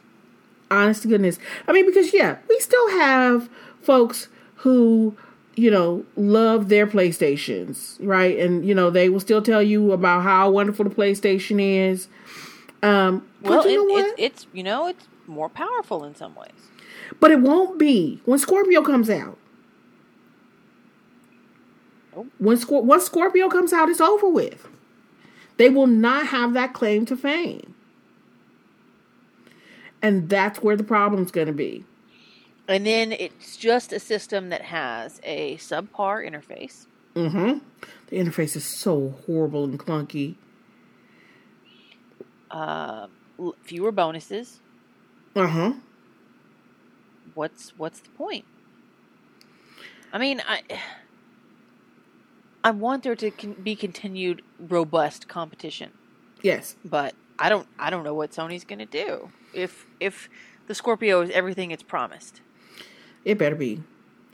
Honest 0.71 1.03
to 1.03 1.09
goodness. 1.09 1.41
I 1.67 1.73
mean, 1.73 1.85
because 1.85 2.15
yeah, 2.15 2.39
we 2.49 2.59
still 2.61 2.91
have 2.91 3.49
folks 3.81 4.29
who, 4.57 5.17
you 5.57 5.69
know, 5.69 6.05
love 6.15 6.69
their 6.69 6.87
PlayStations, 6.87 7.97
right? 8.01 8.39
And 8.39 8.65
you 8.65 8.73
know, 8.73 8.89
they 8.89 9.09
will 9.09 9.19
still 9.19 9.43
tell 9.43 9.63
you 9.65 9.91
about 9.91 10.23
how 10.23 10.49
wonderful 10.49 10.85
the 10.85 10.95
PlayStation 10.95 11.61
is. 11.61 12.07
Um, 12.83 13.27
well 13.43 13.69
you 13.69 13.73
it, 13.73 13.77
know 13.77 13.95
what? 13.95 14.07
it's 14.07 14.15
it's 14.19 14.47
you 14.53 14.63
know 14.63 14.89
it's 14.89 15.07
more 15.27 15.49
powerful 15.49 16.05
in 16.05 16.15
some 16.15 16.35
ways 16.35 16.51
but 17.21 17.31
it 17.31 17.41
won't 17.41 17.79
be 17.79 18.21
when 18.25 18.39
Scorpio 18.39 18.83
comes 18.83 19.11
out. 19.11 19.39
Nope. 22.15 22.27
When 22.39 22.57
Scor- 22.57 22.85
once 22.85 23.05
Scorpio 23.05 23.49
comes 23.49 23.73
out, 23.73 23.89
it's 23.89 24.01
over 24.01 24.29
with. 24.29 24.69
They 25.57 25.71
will 25.71 25.87
not 25.87 26.29
have 26.29 26.55
that 26.55 26.73
claim 26.73 27.07
to 27.07 27.17
fame. 27.17 27.75
And 30.01 30.29
that's 30.29 30.63
where 30.63 30.77
the 30.77 30.85
problem's 30.85 31.31
going 31.31 31.47
to 31.47 31.53
be. 31.53 31.85
And 32.67 32.87
then 32.87 33.13
it's 33.13 33.57
just 33.57 33.93
a 33.93 34.01
system 34.01 34.49
that 34.49 34.63
has 34.63 35.21
a 35.23 35.57
subpar 35.57 36.29
interface. 36.29 36.87
Mm-hmm. 37.15 37.59
The 38.09 38.17
interface 38.17 38.57
is 38.57 38.65
so 38.65 39.15
horrible 39.27 39.65
and 39.65 39.79
clunky. 39.79 40.35
Uh, 42.53 43.07
fewer 43.63 43.91
bonuses. 43.91 44.61
Uh-huh. 45.35 45.73
What's 47.35 47.73
what's 47.79 48.01
the 48.01 48.11
point? 48.11 48.45
I 50.13 50.19
mean, 50.19 50.43
I 50.47 50.63
I 52.65 52.71
want 52.71 53.03
there 53.03 53.17
to 53.17 53.31
con- 53.31 53.57
be 53.63 53.75
continued 53.75 54.43
robust 54.59 55.29
competition. 55.29 55.91
Yes. 56.43 56.77
But 56.85 57.15
I 57.39 57.49
don't 57.49 57.67
I 57.79 57.91
don't 57.91 58.05
know 58.05 58.15
what 58.15 58.33
Sony's 58.33 58.65
going 58.65 58.79
to 58.81 58.87
do 58.87 59.31
if 59.55 59.87
if 59.99 60.29
the 60.67 60.75
Scorpio 60.75 61.23
is 61.23 61.31
everything 61.31 61.71
it's 61.71 61.83
promised. 61.83 62.41
It 63.25 63.39
better 63.39 63.57
be. 63.57 63.83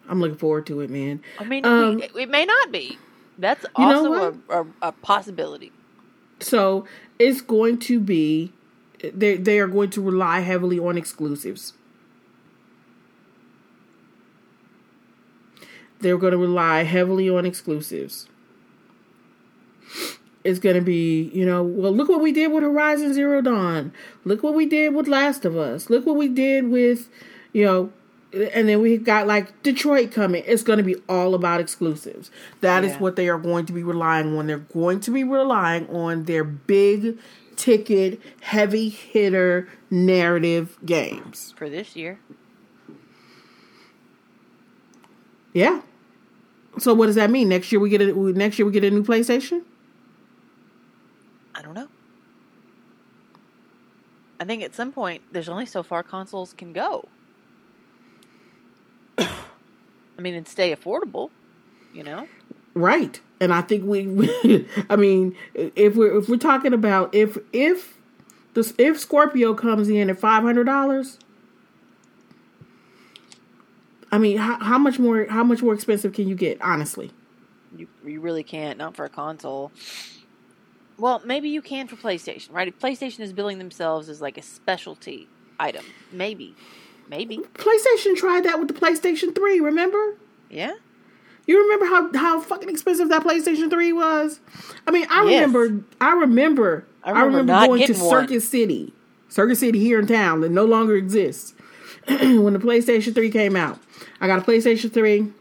I'm 0.08 0.20
looking 0.20 0.38
forward 0.38 0.66
to 0.66 0.80
it, 0.80 0.90
man. 0.90 1.22
I 1.38 1.44
mean, 1.44 1.64
Um, 1.66 1.96
we, 2.14 2.22
it 2.22 2.30
may 2.30 2.44
not 2.46 2.72
be. 2.72 2.98
That's 3.38 3.64
You 3.78 3.86
know 3.86 4.14
also 4.14 4.40
a, 4.50 4.62
a, 4.62 4.66
a 4.82 4.92
possibility. 4.92 5.70
So 6.40 6.86
it's 7.18 7.40
going 7.40 7.78
to 7.80 8.00
be 8.00 8.52
they 9.00 9.36
they 9.36 9.58
are 9.60 9.66
going 9.66 9.90
to 9.90 10.00
rely 10.00 10.40
heavily 10.40 10.78
on 10.78 10.96
exclusives. 10.96 11.72
They're 16.00 16.18
going 16.18 16.32
to 16.32 16.38
rely 16.38 16.84
heavily 16.84 17.28
on 17.28 17.44
exclusives. 17.44 18.28
It's 20.44 20.60
going 20.60 20.76
to 20.76 20.80
be, 20.80 21.30
you 21.34 21.44
know, 21.44 21.62
well, 21.62 21.92
look 21.92 22.08
what 22.08 22.20
we 22.20 22.30
did 22.30 22.52
with 22.52 22.62
Horizon 22.62 23.12
Zero 23.12 23.42
Dawn. 23.42 23.92
Look 24.24 24.42
what 24.42 24.54
we 24.54 24.66
did 24.66 24.94
with 24.94 25.08
Last 25.08 25.44
of 25.44 25.56
Us. 25.56 25.90
Look 25.90 26.06
what 26.06 26.16
we 26.16 26.28
did 26.28 26.68
with, 26.68 27.08
you 27.52 27.64
know, 27.64 27.92
and 28.32 28.68
then 28.68 28.82
we've 28.82 29.04
got 29.04 29.26
like 29.26 29.62
Detroit 29.62 30.12
coming. 30.12 30.42
It's 30.46 30.62
going 30.62 30.76
to 30.78 30.82
be 30.82 30.96
all 31.08 31.34
about 31.34 31.60
exclusives. 31.60 32.30
That 32.60 32.84
is 32.84 32.92
Yeah. 32.92 32.98
what 32.98 33.16
they 33.16 33.28
are 33.28 33.38
going 33.38 33.64
to 33.66 33.72
be 33.72 33.82
relying 33.82 34.36
on. 34.36 34.46
They're 34.48 34.58
going 34.58 35.00
to 35.00 35.10
be 35.10 35.24
relying 35.24 35.88
on 35.88 36.24
their 36.24 36.44
big 36.44 37.18
ticket, 37.56 38.20
heavy 38.40 38.88
hitter 38.90 39.68
narrative 39.90 40.78
games. 40.84 41.54
for 41.56 41.68
this 41.70 41.96
year. 41.96 42.20
Yeah. 45.52 45.80
So 46.78 46.94
what 46.94 47.06
does 47.06 47.16
that 47.16 47.30
mean? 47.30 47.48
Next 47.48 47.72
year 47.72 47.80
we 47.80 47.88
get 47.88 48.00
a 48.00 48.12
next 48.12 48.58
year 48.58 48.66
we 48.66 48.72
get 48.72 48.84
a 48.84 48.90
new 48.90 49.02
PlayStation? 49.02 49.62
I 51.54 51.62
don't 51.62 51.74
know. 51.74 51.88
I 54.38 54.44
think 54.44 54.62
at 54.62 54.74
some 54.74 54.92
point 54.92 55.22
there's 55.32 55.48
only 55.48 55.66
so 55.66 55.82
far 55.82 56.02
consoles 56.04 56.52
can 56.52 56.72
go. 56.72 57.08
I 60.18 60.20
mean, 60.20 60.34
and 60.34 60.48
stay 60.48 60.74
affordable, 60.74 61.30
you 61.94 62.02
know. 62.02 62.26
Right. 62.74 63.20
And 63.40 63.54
I 63.54 63.60
think 63.60 63.84
we 63.84 64.66
I 64.90 64.96
mean, 64.96 65.36
if 65.54 65.94
we're 65.94 66.18
if 66.18 66.28
we're 66.28 66.36
talking 66.36 66.72
about 66.72 67.14
if 67.14 67.38
if 67.52 67.98
the 68.54 68.74
if 68.78 68.98
Scorpio 68.98 69.54
comes 69.54 69.88
in 69.88 70.10
at 70.10 70.18
$500, 70.18 71.18
I 74.10 74.18
mean, 74.18 74.38
how, 74.38 74.58
how 74.58 74.78
much 74.78 74.98
more 74.98 75.26
how 75.26 75.44
much 75.44 75.62
more 75.62 75.74
expensive 75.74 76.12
can 76.12 76.28
you 76.28 76.34
get, 76.34 76.60
honestly? 76.60 77.12
You 77.76 77.86
you 78.04 78.20
really 78.20 78.42
can't, 78.42 78.78
not 78.78 78.96
for 78.96 79.04
a 79.04 79.10
console. 79.10 79.70
Well, 80.98 81.22
maybe 81.24 81.48
you 81.48 81.62
can 81.62 81.86
for 81.86 81.94
PlayStation, 81.94 82.52
right? 82.52 82.66
If 82.66 82.80
PlayStation 82.80 83.20
is 83.20 83.32
billing 83.32 83.58
themselves 83.58 84.08
as 84.08 84.20
like 84.20 84.36
a 84.36 84.42
specialty 84.42 85.28
item, 85.60 85.84
maybe, 86.10 86.56
maybe, 87.08 87.38
PlayStation 87.54 88.16
tried 88.16 88.44
that 88.44 88.58
with 88.58 88.68
the 88.68 88.74
PlayStation 88.74 89.34
3, 89.34 89.60
remember? 89.60 90.16
yeah. 90.50 90.72
You 91.46 91.62
remember 91.62 91.86
how 91.86 92.12
how 92.18 92.40
fucking 92.42 92.68
expensive 92.68 93.08
that 93.08 93.22
PlayStation 93.22 93.70
3 93.70 93.92
was? 93.94 94.38
I 94.86 94.90
mean, 94.90 95.06
I 95.08 95.24
Yes. 95.30 95.46
remember 95.54 95.82
I 95.98 96.12
remember 96.12 96.84
I 97.02 97.08
I 97.12 97.20
remember 97.22 97.38
remember, 97.38 97.66
going 97.66 97.80
to 97.80 97.86
getting 97.86 98.02
one. 98.02 98.10
Circuit 98.10 98.42
City. 98.42 98.92
Circuit 99.30 99.56
City 99.56 99.78
here 99.78 99.98
in 99.98 100.06
town 100.06 100.42
that 100.42 100.50
no 100.50 100.66
longer 100.66 100.94
exists. 100.94 101.54
when 102.06 102.52
the 102.52 102.58
PlayStation 102.58 103.14
3 103.14 103.30
came 103.30 103.56
out. 103.56 103.78
I 104.20 104.26
got 104.26 104.40
a 104.40 104.42
PlayStation 104.42 104.92
3. 104.92 105.32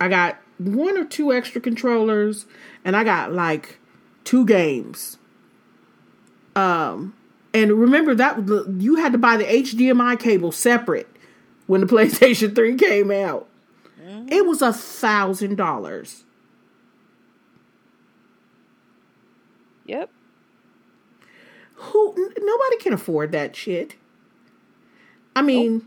I 0.00 0.06
got 0.08 0.36
one 0.58 0.96
or 0.96 1.04
two 1.04 1.32
extra 1.32 1.60
controllers 1.60 2.46
and 2.84 2.94
I 2.96 3.02
got 3.02 3.32
like 3.32 3.80
two 4.22 4.46
games. 4.46 5.18
Um 6.54 7.14
and 7.56 7.72
remember 7.72 8.14
that 8.14 8.74
you 8.78 8.96
had 8.96 9.12
to 9.12 9.18
buy 9.18 9.38
the 9.38 9.44
HDMI 9.44 10.20
cable 10.20 10.52
separate 10.52 11.08
when 11.66 11.80
the 11.80 11.86
PlayStation 11.94 12.54
3 12.54 12.76
came 12.76 13.10
out. 13.10 13.48
It 14.28 14.44
was 14.44 14.60
a 14.60 14.72
thousand 14.74 15.56
dollars. 15.56 16.24
Yep. 19.86 20.10
Who 21.76 22.14
n- 22.16 22.34
nobody 22.38 22.76
can 22.78 22.92
afford 22.92 23.32
that 23.32 23.56
shit. 23.56 23.96
I 25.34 25.42
mean, 25.42 25.86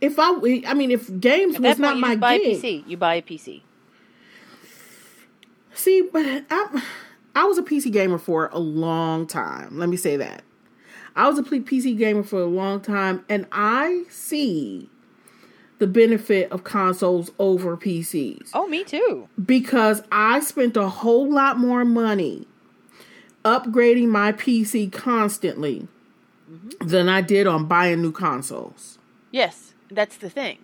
if 0.00 0.18
I, 0.18 0.30
I 0.66 0.74
mean, 0.74 0.90
if 0.90 1.20
games 1.20 1.56
At 1.56 1.62
was 1.62 1.78
not 1.78 1.94
point, 1.94 1.96
you 1.96 2.00
my 2.00 2.08
just 2.14 2.20
buy 2.20 2.34
a 2.34 2.38
PC. 2.40 2.88
You 2.88 2.96
buy 2.96 3.14
a 3.16 3.22
PC. 3.22 3.62
see, 5.74 6.02
but 6.12 6.44
I, 6.50 6.82
I 7.34 7.44
was 7.44 7.58
a 7.58 7.62
PC 7.62 7.92
gamer 7.92 8.18
for 8.18 8.48
a 8.52 8.58
long 8.58 9.26
time. 9.26 9.78
Let 9.78 9.88
me 9.88 9.96
say 9.96 10.16
that 10.16 10.42
I 11.14 11.28
was 11.28 11.38
a 11.38 11.42
PC 11.42 11.96
gamer 11.96 12.22
for 12.22 12.40
a 12.40 12.46
long 12.46 12.80
time, 12.80 13.24
and 13.28 13.46
I 13.52 14.04
see 14.08 14.88
the 15.78 15.86
benefit 15.86 16.50
of 16.52 16.64
consoles 16.64 17.30
over 17.38 17.76
PCs. 17.76 18.50
Oh, 18.54 18.66
me 18.66 18.84
too. 18.84 19.28
because 19.44 20.02
I 20.12 20.40
spent 20.40 20.76
a 20.76 20.88
whole 20.88 21.30
lot 21.30 21.58
more 21.58 21.84
money 21.84 22.46
upgrading 23.44 24.08
my 24.08 24.32
PC 24.32 24.92
constantly 24.92 25.88
mm-hmm. 26.50 26.86
than 26.86 27.08
I 27.08 27.20
did 27.20 27.46
on 27.46 27.66
buying 27.66 28.00
new 28.00 28.12
consoles. 28.12 28.98
Yes, 29.32 29.74
that's 29.90 30.16
the 30.16 30.30
thing. 30.30 30.58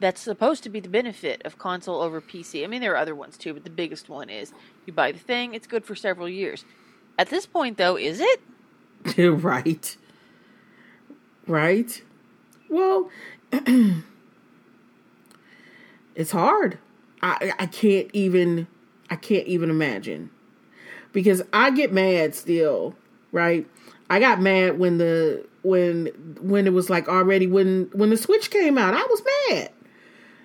That's 0.00 0.20
supposed 0.20 0.62
to 0.64 0.70
be 0.70 0.80
the 0.80 0.88
benefit 0.88 1.42
of 1.44 1.58
console 1.58 2.00
over 2.00 2.20
PC. 2.20 2.64
I 2.64 2.66
mean, 2.66 2.80
there 2.80 2.94
are 2.94 2.96
other 2.96 3.14
ones 3.14 3.36
too, 3.36 3.52
but 3.52 3.64
the 3.64 3.70
biggest 3.70 4.08
one 4.08 4.30
is 4.30 4.52
you 4.86 4.92
buy 4.92 5.12
the 5.12 5.18
thing, 5.18 5.54
it's 5.54 5.66
good 5.66 5.84
for 5.84 5.94
several 5.94 6.28
years. 6.28 6.64
At 7.18 7.28
this 7.28 7.44
point, 7.44 7.76
though, 7.76 7.96
is 7.96 8.18
it? 8.18 8.40
right. 9.18 9.96
Right. 11.46 12.02
Well, 12.68 13.10
it's 16.14 16.30
hard. 16.30 16.78
I 17.22 17.52
I 17.58 17.66
can't 17.66 18.08
even 18.12 18.66
I 19.10 19.16
can't 19.16 19.46
even 19.46 19.68
imagine. 19.70 20.30
Because 21.12 21.42
I 21.52 21.72
get 21.72 21.92
mad 21.92 22.34
still, 22.34 22.94
right? 23.32 23.66
I 24.08 24.20
got 24.20 24.40
mad 24.40 24.78
when 24.78 24.98
the 24.98 25.44
when 25.62 26.06
when 26.40 26.66
it 26.66 26.72
was 26.72 26.88
like 26.88 27.08
already 27.08 27.46
when 27.46 27.90
when 27.92 28.10
the 28.10 28.16
Switch 28.16 28.50
came 28.50 28.78
out. 28.78 28.94
I 28.94 29.02
was 29.02 29.22
mad. 29.50 29.70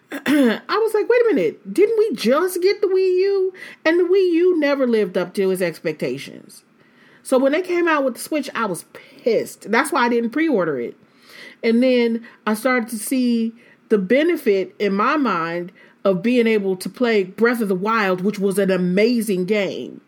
I 0.11 0.61
was 0.67 0.93
like, 0.93 1.09
wait 1.09 1.21
a 1.21 1.33
minute, 1.33 1.73
didn't 1.73 1.97
we 1.97 2.15
just 2.15 2.61
get 2.61 2.81
the 2.81 2.87
Wii 2.87 3.17
U? 3.17 3.53
And 3.83 3.99
the 3.99 4.03
Wii 4.03 4.33
U 4.33 4.59
never 4.59 4.85
lived 4.85 5.17
up 5.17 5.33
to 5.33 5.51
its 5.51 5.61
expectations. 5.61 6.63
So 7.23 7.39
when 7.39 7.53
they 7.53 7.63
came 7.63 7.87
out 7.87 8.05
with 8.05 8.13
the 8.13 8.19
Switch, 8.19 8.49
I 8.53 8.65
was 8.65 8.85
pissed. 8.93 9.71
That's 9.71 9.91
why 9.91 10.05
I 10.05 10.09
didn't 10.09 10.29
pre-order 10.29 10.79
it. 10.79 10.95
And 11.63 11.81
then 11.81 12.25
I 12.45 12.53
started 12.53 12.89
to 12.89 12.99
see 12.99 13.53
the 13.89 13.97
benefit 13.97 14.75
in 14.77 14.93
my 14.93 15.17
mind 15.17 15.71
of 16.03 16.21
being 16.21 16.45
able 16.45 16.75
to 16.77 16.87
play 16.87 17.23
Breath 17.23 17.61
of 17.61 17.67
the 17.67 17.75
Wild, 17.75 18.21
which 18.21 18.37
was 18.37 18.59
an 18.59 18.69
amazing 18.69 19.45
game, 19.45 20.01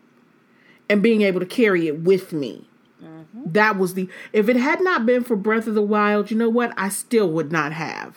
and 0.88 1.02
being 1.02 1.22
able 1.22 1.40
to 1.40 1.46
carry 1.46 1.88
it 1.88 2.00
with 2.00 2.32
me. 2.32 2.68
Mm-hmm. 3.02 3.52
That 3.52 3.76
was 3.76 3.94
the 3.94 4.08
if 4.32 4.48
it 4.48 4.56
had 4.56 4.80
not 4.80 5.04
been 5.04 5.24
for 5.24 5.34
Breath 5.34 5.66
of 5.66 5.74
the 5.74 5.82
Wild, 5.82 6.30
you 6.30 6.36
know 6.36 6.48
what? 6.48 6.72
I 6.76 6.88
still 6.88 7.28
would 7.30 7.50
not 7.50 7.72
have 7.72 8.16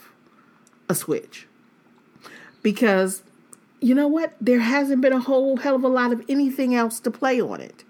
a 0.87 0.93
Switch. 0.93 1.47
Because 2.61 3.23
you 3.79 3.95
know 3.95 4.07
what? 4.07 4.33
There 4.39 4.59
hasn't 4.59 5.01
been 5.01 5.13
a 5.13 5.19
whole 5.19 5.57
hell 5.57 5.75
of 5.75 5.83
a 5.83 5.87
lot 5.87 6.13
of 6.13 6.23
anything 6.29 6.75
else 6.75 6.99
to 7.01 7.11
play 7.11 7.41
on 7.41 7.61
it. 7.61 7.83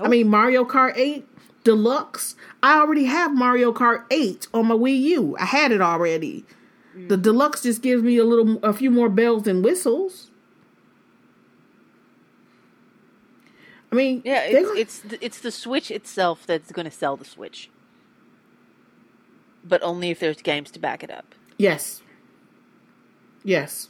I 0.00 0.08
mean, 0.08 0.28
Mario 0.28 0.64
Kart 0.64 0.94
8 0.96 1.26
Deluxe. 1.64 2.34
I 2.62 2.78
already 2.78 3.04
have 3.04 3.34
Mario 3.34 3.72
Kart 3.72 4.04
8 4.10 4.48
on 4.52 4.66
my 4.66 4.74
Wii 4.74 5.00
U. 5.00 5.36
I 5.38 5.44
had 5.44 5.72
it 5.72 5.80
already. 5.80 6.44
Mm. 6.96 7.08
The 7.08 7.16
Deluxe 7.16 7.62
just 7.62 7.82
gives 7.82 8.02
me 8.02 8.16
a 8.18 8.24
little, 8.24 8.58
a 8.62 8.72
few 8.72 8.90
more 8.90 9.08
bells 9.08 9.46
and 9.46 9.64
whistles. 9.64 10.30
I 13.92 13.96
mean, 13.96 14.22
Yeah, 14.24 14.42
it's 14.44 15.02
it's 15.04 15.14
it's 15.22 15.38
the 15.38 15.52
Switch 15.52 15.88
itself 15.90 16.46
that's 16.46 16.72
going 16.72 16.84
to 16.84 16.90
sell 16.90 17.16
the 17.16 17.24
Switch, 17.24 17.70
but 19.64 19.80
only 19.84 20.10
if 20.10 20.18
there's 20.18 20.42
games 20.42 20.72
to 20.72 20.80
back 20.80 21.04
it 21.04 21.12
up. 21.12 21.36
Yes. 21.58 22.02
Yes. 23.44 23.88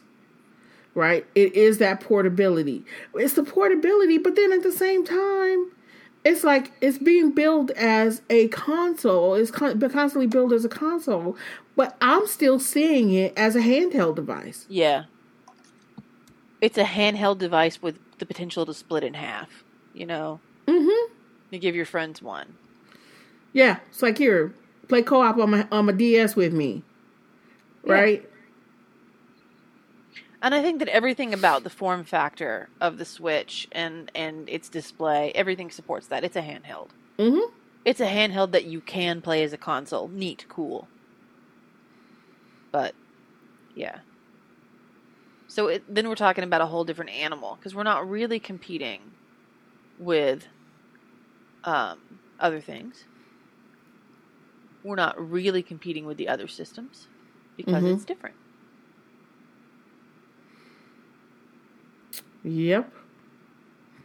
Right? 0.95 1.27
It 1.35 1.55
is 1.55 1.79
that 1.79 2.01
portability. 2.01 2.85
It's 3.15 3.35
the 3.35 3.43
portability, 3.43 4.19
but 4.19 4.37
then 4.37 4.53
at 4.53 4.63
the 4.63 4.71
same 4.73 5.05
time, 5.05 5.73
it's 6.25 6.45
like 6.45 6.71
it's 6.81 6.99
being 6.99 7.33
billed 7.33 7.71
as 7.73 8.23
a 8.31 8.49
console. 8.49 9.35
It's 9.35 9.51
con- 9.51 9.81
constantly 9.81 10.27
billed 10.29 10.53
as 10.53 10.65
a 10.65 10.69
console, 10.69 11.37
but 11.75 11.97
I'm 12.01 12.27
still 12.29 12.59
seeing 12.61 13.13
it 13.13 13.33
as 13.37 13.57
a 13.57 13.61
handheld 13.61 14.15
device. 14.15 14.67
Yeah, 14.69 15.05
it's 16.61 16.79
a 16.79 16.85
handheld 16.85 17.39
device 17.39 17.83
with 17.83 17.99
the 18.19 18.27
potential 18.27 18.65
to 18.67 18.73
split 18.75 19.03
in 19.05 19.15
half. 19.15 19.65
You 19.93 20.07
know, 20.07 20.41
Mm-hmm. 20.67 21.13
you 21.51 21.59
give 21.59 21.75
your 21.75 21.85
friends 21.87 22.23
one. 22.23 22.55
Yeah. 23.53 23.79
It's 23.91 24.01
like 24.03 24.17
here, 24.19 24.55
play 24.89 25.03
co-op 25.03 25.37
on 25.39 25.51
my 25.51 25.69
on 25.71 25.87
my 25.87 25.93
DS 25.93 26.37
with 26.37 26.53
me. 26.53 26.83
Yeah. 27.85 27.93
And 30.45 30.55
I 30.55 30.61
think 30.61 30.79
that 30.81 30.89
everything 30.89 31.33
about 31.33 31.65
the 31.65 31.71
form 31.71 32.05
factor 32.05 32.69
of 32.79 32.99
the 32.99 33.07
Switch 33.07 33.67
and 33.73 34.11
and 34.15 34.47
its 34.47 34.69
display, 34.69 35.33
everything 35.35 35.71
supports 35.71 36.09
that. 36.09 36.23
It's 36.23 36.37
a 36.37 36.43
handheld. 36.43 36.91
Mm-hmm. 37.19 37.51
It's 37.87 38.01
a 38.01 38.07
handheld 38.07 38.53
that 38.53 38.67
you 38.67 38.83
can 38.83 39.23
play 39.23 39.43
as 39.43 39.55
a 39.55 39.57
console. 39.57 40.07
Neat, 40.09 40.45
cool. 40.51 40.87
But 42.71 42.95
yeah. 43.75 44.01
So 45.49 45.69
it, 45.69 45.83
then 45.89 46.11
we're 46.11 46.15
talking 46.15 46.45
about 46.45 46.61
a 46.61 46.67
whole 46.67 46.85
different 46.85 47.13
animal 47.13 47.57
because 47.57 47.75
we're 47.75 47.83
not 47.83 48.07
really 48.07 48.39
competing 48.39 49.01
with 49.99 50.47
um, 51.65 52.19
other 52.39 52.61
things. 52.61 53.05
We're 54.83 54.97
not 54.97 55.19
really 55.19 55.63
competing 55.63 56.05
with 56.05 56.19
the 56.19 56.29
other 56.29 56.49
systems 56.49 57.07
because 57.57 57.83
Mhm. 57.83 57.95
it's 57.95 58.05
different. 58.05 58.37
Yep. 62.45 62.93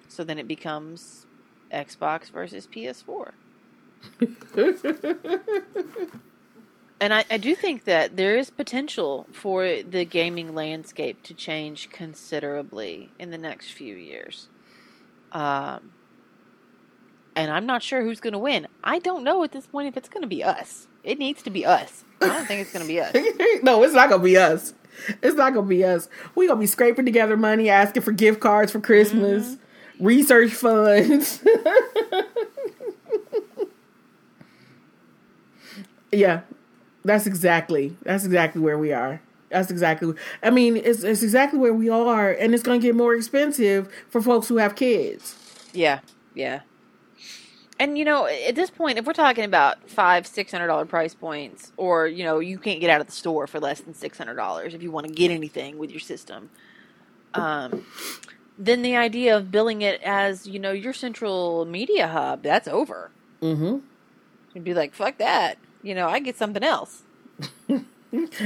So 0.07 0.23
then 0.23 0.39
it 0.39 0.47
becomes 0.47 1.27
Xbox 1.71 2.31
versus 2.31 2.67
PS4. 2.67 3.31
And 7.01 7.13
I, 7.13 7.23
I 7.31 7.37
do 7.37 7.55
think 7.55 7.85
that 7.85 8.17
there 8.17 8.37
is 8.37 8.49
potential 8.49 9.25
for 9.31 9.83
the 9.83 10.03
gaming 10.03 10.53
landscape 10.53 11.23
to 11.23 11.33
change 11.33 11.89
considerably 11.91 13.09
in 13.17 13.31
the 13.31 13.37
next 13.37 13.71
few 13.71 13.95
years. 13.95 14.49
Um, 15.31 15.91
and 17.35 17.51
I'm 17.51 17.65
not 17.65 17.83
sure 17.83 18.03
who's 18.03 18.19
going 18.19 18.33
to 18.33 18.39
win. 18.39 18.67
I 18.83 18.99
don't 18.99 19.23
know 19.23 19.43
at 19.43 19.53
this 19.53 19.65
point 19.65 19.87
if 19.87 19.95
it's 19.95 20.09
going 20.09 20.23
to 20.23 20.27
be 20.27 20.43
us. 20.43 20.87
It 21.03 21.17
needs 21.17 21.41
to 21.43 21.49
be 21.49 21.65
us. 21.65 22.03
I 22.21 22.27
don't 22.27 22.45
think 22.45 22.61
it's 22.61 22.73
going 22.73 22.85
to 22.85 22.87
be 22.87 22.99
us. 22.99 23.13
no, 23.63 23.81
it's 23.83 23.93
not 23.93 24.09
gonna 24.09 24.21
be 24.21 24.35
us. 24.35 24.73
It's 25.21 25.35
not 25.35 25.53
gonna 25.53 25.67
be 25.67 25.83
us. 25.83 26.09
We 26.35 26.47
gonna 26.47 26.59
be 26.59 26.67
scraping 26.67 27.05
together 27.05 27.37
money, 27.37 27.69
asking 27.69 28.03
for 28.03 28.11
gift 28.11 28.39
cards 28.39 28.71
for 28.71 28.79
Christmas, 28.79 29.55
mm-hmm. 29.55 30.05
research 30.05 30.51
funds. 30.51 31.43
yeah, 36.11 36.41
that's 37.03 37.27
exactly 37.27 37.95
that's 38.03 38.25
exactly 38.25 38.61
where 38.61 38.77
we 38.77 38.91
are. 38.91 39.21
That's 39.49 39.71
exactly. 39.71 40.13
I 40.43 40.51
mean, 40.51 40.77
it's 40.77 41.03
it's 41.03 41.23
exactly 41.23 41.59
where 41.59 41.73
we 41.73 41.89
are, 41.89 42.31
and 42.31 42.53
it's 42.53 42.63
gonna 42.63 42.79
get 42.79 42.95
more 42.95 43.15
expensive 43.15 43.91
for 44.09 44.21
folks 44.21 44.47
who 44.47 44.57
have 44.57 44.75
kids. 44.75 45.35
Yeah, 45.73 45.99
yeah. 46.33 46.61
And 47.79 47.97
you 47.97 48.03
know, 48.03 48.25
at 48.25 48.55
this 48.55 48.69
point, 48.69 48.97
if 48.97 49.05
we're 49.05 49.13
talking 49.13 49.45
about 49.45 49.89
five, 49.89 50.27
six 50.27 50.51
hundred 50.51 50.67
dollar 50.67 50.85
price 50.85 51.13
points, 51.13 51.71
or 51.77 52.07
you 52.07 52.25
know, 52.25 52.39
you 52.39 52.59
can't 52.59 52.81
get 52.81 52.89
out 52.89 52.99
of 52.99 53.07
the 53.07 53.13
store 53.13 53.47
for 53.47 53.59
less 53.59 53.79
than 53.79 53.93
six 53.93 54.17
hundred 54.17 54.35
dollars 54.35 54.73
if 54.73 54.83
you 54.83 54.91
want 54.91 55.07
to 55.07 55.13
get 55.13 55.31
anything 55.31 55.77
with 55.77 55.89
your 55.89 56.01
system, 56.01 56.49
um, 57.33 57.85
then 58.57 58.81
the 58.81 58.97
idea 58.97 59.37
of 59.37 59.49
billing 59.49 59.81
it 59.81 60.01
as 60.03 60.45
you 60.45 60.59
know 60.59 60.73
your 60.73 60.91
central 60.91 61.63
media 61.65 62.09
hub 62.09 62.43
that's 62.43 62.67
over. 62.67 63.11
Mm-hmm. 63.41 63.77
You'd 64.53 64.63
be 64.63 64.73
like, 64.73 64.93
fuck 64.93 65.17
that. 65.19 65.57
You 65.81 65.95
know, 65.95 66.09
I 66.09 66.19
get 66.19 66.35
something 66.35 66.63
else. 66.63 67.03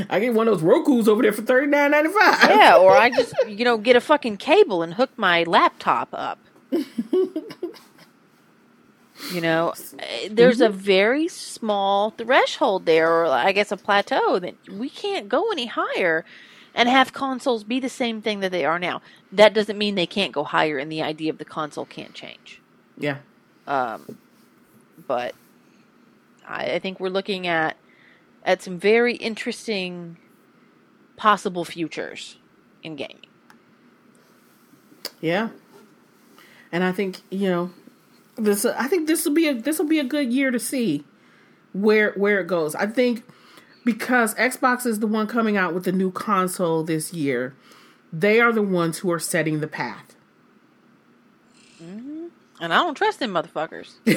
I 0.09 0.19
get 0.19 0.33
one 0.33 0.47
of 0.47 0.55
those 0.55 0.63
Roku's 0.63 1.07
over 1.07 1.23
there 1.23 1.33
for 1.33 1.41
thirty 1.41 1.65
nine 1.65 1.89
ninety 1.89 2.11
five. 2.11 2.49
Yeah, 2.49 2.77
or 2.77 2.91
I 2.95 3.09
just 3.09 3.33
you 3.47 3.65
know 3.65 3.77
get 3.77 3.95
a 3.95 4.01
fucking 4.01 4.37
cable 4.37 4.83
and 4.83 4.93
hook 4.93 5.09
my 5.17 5.43
laptop 5.43 6.09
up. 6.11 6.37
You 9.31 9.41
know, 9.41 9.73
eh, 9.99 10.29
there's 10.29 10.61
a 10.61 10.69
very 10.69 11.27
small 11.27 12.11
threshold 12.11 12.85
there, 12.85 13.09
or 13.09 13.25
I 13.27 13.51
guess 13.51 13.71
a 13.71 13.77
plateau 13.77 14.39
that 14.39 14.55
we 14.69 14.89
can't 14.89 15.29
go 15.29 15.51
any 15.51 15.67
higher 15.67 16.25
and 16.75 16.89
have 16.89 17.13
consoles 17.13 17.63
be 17.63 17.79
the 17.79 17.89
same 17.89 18.21
thing 18.21 18.39
that 18.41 18.51
they 18.51 18.65
are 18.65 18.79
now. 18.79 19.01
That 19.31 19.53
doesn't 19.53 19.77
mean 19.77 19.95
they 19.95 20.07
can't 20.07 20.31
go 20.31 20.43
higher, 20.43 20.77
and 20.77 20.91
the 20.91 21.01
idea 21.01 21.31
of 21.31 21.37
the 21.37 21.45
console 21.45 21.85
can't 21.85 22.13
change. 22.13 22.61
Yeah. 22.97 23.17
Um, 23.67 24.17
but 25.07 25.35
I, 26.47 26.73
I 26.73 26.79
think 26.79 26.99
we're 26.99 27.09
looking 27.09 27.47
at 27.47 27.77
at 28.45 28.61
some 28.61 28.77
very 28.77 29.15
interesting 29.15 30.17
possible 31.15 31.63
futures 31.63 32.37
in 32.81 32.95
gaming. 32.95 33.25
Yeah. 35.21 35.49
And 36.71 36.83
I 36.83 36.91
think, 36.91 37.21
you 37.29 37.47
know, 37.49 37.71
this 38.35 38.65
I 38.65 38.87
think 38.87 39.07
this 39.07 39.25
will 39.25 39.33
be 39.33 39.47
a 39.47 39.53
this 39.53 39.79
will 39.79 39.87
be 39.87 39.99
a 39.99 40.03
good 40.03 40.31
year 40.31 40.51
to 40.51 40.59
see 40.59 41.03
where 41.73 42.13
where 42.13 42.39
it 42.39 42.47
goes. 42.47 42.75
I 42.75 42.87
think 42.87 43.23
because 43.85 44.33
Xbox 44.35 44.85
is 44.85 44.99
the 44.99 45.07
one 45.07 45.27
coming 45.27 45.57
out 45.57 45.73
with 45.73 45.85
the 45.85 45.91
new 45.91 46.11
console 46.11 46.83
this 46.83 47.13
year, 47.13 47.55
they 48.11 48.39
are 48.39 48.51
the 48.51 48.61
ones 48.61 48.99
who 48.99 49.11
are 49.11 49.19
setting 49.19 49.59
the 49.59 49.67
path. 49.67 50.15
Mm-hmm. 51.81 52.27
And 52.61 52.73
I 52.73 52.77
don't 52.77 52.95
trust 52.95 53.19
them 53.19 53.31
motherfuckers. 53.31 53.93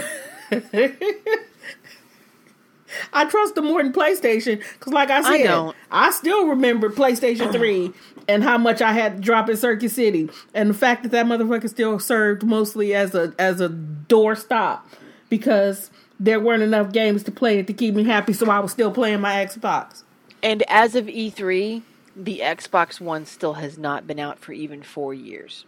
I 3.12 3.24
trust 3.26 3.54
them 3.54 3.66
more 3.66 3.82
than 3.82 3.92
PlayStation 3.92 4.58
because, 4.58 4.92
like 4.92 5.10
I 5.10 5.22
said, 5.22 5.44
don't. 5.44 5.76
I 5.90 6.10
still 6.10 6.46
remember 6.46 6.90
PlayStation 6.90 7.52
3 7.52 7.92
and 8.28 8.42
how 8.42 8.58
much 8.58 8.82
I 8.82 8.92
had 8.92 9.16
to 9.16 9.22
drop 9.22 9.48
in 9.48 9.56
Circuit 9.56 9.90
City, 9.90 10.28
and 10.54 10.70
the 10.70 10.74
fact 10.74 11.02
that 11.02 11.12
that 11.12 11.26
motherfucker 11.26 11.68
still 11.68 11.98
served 11.98 12.42
mostly 12.44 12.94
as 12.94 13.14
a 13.14 13.34
as 13.38 13.60
a 13.60 13.68
door 13.68 14.36
stop 14.36 14.88
because 15.28 15.90
there 16.18 16.40
weren't 16.40 16.62
enough 16.62 16.92
games 16.92 17.22
to 17.24 17.30
play 17.30 17.58
it 17.58 17.66
to 17.66 17.72
keep 17.72 17.94
me 17.94 18.04
happy, 18.04 18.32
so 18.32 18.50
I 18.50 18.60
was 18.60 18.72
still 18.72 18.90
playing 18.90 19.20
my 19.20 19.34
Xbox. 19.34 20.02
And 20.42 20.62
as 20.68 20.94
of 20.94 21.06
E3, 21.06 21.82
the 22.14 22.40
Xbox 22.40 23.00
One 23.00 23.26
still 23.26 23.54
has 23.54 23.76
not 23.76 24.06
been 24.06 24.18
out 24.18 24.38
for 24.38 24.52
even 24.52 24.82
four 24.82 25.12
years. 25.12 25.64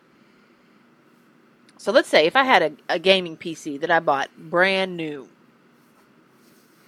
So 1.76 1.92
let's 1.92 2.08
say 2.08 2.26
if 2.26 2.34
I 2.34 2.44
had 2.44 2.62
a, 2.62 2.94
a 2.94 2.98
gaming 2.98 3.36
PC 3.36 3.80
that 3.80 3.90
I 3.90 4.00
bought 4.00 4.30
brand 4.36 4.96
new, 4.96 5.28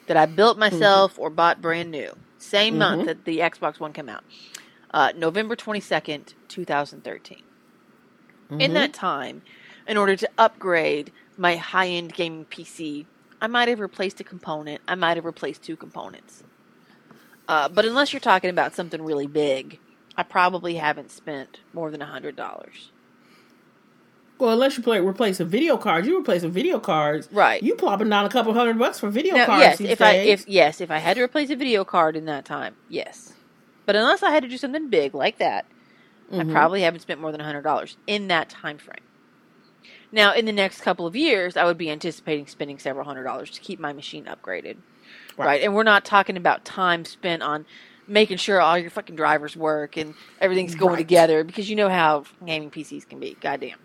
that 0.06 0.16
I 0.16 0.26
built 0.26 0.58
myself 0.58 1.18
or 1.18 1.30
bought 1.30 1.60
brand 1.62 1.90
new, 1.90 2.12
same 2.38 2.78
month 2.78 3.06
that 3.06 3.24
the 3.24 3.38
Xbox 3.38 3.78
One 3.80 3.92
came 3.92 4.08
out, 4.08 4.24
uh, 4.92 5.12
November 5.16 5.54
22nd, 5.56 6.34
2013. 6.48 7.42
In 8.58 8.74
that 8.74 8.92
time, 8.92 9.42
in 9.86 9.96
order 9.96 10.16
to 10.16 10.28
upgrade 10.36 11.12
my 11.36 11.56
high 11.56 11.88
end 11.88 12.12
gaming 12.14 12.44
PC, 12.46 13.06
I 13.40 13.46
might 13.46 13.68
have 13.68 13.80
replaced 13.80 14.20
a 14.20 14.24
component, 14.24 14.80
I 14.88 14.96
might 14.96 15.16
have 15.16 15.24
replaced 15.24 15.62
two 15.62 15.76
components. 15.76 16.42
Uh, 17.48 17.68
but 17.68 17.84
unless 17.84 18.12
you're 18.12 18.20
talking 18.20 18.50
about 18.50 18.74
something 18.74 19.02
really 19.02 19.26
big, 19.26 19.78
I 20.16 20.22
probably 20.22 20.74
haven't 20.76 21.10
spent 21.10 21.60
more 21.72 21.90
than 21.90 22.02
a 22.02 22.06
hundred 22.06 22.36
dollars. 22.36 22.90
Well, 24.40 24.52
unless 24.52 24.76
you 24.76 24.82
play 24.82 25.00
replacing 25.00 25.48
video 25.48 25.76
cards, 25.76 26.06
you 26.06 26.18
replace 26.18 26.42
replacing 26.42 26.52
video 26.52 26.80
cards, 26.80 27.28
Right. 27.30 27.62
You 27.62 27.74
plopping 27.74 28.08
down 28.08 28.24
a 28.24 28.30
couple 28.30 28.54
hundred 28.54 28.78
bucks 28.78 28.98
for 28.98 29.10
video 29.10 29.34
Now, 29.36 29.46
cards. 29.46 29.80
yes, 29.80 29.90
if 29.92 30.00
I 30.00 30.12
if 30.14 30.48
yes, 30.48 30.80
if 30.80 30.90
I 30.90 30.98
had 30.98 31.16
to 31.16 31.22
replace 31.22 31.50
a 31.50 31.56
video 31.56 31.84
card 31.84 32.16
in 32.16 32.24
that 32.24 32.44
time, 32.44 32.74
yes. 32.88 33.34
But 33.84 33.96
unless 33.96 34.22
I 34.22 34.30
had 34.30 34.42
to 34.42 34.48
do 34.48 34.56
something 34.56 34.88
big 34.88 35.14
like 35.14 35.38
that, 35.38 35.66
I 36.32 36.36
mm-hmm. 36.36 36.52
probably 36.52 36.82
haven't 36.82 37.00
spent 37.00 37.20
more 37.20 37.32
than 37.32 37.40
a 37.40 37.44
hundred 37.44 37.62
dollars 37.62 37.96
in 38.06 38.28
that 38.28 38.48
time 38.48 38.78
frame. 38.78 39.02
Now, 40.12 40.32
in 40.32 40.44
the 40.44 40.52
next 40.52 40.80
couple 40.80 41.06
of 41.06 41.14
years, 41.14 41.56
I 41.56 41.64
would 41.64 41.78
be 41.78 41.90
anticipating 41.90 42.46
spending 42.46 42.78
several 42.78 43.04
hundred 43.04 43.24
dollars 43.24 43.50
to 43.50 43.60
keep 43.60 43.78
my 43.78 43.92
machine 43.92 44.24
upgraded, 44.24 44.76
right? 45.36 45.46
Right. 45.46 45.62
And 45.62 45.74
we're 45.74 45.82
not 45.82 46.04
talking 46.04 46.36
about 46.36 46.64
time 46.64 47.04
spent 47.04 47.42
on 47.42 47.66
making 48.06 48.38
sure 48.38 48.60
all 48.60 48.78
your 48.78 48.90
fucking 48.90 49.16
drivers 49.16 49.56
work 49.56 49.96
and 49.96 50.14
everything's 50.40 50.74
going 50.74 50.94
Right. 50.94 50.98
together 50.98 51.44
because 51.44 51.68
you 51.68 51.76
know 51.76 51.88
how 51.88 52.24
gaming 52.44 52.70
PCs 52.70 53.08
can 53.08 53.20
be. 53.20 53.36
Goddamn. 53.40 53.78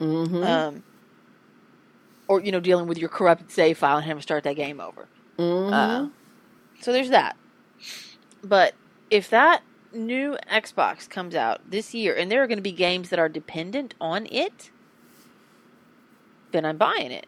Mhm. 0.00 0.44
Um, 0.44 0.82
or 2.28 2.40
you 2.40 2.52
know, 2.52 2.60
dealing 2.60 2.86
with 2.86 2.98
your 2.98 3.08
corrupted 3.08 3.50
save 3.50 3.78
file 3.78 3.96
and 3.96 4.06
having 4.06 4.18
to 4.18 4.22
start 4.22 4.44
that 4.44 4.56
game 4.56 4.80
over. 4.80 5.08
Mhm. 5.38 5.72
Uh, 5.72 6.08
so 6.80 6.92
there's 6.92 7.10
that. 7.10 7.36
But 8.42 8.74
if 9.10 9.28
that 9.30 9.62
new 9.92 10.38
Xbox 10.50 11.08
comes 11.08 11.34
out 11.34 11.70
this 11.70 11.94
year 11.94 12.14
and 12.14 12.30
there 12.30 12.42
are 12.42 12.46
going 12.46 12.58
to 12.58 12.62
be 12.62 12.72
games 12.72 13.08
that 13.10 13.18
are 13.18 13.28
dependent 13.28 13.94
on 14.00 14.26
it, 14.26 14.70
then 16.52 16.64
I'm 16.64 16.76
buying 16.76 17.10
it. 17.10 17.26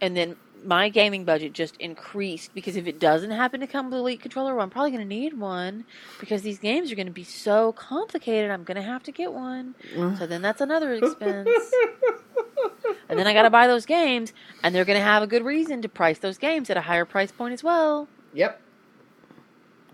And 0.00 0.16
then 0.16 0.36
my 0.64 0.88
gaming 0.88 1.24
budget 1.24 1.52
just 1.52 1.76
increased 1.78 2.54
because 2.54 2.76
if 2.76 2.86
it 2.86 2.98
doesn't 2.98 3.30
happen 3.30 3.60
to 3.60 3.66
come 3.66 3.90
with 3.90 3.98
Elite 3.98 4.20
Controller, 4.20 4.54
well, 4.54 4.64
I'm 4.64 4.70
probably 4.70 4.90
going 4.90 5.02
to 5.02 5.08
need 5.08 5.38
one 5.38 5.84
because 6.20 6.42
these 6.42 6.58
games 6.58 6.90
are 6.90 6.94
going 6.94 7.06
to 7.06 7.12
be 7.12 7.24
so 7.24 7.72
complicated. 7.72 8.50
I'm 8.50 8.64
going 8.64 8.76
to 8.76 8.82
have 8.82 9.02
to 9.04 9.12
get 9.12 9.32
one. 9.32 9.74
So 10.18 10.26
then 10.26 10.42
that's 10.42 10.60
another 10.60 10.94
expense. 10.94 11.48
and 13.08 13.18
then 13.18 13.26
I 13.26 13.34
got 13.34 13.42
to 13.42 13.50
buy 13.50 13.66
those 13.66 13.86
games, 13.86 14.32
and 14.62 14.74
they're 14.74 14.84
going 14.84 14.98
to 14.98 15.04
have 15.04 15.22
a 15.22 15.26
good 15.26 15.44
reason 15.44 15.82
to 15.82 15.88
price 15.88 16.18
those 16.18 16.38
games 16.38 16.70
at 16.70 16.76
a 16.76 16.82
higher 16.82 17.04
price 17.04 17.32
point 17.32 17.52
as 17.52 17.62
well. 17.62 18.08
Yep. 18.32 18.60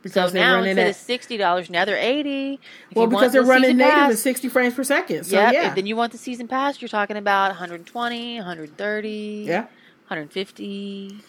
So 0.02 0.08
Because 0.08 0.32
they're 0.32 0.42
now 0.42 0.54
running 0.54 0.70
instead 0.70 0.86
at 0.86 0.90
of 0.90 0.96
sixty 0.96 1.36
dollars, 1.36 1.68
now 1.68 1.84
they're 1.84 1.98
eighty. 1.98 2.58
If 2.90 2.96
well 2.96 3.06
because 3.06 3.32
they're 3.32 3.42
the 3.42 3.48
running 3.48 3.76
native 3.76 3.92
pass, 3.92 4.12
at 4.12 4.18
sixty 4.18 4.48
frames 4.48 4.72
per 4.72 4.82
second. 4.82 5.24
So 5.24 5.36
yep, 5.36 5.52
yeah, 5.52 5.74
then 5.74 5.84
you 5.84 5.94
want 5.94 6.12
the 6.12 6.18
season 6.18 6.48
pass, 6.48 6.80
you're 6.80 6.88
talking 6.88 7.18
about 7.18 7.48
120, 7.50 8.36
130, 8.36 9.44
yeah. 9.46 9.66
150. 10.11 11.20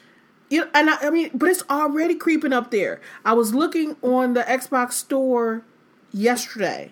You 0.49 0.61
know, 0.61 0.67
and 0.73 0.89
I, 0.89 0.97
I 1.07 1.09
mean, 1.09 1.31
but 1.33 1.49
it's 1.49 1.63
already 1.69 2.15
creeping 2.15 2.51
up 2.51 2.71
there. 2.71 2.99
I 3.23 3.33
was 3.33 3.53
looking 3.53 3.95
on 4.01 4.33
the 4.33 4.41
Xbox 4.41 4.93
store 4.93 5.63
yesterday, 6.11 6.91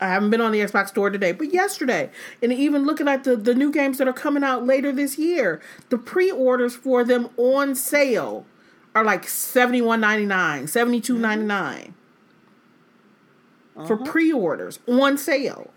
I 0.00 0.08
haven't 0.08 0.30
been 0.30 0.40
on 0.40 0.52
the 0.52 0.60
Xbox 0.60 0.88
store 0.88 1.10
today, 1.10 1.32
but 1.32 1.52
yesterday. 1.52 2.10
And 2.42 2.52
even 2.52 2.84
looking 2.84 3.08
at 3.08 3.24
the, 3.24 3.36
the 3.36 3.54
new 3.54 3.70
games 3.70 3.98
that 3.98 4.08
are 4.08 4.12
coming 4.12 4.44
out 4.44 4.66
later 4.66 4.92
this 4.92 5.18
year, 5.18 5.60
the 5.88 5.98
pre 5.98 6.30
orders 6.30 6.74
for 6.74 7.04
them 7.04 7.30
on 7.36 7.74
sale 7.74 8.44
are 8.94 9.04
like 9.04 9.26
seventy 9.28 9.80
one 9.80 10.00
ninety 10.00 10.26
nine, 10.26 10.66
seventy 10.66 11.00
two 11.00 11.18
ninety 11.18 11.44
nine 11.44 11.94
uh-huh. 13.76 13.86
for 13.86 13.96
pre 13.96 14.32
orders 14.32 14.78
on 14.86 15.16
sale. 15.16 15.70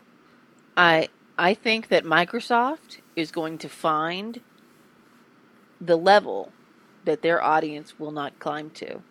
I 0.75 1.09
I 1.37 1.53
think 1.53 1.89
that 1.89 2.03
Microsoft 2.03 2.99
is 3.15 3.31
going 3.31 3.57
to 3.59 3.69
find 3.69 4.41
the 5.79 5.97
level 5.97 6.51
that 7.05 7.21
their 7.21 7.41
audience 7.41 7.99
will 7.99 8.11
not 8.11 8.37
climb 8.39 8.69
to. 8.71 9.01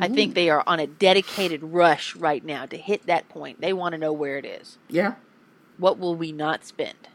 I 0.00 0.08
think 0.08 0.34
they 0.34 0.48
are 0.48 0.62
on 0.64 0.78
a 0.78 0.86
dedicated 0.86 1.62
rush 1.62 2.14
right 2.14 2.44
now 2.44 2.66
to 2.66 2.76
hit 2.76 3.06
that 3.06 3.28
point. 3.28 3.60
They 3.60 3.72
want 3.72 3.94
to 3.94 3.98
know 3.98 4.12
where 4.12 4.38
it 4.38 4.44
is. 4.44 4.78
Yeah. 4.88 5.14
What 5.76 5.98
will 5.98 6.14
we 6.14 6.30
not 6.30 6.64
spend? 6.64 7.08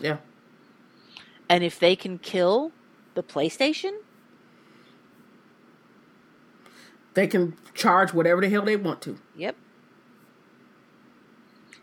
Yeah. 0.00 0.16
And 1.48 1.62
if 1.62 1.78
they 1.78 1.94
can 1.94 2.18
kill 2.18 2.72
the 3.14 3.22
PlayStation, 3.22 3.98
they 7.14 7.26
can 7.26 7.56
charge 7.74 8.12
whatever 8.12 8.40
the 8.40 8.48
hell 8.48 8.62
they 8.62 8.76
want 8.76 9.00
to. 9.02 9.18
Yep. 9.36 9.56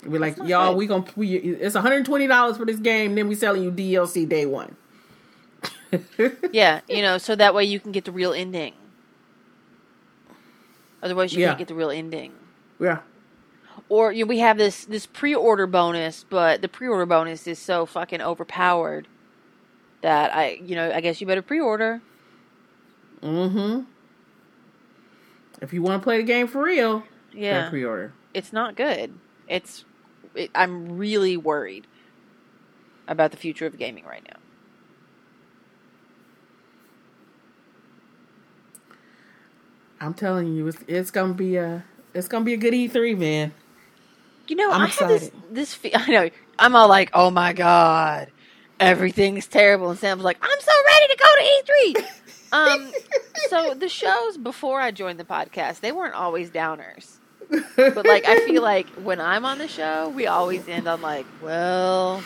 We're 0.06 0.20
like, 0.20 0.38
y'all, 0.38 0.72
good. 0.72 0.78
we 0.78 0.88
gonna 0.88 1.06
we, 1.16 1.36
it's 1.36 1.76
one 1.76 1.82
hundred 1.82 2.06
twenty 2.06 2.28
dollars 2.28 2.58
for 2.58 2.66
this 2.66 2.78
game. 2.78 3.16
Then 3.16 3.28
we 3.28 3.36
selling 3.36 3.64
you 3.64 3.72
DLC 3.72 4.28
day 4.28 4.46
one. 4.46 4.76
yeah, 6.52 6.82
you 6.88 7.02
know, 7.02 7.18
so 7.18 7.36
that 7.36 7.54
way 7.54 7.64
you 7.66 7.80
can 7.80 7.92
get 7.92 8.06
the 8.06 8.12
real 8.12 8.34
ending. 8.34 8.74
Otherwise, 11.02 11.34
you 11.34 11.42
yeah. 11.42 11.48
can't 11.48 11.60
get 11.60 11.68
the 11.68 11.76
real 11.76 11.92
ending. 11.92 12.34
Yeah. 12.80 13.00
Or 13.90 14.12
you 14.12 14.26
know, 14.26 14.30
we 14.30 14.40
have 14.40 14.58
this 14.58 14.86
this 14.86 15.06
pre-order 15.06 15.68
bonus, 15.68 16.26
but 16.28 16.62
the 16.62 16.68
pre-order 16.68 17.06
bonus 17.06 17.46
is 17.48 17.60
so 17.60 17.86
fucking 17.86 18.22
overpowered 18.22 19.08
that 20.02 20.34
I, 20.36 20.60
you 20.64 20.76
know, 20.76 20.92
I 20.92 21.02
guess 21.02 21.22
you 21.22 21.28
better 21.28 21.42
pre-order. 21.42 22.02
Mm-hmm. 23.22 23.84
If 25.62 25.74
you 25.74 25.82
want 25.82 26.02
to 26.02 26.04
play 26.04 26.18
the 26.18 26.24
game 26.24 26.48
for 26.48 26.64
real, 26.64 27.04
yeah, 27.34 27.70
pre-order. 27.70 28.14
It's 28.34 28.52
not 28.52 28.76
good. 28.76 29.14
It's. 29.48 29.86
It, 30.34 30.52
I'm 30.54 30.98
really 30.98 31.38
worried 31.38 31.88
about 33.08 33.32
the 33.32 33.38
future 33.38 33.66
of 33.66 33.78
gaming 33.78 34.06
right 34.06 34.24
now. 34.24 34.40
I'm 40.00 40.14
telling 40.14 40.54
you, 40.54 40.68
it's, 40.68 40.78
it's 40.88 41.12
gonna 41.12 41.34
be 41.34 41.56
a 41.56 41.84
it's 42.14 42.28
gonna 42.28 42.46
be 42.46 42.54
a 42.54 42.58
good 42.58 42.74
E3, 42.74 43.18
man. 43.18 43.54
You 44.48 44.56
know, 44.56 44.72
I'm 44.72 44.82
I 44.82 44.86
excited. 44.88 45.22
have 45.22 45.32
this 45.52 45.78
this 45.80 45.94
I 45.96 46.12
know 46.12 46.30
I'm 46.60 46.76
all 46.76 46.88
like, 46.88 47.10
oh 47.14 47.32
my 47.32 47.54
god, 47.54 48.30
everything's 48.80 49.48
terrible, 49.48 49.90
and 49.90 50.00
Sam's 50.00 50.24
like, 50.24 50.38
I'm 50.42 50.60
so 50.60 50.72
ready 50.86 51.14
to 51.14 51.18
go 51.18 51.36
to 51.36 52.04
E3. 52.04 52.06
um, 52.54 52.92
so 53.50 53.74
the 53.74 53.90
shows 53.90 54.38
before 54.38 54.80
I 54.80 54.92
joined 54.92 55.20
the 55.20 55.26
podcast, 55.26 55.80
they 55.82 55.92
weren't 55.92 56.16
always 56.16 56.50
downers. 56.50 57.18
but 57.76 58.06
like 58.06 58.26
I 58.28 58.40
feel 58.46 58.62
like 58.62 58.88
when 59.04 59.22
I'm 59.22 59.46
on 59.46 59.60
the 59.60 59.68
show, 59.68 60.10
we 60.10 60.28
always 60.28 60.68
end 60.68 60.88
on 60.88 61.02
like, 61.02 61.26
well, 61.42 62.22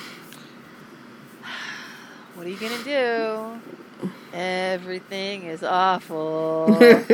what 2.35 2.45
are 2.45 2.49
you 2.49 2.57
gonna 2.57 2.83
do? 2.83 3.61
Everything 4.33 5.43
is 5.43 5.63
awful. 5.63 6.77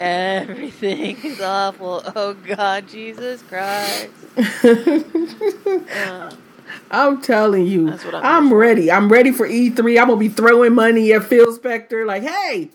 Everything 0.00 1.16
is 1.22 1.40
awful. 1.40 2.02
Oh 2.14 2.34
God, 2.34 2.88
Jesus 2.88 3.42
Christ. 3.42 4.12
Uh, 4.36 6.30
I'm 6.90 7.20
telling 7.20 7.66
you, 7.66 7.88
I'm, 7.88 7.98
I'm 8.22 8.54
ready. 8.54 8.90
I'm 8.90 9.08
ready 9.08 9.32
for 9.32 9.48
E3. 9.48 10.00
I'm 10.00 10.08
gonna 10.08 10.16
be 10.16 10.28
throwing 10.28 10.74
money 10.74 11.12
at 11.12 11.24
Phil 11.24 11.56
Spector, 11.58 12.06
like, 12.06 12.22
hey, 12.22 12.70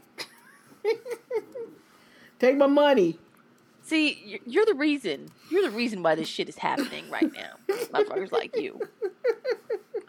take 2.40 2.58
my 2.58 2.68
money. 2.68 3.18
See, 3.82 4.42
you're 4.46 4.66
the 4.66 4.74
reason. 4.74 5.30
You're 5.50 5.64
the 5.64 5.72
reason 5.76 6.04
why 6.04 6.16
this 6.16 6.28
shit 6.28 6.50
is 6.50 6.58
happening 6.58 7.10
right 7.10 7.32
now. 7.34 7.54
Motherfuckers 7.70 8.34
like 8.34 8.58
you. 8.58 8.82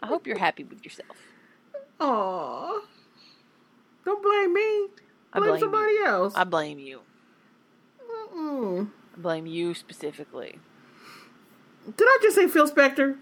I 0.01 0.07
hope 0.07 0.27
you're 0.27 0.37
happy 0.37 0.65
with 0.65 0.83
yourself. 0.83 1.15
Aw. 1.99 2.81
Don't 4.05 4.23
blame 4.23 4.53
me. 4.53 4.87
Blame, 5.33 5.49
blame 5.49 5.59
somebody 5.59 5.93
you. 5.93 6.05
else. 6.05 6.33
I 6.35 6.43
blame 6.43 6.79
you. 6.79 7.01
Mm-mm. 8.33 8.89
I 9.15 9.19
blame 9.19 9.45
you 9.45 9.73
specifically. 9.73 10.59
Did 11.85 12.07
I 12.07 12.19
just 12.21 12.35
say 12.35 12.47
Phil 12.47 12.69
Spector? 12.69 13.17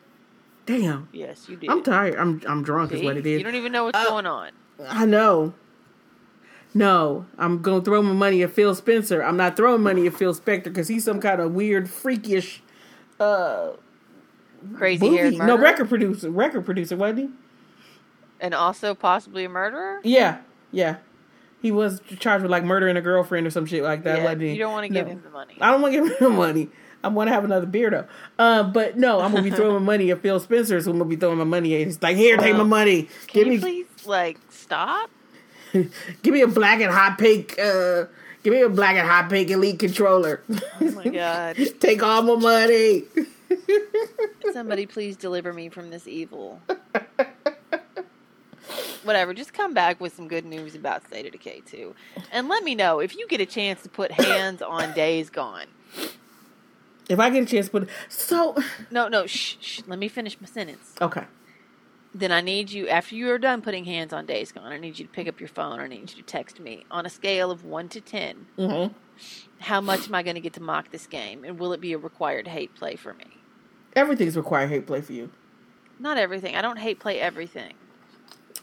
Damn. 0.66 1.10
Yes, 1.12 1.48
you 1.48 1.56
did. 1.56 1.70
I'm 1.70 1.84
tired. 1.84 2.16
I'm 2.16 2.42
I'm 2.48 2.64
drunk 2.64 2.92
See? 2.92 3.00
is 3.00 3.04
what 3.04 3.18
it 3.18 3.26
is. 3.26 3.40
You 3.40 3.44
don't 3.44 3.56
even 3.56 3.72
know 3.72 3.86
what's 3.86 3.98
uh, 3.98 4.10
going 4.10 4.26
on. 4.26 4.52
I 4.86 5.06
know. 5.06 5.54
No, 6.74 7.26
I'm 7.38 7.62
gonna 7.62 7.84
throw 7.84 8.02
my 8.02 8.14
money 8.14 8.44
at 8.44 8.52
Phil 8.52 8.76
Spencer. 8.76 9.24
I'm 9.24 9.38
not 9.38 9.56
throwing 9.58 9.82
money 9.82 10.06
at 10.06 10.14
Phil 10.14 10.36
Spector 10.36 10.66
because 10.66 10.88
he's 10.88 11.04
some 11.04 11.20
kind 11.20 11.42
of 11.42 11.54
weird, 11.54 11.90
freakish, 11.90 12.62
uh, 13.20 13.72
crazy 14.76 15.16
haired 15.16 15.36
No 15.36 15.58
record 15.58 15.90
producer. 15.90 16.30
Record 16.30 16.66
producer, 16.66 16.96
wasn't 16.96 17.20
he? 17.20 17.30
And 18.40 18.54
also 18.54 18.94
possibly 18.94 19.46
a 19.46 19.50
murderer? 19.50 20.00
Yeah, 20.04 20.40
yeah. 20.72 20.98
He 21.62 21.72
was 21.72 22.02
charged 22.20 22.44
with 22.44 22.52
like 22.52 22.64
murdering 22.64 22.98
a 22.98 23.02
girlfriend 23.02 23.48
or 23.48 23.50
some 23.50 23.66
shit 23.66 23.84
like 23.84 24.04
that. 24.04 24.22
Yeah, 24.22 24.32
you 24.34 24.60
don't 24.60 24.72
want 24.72 24.84
to 24.86 24.94
give 24.94 25.08
no. 25.08 25.14
him 25.14 25.24
the 25.24 25.30
money. 25.30 25.58
I 25.60 25.72
don't 25.72 25.82
want 25.82 25.94
to 25.94 26.02
give 26.04 26.12
him 26.12 26.18
the 26.20 26.30
money. 26.30 26.70
I 27.04 27.10
want 27.10 27.28
to 27.30 27.34
have 27.34 27.44
another 27.44 27.66
beer 27.66 27.90
though. 27.90 28.06
Uh, 28.38 28.64
but 28.64 28.98
no, 28.98 29.20
I'm 29.22 29.32
gonna 29.32 29.44
be 29.44 29.52
throwing 29.56 29.74
my 29.74 29.80
money 29.80 30.12
at 30.12 30.22
Phil 30.22 30.40
Spencer. 30.40 30.80
So 30.82 30.92
I'm 30.92 30.98
gonna 30.98 31.10
be 31.10 31.16
throwing 31.16 31.38
my 31.38 31.44
money 31.44 31.76
at. 31.76 31.86
He's 31.88 32.02
like, 32.02 32.18
here, 32.18 32.38
take 32.38 32.56
my 32.56 32.64
money. 32.64 33.04
Can 33.28 33.44
give 33.44 33.48
you 33.48 33.54
me, 33.54 33.60
please 33.60 34.08
like 34.08 34.40
stop? 34.50 35.10
give 35.74 36.34
me 36.34 36.42
a 36.42 36.48
black 36.48 36.80
and 36.82 36.92
hot 36.92 37.18
pink. 37.18 37.58
Uh, 37.60 38.06
give 38.44 38.54
me 38.54 38.62
a 38.62 38.70
black 38.70 38.96
and 38.96 39.08
hot 39.08 39.30
pink 39.30 39.50
elite 39.50 39.80
controller. 39.80 40.42
Oh 40.50 40.92
my 40.92 41.08
god! 41.08 41.58
take 41.80 42.04
all 42.04 42.22
my 42.22 42.36
money. 42.36 43.04
Somebody 44.54 44.86
please 44.86 45.18
deliver 45.18 45.54
me 45.54 45.70
from 45.70 45.90
this 45.90 46.08
evil 46.08 46.62
whatever. 49.04 49.34
Just 49.34 49.54
come 49.54 49.74
back 49.74 50.00
with 50.00 50.16
some 50.16 50.28
good 50.28 50.46
news 50.46 50.76
about 50.76 51.06
State 51.06 51.26
of 51.26 51.32
Decay 51.32 51.62
2. 51.66 51.94
And 52.32 52.48
let 52.48 52.64
me 52.64 52.76
know 52.76 53.00
if 53.00 53.16
you 53.16 53.28
get 53.28 53.42
a 53.42 53.46
chance 53.46 53.82
to 53.84 53.90
put 53.90 54.12
hands 54.12 54.62
on 54.62 54.94
Days 54.94 55.30
Gone. 55.30 55.68
If 57.10 57.20
I 57.20 57.30
get 57.30 57.44
a 57.44 57.46
chance 57.46 57.68
to 57.68 57.72
put 57.72 57.90
so 58.10 58.56
no 58.92 59.08
no 59.08 59.26
shh, 59.26 59.58
shh 59.62 59.82
let 59.88 59.98
me 60.00 60.08
finish 60.08 60.40
my 60.42 60.48
sentence. 60.48 60.94
Okay. 61.02 61.24
Then 62.14 62.32
I 62.32 62.42
need 62.42 62.72
you 62.72 62.88
after 62.88 63.16
you 63.16 63.30
are 63.32 63.38
done 63.38 63.62
putting 63.62 63.86
hands 63.86 64.12
on 64.12 64.26
Days 64.26 64.52
Gone. 64.52 64.72
I 64.72 64.78
need 64.78 65.00
you 65.00 65.06
to 65.06 65.12
pick 65.12 65.28
up 65.28 65.40
your 65.40 65.50
phone. 65.50 65.80
I 65.80 65.88
need 65.88 66.10
you 66.10 66.18
to 66.18 66.24
text 66.24 66.60
me 66.60 66.86
on 66.90 67.06
a 67.06 67.10
scale 67.10 67.52
of 67.52 67.64
one 67.64 67.90
to 67.90 68.02
10 68.02 68.48
mm-hmm. 68.58 68.94
How 69.60 69.82
much 69.82 70.08
am 70.08 70.16
I 70.16 70.22
going 70.22 70.36
to 70.36 70.42
get 70.42 70.54
to 70.54 70.62
mock 70.62 70.92
this 70.92 71.08
game, 71.08 71.44
and 71.44 71.58
will 71.58 71.74
it 71.74 71.82
be 71.82 71.94
a 71.94 71.98
required 71.98 72.48
hate 72.48 72.76
play 72.76 72.96
for 72.96 73.14
me? 73.14 73.26
Everything's 73.96 74.38
required 74.38 74.70
hate 74.70 74.86
play 74.86 75.02
for 75.02 75.14
you. 75.14 75.32
Not 76.00 76.18
everything. 76.18 76.56
I 76.56 76.62
don't 76.62 76.78
hate 76.78 77.00
play 77.00 77.20
everything. 77.20 77.74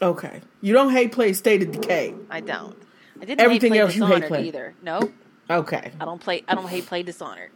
Okay. 0.01 0.41
You 0.61 0.73
don't 0.73 0.91
hate 0.91 1.11
play 1.11 1.33
State 1.33 1.63
of 1.63 1.71
Decay. 1.71 2.13
I 2.29 2.41
don't. 2.41 2.75
I 3.21 3.25
didn't 3.25 3.41
Everything 3.41 3.73
hate 3.73 3.77
play 3.77 3.79
else 3.79 3.93
Dishonored 3.93 4.15
you 4.15 4.21
hate 4.21 4.27
play. 4.27 4.47
either. 4.47 4.75
Nope. 4.81 5.13
Okay. 5.49 5.91
I 5.99 6.05
don't 6.05 6.19
play. 6.19 6.43
I 6.47 6.55
don't 6.55 6.67
hate 6.67 6.85
play 6.85 7.03
Dishonored. 7.03 7.51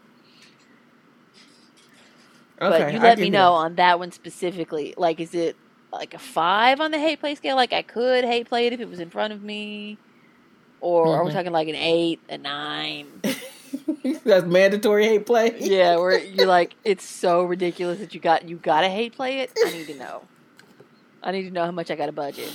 Okay, 2.62 2.80
but 2.80 2.94
you 2.94 3.00
let 3.00 3.20
me 3.20 3.30
know 3.30 3.54
on 3.54 3.76
that 3.76 4.00
one 4.00 4.12
specifically. 4.12 4.94
Like, 4.98 5.20
is 5.20 5.34
it 5.34 5.56
like 5.94 6.14
a 6.14 6.20
five 6.20 6.82
on 6.82 6.92
the 6.92 7.00
hate 7.00 7.20
play 7.20 7.36
scale? 7.36 7.56
Like, 7.56 7.72
I 7.72 7.82
could 7.82 8.26
hate 8.26 8.48
play 8.48 8.68
it 8.68 8.74
if 8.74 8.80
it 8.80 8.90
was 8.90 9.00
in 9.00 9.10
front 9.10 9.32
of 9.32 9.42
me, 9.42 9.98
or 10.82 11.06
mm-hmm. 11.06 11.14
are 11.14 11.24
we 11.24 11.30
mm-hmm. 11.30 11.38
talking 11.38 11.52
like 11.54 11.70
an 11.70 11.76
eight, 11.76 12.20
a 12.30 12.38
nine? 12.38 13.08
That's 14.26 14.46
mandatory 14.46 15.06
hate 15.06 15.26
play. 15.26 15.56
yeah, 15.60 15.96
where 15.96 16.20
you're 16.20 16.48
like, 16.48 16.76
it's 16.84 17.06
so 17.06 17.44
ridiculous 17.44 18.00
that 18.00 18.14
you 18.14 18.20
got 18.20 18.48
you 18.48 18.58
got 18.58 18.82
to 18.82 18.90
hate 18.90 19.16
play 19.16 19.40
it. 19.40 19.52
I 19.66 19.72
need 19.72 19.88
to 19.88 19.96
know. 19.96 20.24
I 21.24 21.32
need 21.32 21.44
to 21.44 21.52
know 21.52 21.66
how 21.66 21.72
much 21.72 21.92
I 21.92 21.96
got 21.96 22.10
a 22.10 22.14
budget. 22.14 22.52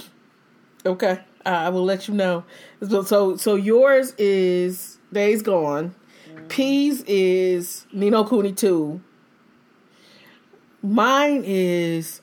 Okay, 0.87 1.21
uh, 1.47 1.49
I 1.49 1.69
will 1.71 1.85
let 1.85 2.09
you 2.09 2.15
know. 2.15 2.45
So, 2.87 3.03
so, 3.03 3.37
so 3.37 3.55
yours 3.55 4.13
is 4.19 4.99
Days 5.13 5.43
Gone. 5.43 5.95
Mm. 6.31 6.49
P's 6.49 7.03
is 7.07 7.87
Ni 7.93 8.11
no 8.11 8.25
Kuni 8.25 8.53
two. 8.53 9.01
Mine 10.83 11.43
is 11.47 12.21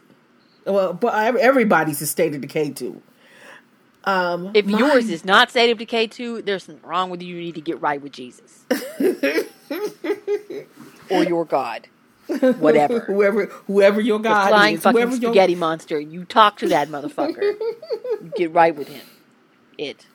well, 0.65 0.93
but 0.93 1.37
everybody's 1.37 2.01
is 2.01 2.11
State 2.11 2.35
of 2.35 2.41
Decay 2.41 2.71
two. 2.71 3.01
Um, 4.03 4.51
if 4.53 4.65
mine, 4.65 4.79
yours 4.79 5.09
is 5.09 5.25
not 5.25 5.49
State 5.49 5.71
of 5.71 5.77
Decay 5.77 6.07
two, 6.07 6.41
there's 6.41 6.63
something 6.63 6.87
wrong 6.87 7.09
with 7.09 7.21
you. 7.21 7.35
You 7.35 7.41
need 7.41 7.55
to 7.55 7.61
get 7.61 7.81
right 7.81 8.01
with 8.01 8.11
Jesus 8.11 8.65
or 11.09 11.23
your 11.23 11.45
God. 11.45 11.87
whatever. 12.59 12.99
whoever 13.01 13.45
whoever 13.45 14.01
your 14.01 14.19
God 14.19 14.45
the 14.45 14.49
flying 14.49 14.75
is, 14.75 14.83
fucking 14.83 15.11
spaghetti 15.11 15.53
your... 15.53 15.59
monster. 15.59 15.99
You 15.99 16.25
talk 16.25 16.57
to 16.59 16.67
that 16.69 16.89
motherfucker. 16.89 17.55
get 18.35 18.53
right 18.53 18.75
with 18.75 18.87
him. 18.87 19.05
It. 19.77 20.05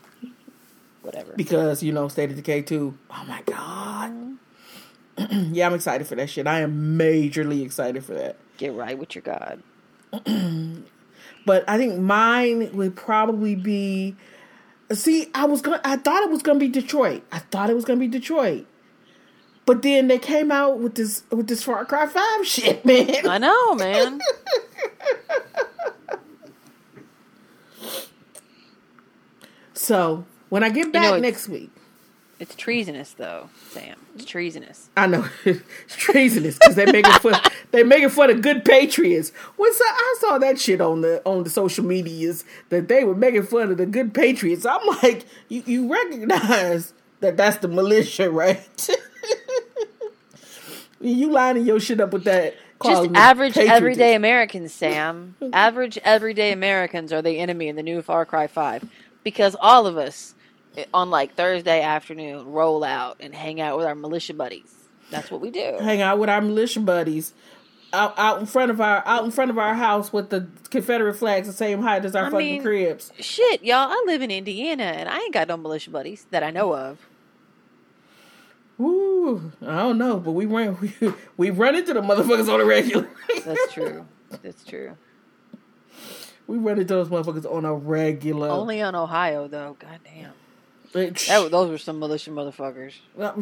Whatever. 1.03 1.35
Because 1.37 1.83
you 1.83 1.93
know, 1.93 2.09
State 2.09 2.31
of 2.31 2.37
Decay 2.37 2.63
two. 2.63 2.97
Oh 3.11 3.25
my 3.29 3.43
God. 3.43 4.37
Mm-hmm. 5.17 5.55
yeah, 5.55 5.67
I'm 5.67 5.75
excited 5.75 6.07
for 6.07 6.15
that 6.17 6.31
shit. 6.31 6.47
I 6.47 6.61
am 6.61 6.99
majorly 6.99 7.65
excited 7.65 8.05
for 8.05 8.15
that. 8.15 8.37
Get 8.59 8.75
right 8.75 8.99
with 8.99 9.15
your 9.15 9.23
God. 9.23 9.63
but 11.47 11.65
I 11.69 11.77
think 11.77 11.99
mine 11.99 12.71
would 12.77 12.97
probably 12.97 13.55
be. 13.55 14.17
See, 14.93 15.29
I 15.35 15.47
was 15.47 15.63
gonna. 15.63 15.81
I 15.85 15.97
thought 15.97 16.23
it 16.23 16.31
was 16.31 16.43
gonna 16.43 16.59
be 16.59 16.69
Detroit. 16.69 17.23
I 17.33 17.41
thought 17.41 17.71
it 17.71 17.75
was 17.75 17.85
gonna 17.85 18.01
be 18.01 18.09
Detroit. 18.09 18.67
But 19.67 19.83
then 19.83 20.07
they 20.07 20.19
came 20.19 20.53
out 20.53 20.79
with 20.79 20.95
this 20.95 21.25
with 21.31 21.49
this 21.49 21.65
Far 21.65 21.85
Cry 21.85 22.07
Five 22.07 22.47
shit, 22.47 22.85
man. 22.85 23.27
I 23.29 23.39
know, 23.39 23.75
man. 23.75 24.21
so 29.75 30.25
when 30.49 30.63
I 30.63 30.71
get 30.71 30.93
back 30.93 31.05
you 31.05 31.11
know, 31.11 31.19
next 31.19 31.49
week, 31.49 31.71
it's 32.39 32.55
treasonous, 32.55 33.13
though, 33.13 33.49
Sam. 33.71 33.97
It's 34.15 34.27
treasonous. 34.27 34.91
I 34.97 35.07
know 35.07 35.27
it's 35.45 35.97
treasonous 35.97 36.59
because 36.59 36.75
they 36.75 36.87
make 36.87 37.07
it 37.07 37.21
for 37.21 37.33
they 37.71 37.83
make 37.83 38.05
it 38.05 38.11
for 38.11 38.27
the 38.27 38.35
good 38.35 38.65
patriots. 38.65 39.31
What's 39.57 39.81
I 39.83 40.17
saw 40.21 40.39
that 40.39 40.61
shit 40.61 40.81
on 40.81 41.01
the 41.01 41.23
on 41.25 41.45
the 41.45 41.51
social 41.51 41.85
medias 41.85 42.45
that 42.69 42.89
they 42.89 43.05
were 43.05 43.15
making 43.15 43.45
fun 43.45 43.73
of 43.73 43.79
the 43.79 43.87
good 43.87 44.15
patriots. 44.15 44.65
I'm 44.65 44.87
like, 45.03 45.25
you 45.49 45.63
you 45.67 45.93
recognize 45.93 46.93
that 47.21 47.37
that's 47.37 47.59
the 47.59 47.69
militia, 47.69 48.31
right? 48.31 48.89
you 51.01 51.31
lining 51.31 51.67
your 51.67 51.81
shit 51.81 52.01
up 52.01 52.13
with 52.13 52.25
that. 52.25 52.55
Just 52.85 53.11
average 53.15 53.57
everyday 53.57 54.15
Americans, 54.15 54.73
Sam. 54.73 55.35
average 55.53 55.99
everyday 55.99 56.53
Americans 56.53 57.13
are 57.13 57.23
the 57.23 57.39
enemy 57.39 57.69
in 57.69 57.77
the 57.77 57.83
new 57.83 58.03
Far 58.03 58.27
Cry 58.27 58.47
Five 58.47 58.85
because 59.25 59.57
all 59.59 59.87
of 59.87 59.97
us 59.97 60.35
eh, 60.77 60.85
on 60.93 61.11
like 61.11 61.35
Thursday 61.35 61.81
afternoon 61.81 62.47
roll 62.47 62.85
out 62.85 63.17
and 63.21 63.35
hang 63.35 63.61
out 63.61 63.79
with 63.79 63.87
our 63.87 63.95
militia 63.95 64.35
buddies. 64.35 64.73
That's 65.11 65.31
what 65.31 65.41
we 65.41 65.51
do. 65.51 65.77
Hang 65.81 66.03
out 66.03 66.19
with 66.19 66.29
our 66.29 66.41
militia 66.41 66.81
buddies 66.81 67.33
out 67.97 68.19
out 68.19 68.39
in 68.41 68.47
front 68.47 68.71
of 68.71 68.81
our 68.81 69.03
out 69.07 69.25
in 69.25 69.31
front 69.31 69.51
of 69.51 69.59
our 69.59 69.75
house 69.75 70.13
with 70.13 70.31
the 70.31 70.47
Confederate 70.71 71.15
flags 71.15 71.47
the 71.47 71.53
same 71.53 71.83
height 71.83 72.05
as 72.05 72.15
our 72.15 72.27
I 72.27 72.31
fucking 72.31 72.39
mean, 72.39 72.63
cribs. 72.63 73.13
Shit, 73.19 73.63
y'all, 73.65 73.91
I 73.91 74.05
live 74.07 74.23
in 74.23 74.31
Indiana 74.31 74.85
and 74.85 75.09
I 75.09 75.19
ain't 75.19 75.33
got 75.35 75.49
no 75.49 75.57
militia 75.57 75.91
buddies 75.91 76.27
that 76.31 76.43
I 76.43 76.51
know 76.51 76.75
of. 76.75 76.99
Ooh, 78.79 79.53
I 79.63 79.77
don't 79.79 79.99
know, 79.99 80.19
but 80.19 80.33
we 80.33 80.47
run 80.47 80.79
we, 81.01 81.13
we 81.37 81.51
run 81.51 81.75
into 81.75 81.95
the 81.95 82.03
motherfuckers 82.03 82.53
on 82.53 82.61
a 82.61 82.65
regular. 82.65 83.09
That's 83.45 83.73
true. 83.73 84.07
That's 84.43 84.65
true. 84.65 84.97
We 86.47 86.59
run 86.59 86.79
into 86.79 86.95
those 86.95 87.09
motherfuckers 87.09 87.51
on 87.51 87.65
a 87.65 87.75
regular. 87.75 88.49
Only 88.49 88.83
on 88.83 88.95
Ohio 88.95 89.49
though. 89.49 89.77
God 89.79 90.01
damn. 90.05 90.33
That, 90.97 91.51
those 91.51 91.71
were 91.71 91.79
some 91.79 91.99
militia 91.99 92.31
motherfuckers. 92.31 92.95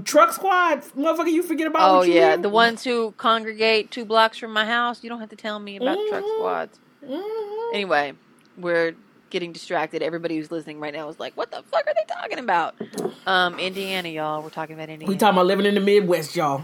truck 0.05 0.33
squad, 0.33 0.83
motherfucker, 0.97 1.31
you 1.31 1.43
forget 1.45 1.69
about? 1.69 1.89
Oh 1.89 2.03
yeah, 2.03 2.37
the 2.37 2.49
ones 2.49 2.83
who 2.83 3.13
congregate 3.13 3.93
two 3.93 4.05
blocks 4.05 4.39
from 4.39 4.53
my 4.53 4.65
house. 4.65 5.05
You 5.05 5.09
don't 5.09 5.21
have 5.21 5.31
to 5.31 5.37
tell 5.37 5.61
me 5.61 5.77
about 5.77 5.97
mm-hmm. 5.97 6.09
truck 6.09 6.25
squads. 6.37 6.79
Mm-hmm. 7.05 7.75
Anyway, 7.75 8.13
we're 8.59 8.97
getting 9.31 9.53
distracted. 9.53 10.03
Everybody 10.03 10.37
who's 10.37 10.51
listening 10.51 10.81
right 10.81 10.93
now 10.93 11.09
is 11.09 11.21
like, 11.21 11.37
"What 11.37 11.53
the 11.53 11.63
fuck 11.71 11.87
are 11.87 11.95
they 11.95 12.13
talking 12.13 12.39
about?" 12.41 12.75
Um, 13.27 13.59
Indiana, 13.61 14.09
y'all. 14.09 14.43
We're 14.43 14.51
talking 14.51 14.75
about 14.75 14.89
Indiana. 14.89 15.09
We 15.09 15.17
talking 15.17 15.37
about 15.37 15.47
living 15.47 15.67
in 15.67 15.75
the 15.75 15.81
Midwest, 15.81 16.35
y'all. 16.35 16.63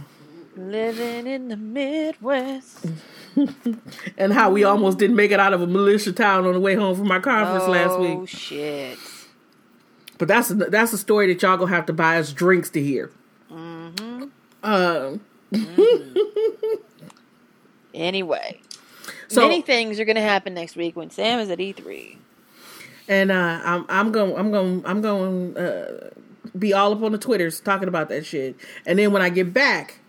Living 0.56 1.28
in 1.28 1.48
the 1.48 1.56
Midwest. 1.56 2.84
and 4.18 4.32
how 4.32 4.50
we 4.50 4.64
almost 4.64 4.98
didn't 4.98 5.14
make 5.14 5.30
it 5.30 5.38
out 5.38 5.52
of 5.52 5.62
a 5.62 5.66
militia 5.66 6.12
town 6.12 6.46
on 6.46 6.52
the 6.52 6.60
way 6.60 6.74
home 6.74 6.96
from 6.96 7.10
our 7.12 7.20
conference 7.20 7.64
oh, 7.66 7.70
last 7.70 8.00
week. 8.00 8.18
Oh 8.18 8.26
shit. 8.26 8.98
But 10.20 10.28
that's 10.28 10.50
a, 10.50 10.54
that's 10.54 10.92
a 10.92 10.98
story 10.98 11.32
that 11.32 11.40
y'all 11.40 11.56
gonna 11.56 11.74
have 11.74 11.86
to 11.86 11.94
buy 11.94 12.18
us 12.18 12.30
drinks 12.30 12.68
to 12.70 12.82
hear. 12.82 13.10
Mm-hmm. 13.50 14.24
Uh, 14.62 15.16
mm-hmm. 15.50 16.74
anyway, 17.94 18.60
so, 19.28 19.40
many 19.40 19.62
things 19.62 19.98
are 19.98 20.04
gonna 20.04 20.20
happen 20.20 20.52
next 20.52 20.76
week 20.76 20.94
when 20.94 21.08
Sam 21.08 21.40
is 21.40 21.48
at 21.48 21.58
E3. 21.58 22.18
And 23.08 23.32
uh, 23.32 23.62
I'm 23.64 23.86
I'm 23.88 24.12
going 24.12 24.36
I'm 24.36 24.50
going 24.50 24.82
I'm 24.84 25.00
going 25.00 25.56
uh, 25.56 26.10
be 26.56 26.74
all 26.74 26.92
up 26.92 27.02
on 27.02 27.12
the 27.12 27.18
twitters 27.18 27.58
talking 27.58 27.88
about 27.88 28.10
that 28.10 28.26
shit. 28.26 28.56
And 28.84 28.98
then 28.98 29.12
when 29.12 29.22
I 29.22 29.30
get 29.30 29.54
back, 29.54 30.00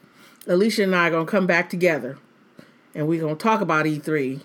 Alisha 0.46 0.84
and 0.84 0.94
I 0.94 1.08
are 1.08 1.12
gonna 1.12 1.26
come 1.26 1.48
back 1.48 1.70
together, 1.70 2.18
and 2.94 3.08
we're 3.08 3.22
gonna 3.22 3.36
talk 3.36 3.62
about 3.62 3.86
E3, 3.86 4.42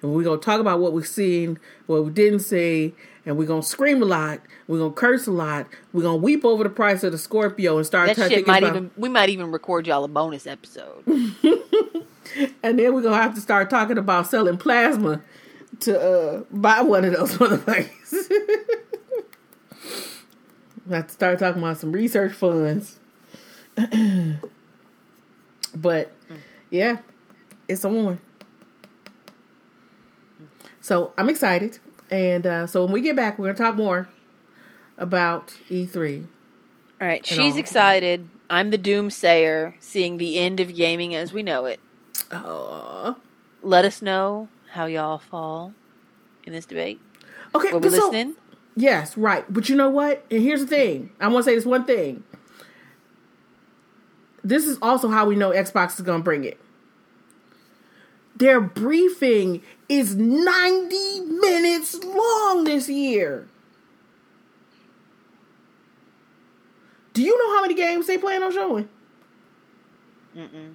and 0.00 0.14
we're 0.14 0.22
gonna 0.22 0.40
talk 0.40 0.60
about 0.60 0.78
what 0.78 0.92
we've 0.92 1.08
seen, 1.08 1.58
what 1.86 2.04
we 2.04 2.12
didn't 2.12 2.40
see, 2.40 2.94
and 3.24 3.36
we're 3.36 3.46
gonna 3.46 3.62
scream 3.62 4.02
a 4.02 4.06
lot. 4.06 4.40
We're 4.66 4.78
gonna 4.78 4.92
curse 4.92 5.26
a 5.26 5.32
lot. 5.32 5.66
We're 5.92 6.02
gonna 6.02 6.16
weep 6.16 6.44
over 6.44 6.64
the 6.64 6.70
price 6.70 7.04
of 7.04 7.12
the 7.12 7.18
Scorpio 7.18 7.76
and 7.76 7.86
start. 7.86 8.16
That 8.16 8.30
shit 8.30 8.46
might 8.46 8.62
even 8.62 8.90
we 8.96 9.08
might 9.08 9.28
even 9.28 9.50
record 9.50 9.86
y'all 9.86 10.04
a 10.04 10.08
bonus 10.08 10.46
episode. 10.46 11.02
and 11.06 12.78
then 12.78 12.94
we're 12.94 13.02
gonna 13.02 13.16
have 13.16 13.34
to 13.34 13.40
start 13.40 13.70
talking 13.70 13.98
about 13.98 14.26
selling 14.26 14.56
plasma 14.58 15.22
to 15.80 16.00
uh, 16.00 16.42
buy 16.50 16.82
one 16.82 17.04
of 17.04 17.14
those 17.14 17.32
motherfuckers. 17.38 18.30
have 20.90 21.06
to 21.06 21.12
start 21.12 21.38
talking 21.38 21.62
about 21.62 21.78
some 21.78 21.92
research 21.92 22.32
funds. 22.32 22.98
but 25.74 26.12
yeah, 26.70 26.98
it's 27.68 27.84
on. 27.84 28.18
So 30.80 31.12
I'm 31.16 31.28
excited. 31.28 31.78
And 32.12 32.46
uh, 32.46 32.66
so 32.66 32.84
when 32.84 32.92
we 32.92 33.00
get 33.00 33.16
back, 33.16 33.38
we're 33.38 33.46
going 33.46 33.56
to 33.56 33.62
talk 33.62 33.74
more 33.74 34.06
about 34.98 35.54
E3. 35.70 36.26
All 37.00 37.08
right. 37.08 37.24
She's 37.24 37.54
all. 37.54 37.58
excited. 37.58 38.28
I'm 38.50 38.68
the 38.68 38.76
doomsayer, 38.76 39.72
seeing 39.80 40.18
the 40.18 40.38
end 40.38 40.60
of 40.60 40.74
gaming 40.74 41.14
as 41.14 41.32
we 41.32 41.42
know 41.42 41.64
it. 41.64 41.80
Aww. 42.28 43.16
Let 43.62 43.86
us 43.86 44.02
know 44.02 44.48
how 44.72 44.84
y'all 44.84 45.18
fall 45.18 45.72
in 46.44 46.52
this 46.52 46.66
debate. 46.66 47.00
Okay, 47.54 47.72
Were 47.72 47.78
we 47.78 47.88
listening? 47.88 48.34
Yes, 48.76 49.16
right. 49.16 49.50
But 49.50 49.70
you 49.70 49.76
know 49.76 49.88
what? 49.88 50.26
And 50.30 50.42
here's 50.42 50.60
the 50.60 50.66
thing. 50.66 51.12
I 51.18 51.28
want 51.28 51.46
to 51.46 51.50
say 51.50 51.54
this 51.54 51.64
one 51.64 51.86
thing. 51.86 52.24
This 54.44 54.66
is 54.66 54.76
also 54.82 55.08
how 55.08 55.24
we 55.24 55.34
know 55.34 55.50
Xbox 55.50 55.94
is 55.94 56.02
going 56.02 56.20
to 56.20 56.24
bring 56.24 56.44
it. 56.44 56.60
Their 58.36 58.60
briefing 58.60 59.62
is 59.92 60.16
90 60.16 61.20
minutes 61.20 62.02
long 62.02 62.64
this 62.64 62.88
year. 62.88 63.46
Do 67.12 67.22
you 67.22 67.36
know 67.38 67.54
how 67.54 67.62
many 67.62 67.74
games 67.74 68.06
they 68.06 68.16
plan 68.16 68.42
on 68.42 68.52
showing? 68.52 68.88
Mm-mm. 70.34 70.74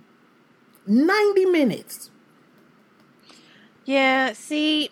90 0.85 1.45
minutes. 1.45 2.11
Yeah, 3.85 4.33
see, 4.33 4.91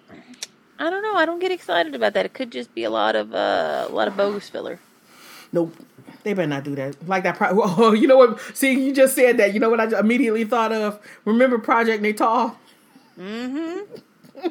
I 0.80 0.90
don't 0.90 1.04
know. 1.04 1.16
I 1.16 1.26
don't 1.26 1.40
get 1.40 1.52
excited 1.52 1.94
about 1.94 2.14
that. 2.14 2.26
It 2.26 2.34
could 2.34 2.52
just 2.52 2.74
be 2.74 2.84
a 2.84 2.90
lot 2.90 3.16
of 3.16 3.36
uh, 3.36 3.86
a 3.90 3.94
lot 3.94 4.08
of 4.08 4.18
bogus 4.18 4.50
filler. 4.50 4.80
Nope. 5.52 5.76
They 6.24 6.34
better 6.34 6.48
not 6.48 6.64
do 6.64 6.74
that. 6.76 7.08
Like 7.08 7.24
that. 7.24 7.36
Pro- 7.36 7.50
oh, 7.54 7.94
you 7.94 8.08
know 8.08 8.18
what? 8.18 8.40
See, 8.56 8.72
you 8.74 8.94
just 8.94 9.14
said 9.14 9.38
that. 9.38 9.54
You 9.54 9.60
know 9.60 9.70
what 9.70 9.80
I 9.80 10.00
immediately 10.00 10.46
thought 10.46 10.72
of? 10.72 11.00
Remember 11.26 11.60
Project 11.60 12.02
Natal? 12.02 12.58
Mm-hmm. 13.20 13.96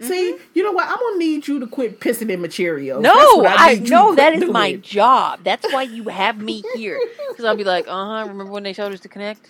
See, 0.00 0.32
mm-hmm. 0.32 0.42
you 0.54 0.64
know 0.64 0.72
what? 0.72 0.88
I'm 0.88 0.96
gonna 0.98 1.18
need 1.18 1.46
you 1.46 1.60
to 1.60 1.66
quit 1.66 2.00
pissing 2.00 2.30
in 2.30 2.40
material. 2.40 3.00
No, 3.00 3.44
I, 3.44 3.54
I 3.56 3.74
no, 3.74 4.14
that 4.16 4.34
is 4.34 4.50
my 4.50 4.74
job. 4.76 5.40
That's 5.44 5.70
why 5.72 5.82
you 5.82 6.08
have 6.08 6.38
me 6.38 6.64
here. 6.74 6.98
Because 7.28 7.44
I'll 7.44 7.56
be 7.56 7.64
like, 7.64 7.86
uh 7.86 8.04
huh. 8.04 8.24
Remember 8.28 8.52
when 8.52 8.64
they 8.64 8.72
showed 8.72 8.92
us 8.92 9.00
to 9.00 9.08
connect? 9.08 9.48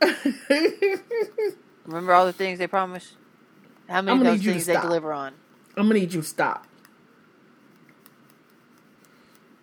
remember 1.86 2.12
all 2.12 2.26
the 2.26 2.32
things 2.32 2.58
they 2.58 2.66
promised? 2.66 3.14
How 3.88 4.02
many 4.02 4.18
of 4.18 4.24
those 4.24 4.44
things 4.44 4.66
they 4.66 4.74
deliver 4.74 5.12
on? 5.12 5.32
I'm 5.76 5.88
gonna 5.88 6.00
need 6.00 6.12
you 6.12 6.20
to 6.20 6.26
stop. 6.26 6.66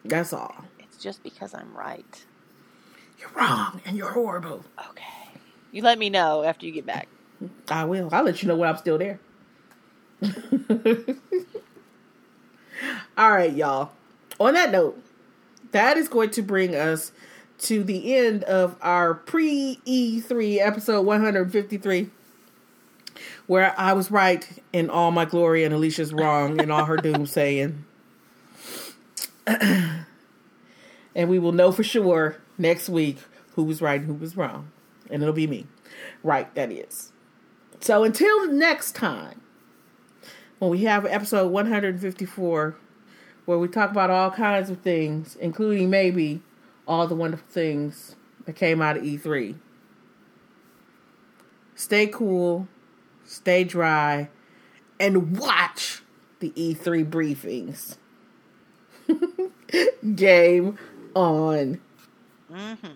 That's 0.03 0.33
all. 0.33 0.65
It's 0.79 0.97
just 0.97 1.21
because 1.21 1.53
I'm 1.53 1.75
right. 1.75 2.25
You're 3.19 3.29
wrong 3.35 3.81
and 3.85 3.97
you're 3.97 4.11
horrible. 4.11 4.63
Okay. 4.89 5.03
You 5.71 5.81
let 5.81 5.99
me 5.99 6.09
know 6.09 6.43
after 6.43 6.65
you 6.65 6.71
get 6.71 6.85
back. 6.85 7.07
I 7.69 7.85
will. 7.85 8.09
I'll 8.11 8.23
let 8.23 8.41
you 8.41 8.47
know 8.47 8.55
when 8.55 8.69
I'm 8.69 8.77
still 8.77 8.97
there. 8.97 9.19
All 13.17 13.31
right, 13.31 13.53
y'all. 13.53 13.91
On 14.39 14.53
that 14.53 14.71
note, 14.71 15.01
that 15.71 15.97
is 15.97 16.07
going 16.07 16.29
to 16.31 16.41
bring 16.41 16.75
us 16.75 17.11
to 17.59 17.83
the 17.83 18.15
end 18.15 18.43
of 18.43 18.75
our 18.81 19.13
pre 19.15 19.79
E3 19.85 20.59
episode 20.59 21.01
153, 21.01 22.09
where 23.47 23.73
I 23.77 23.93
was 23.93 24.11
right 24.11 24.47
in 24.71 24.89
all 24.89 25.11
my 25.11 25.25
glory 25.25 25.63
and 25.63 25.73
Alisha's 25.73 26.13
wrong 26.13 26.59
in 26.61 26.69
all 26.69 26.85
her 26.85 26.97
doomsaying. 26.97 27.77
and 29.47 30.05
we 31.15 31.39
will 31.39 31.51
know 31.51 31.71
for 31.71 31.83
sure 31.83 32.37
next 32.57 32.89
week 32.89 33.17
who 33.55 33.63
was 33.63 33.81
right 33.81 33.99
and 33.99 34.07
who 34.09 34.13
was 34.13 34.37
wrong. 34.37 34.71
And 35.09 35.23
it'll 35.23 35.33
be 35.33 35.47
me. 35.47 35.65
Right, 36.21 36.53
that 36.55 36.71
is. 36.71 37.11
So 37.79 38.03
until 38.03 38.51
next 38.51 38.95
time, 38.95 39.41
when 40.59 40.71
we 40.71 40.83
have 40.83 41.05
episode 41.05 41.47
154, 41.51 42.75
where 43.45 43.57
we 43.57 43.67
talk 43.67 43.91
about 43.91 44.09
all 44.09 44.31
kinds 44.31 44.69
of 44.69 44.81
things, 44.81 45.37
including 45.37 45.89
maybe 45.89 46.41
all 46.87 47.07
the 47.07 47.15
wonderful 47.15 47.47
things 47.49 48.15
that 48.45 48.55
came 48.55 48.81
out 48.81 48.97
of 48.97 49.03
E3. 49.03 49.55
Stay 51.75 52.07
cool, 52.07 52.67
stay 53.23 53.63
dry, 53.63 54.29
and 54.99 55.37
watch 55.37 56.01
the 56.39 56.49
E3 56.51 57.07
briefings. 57.09 57.97
Game 60.15 60.77
on. 61.13 61.79
Mm-hmm. 62.51 62.87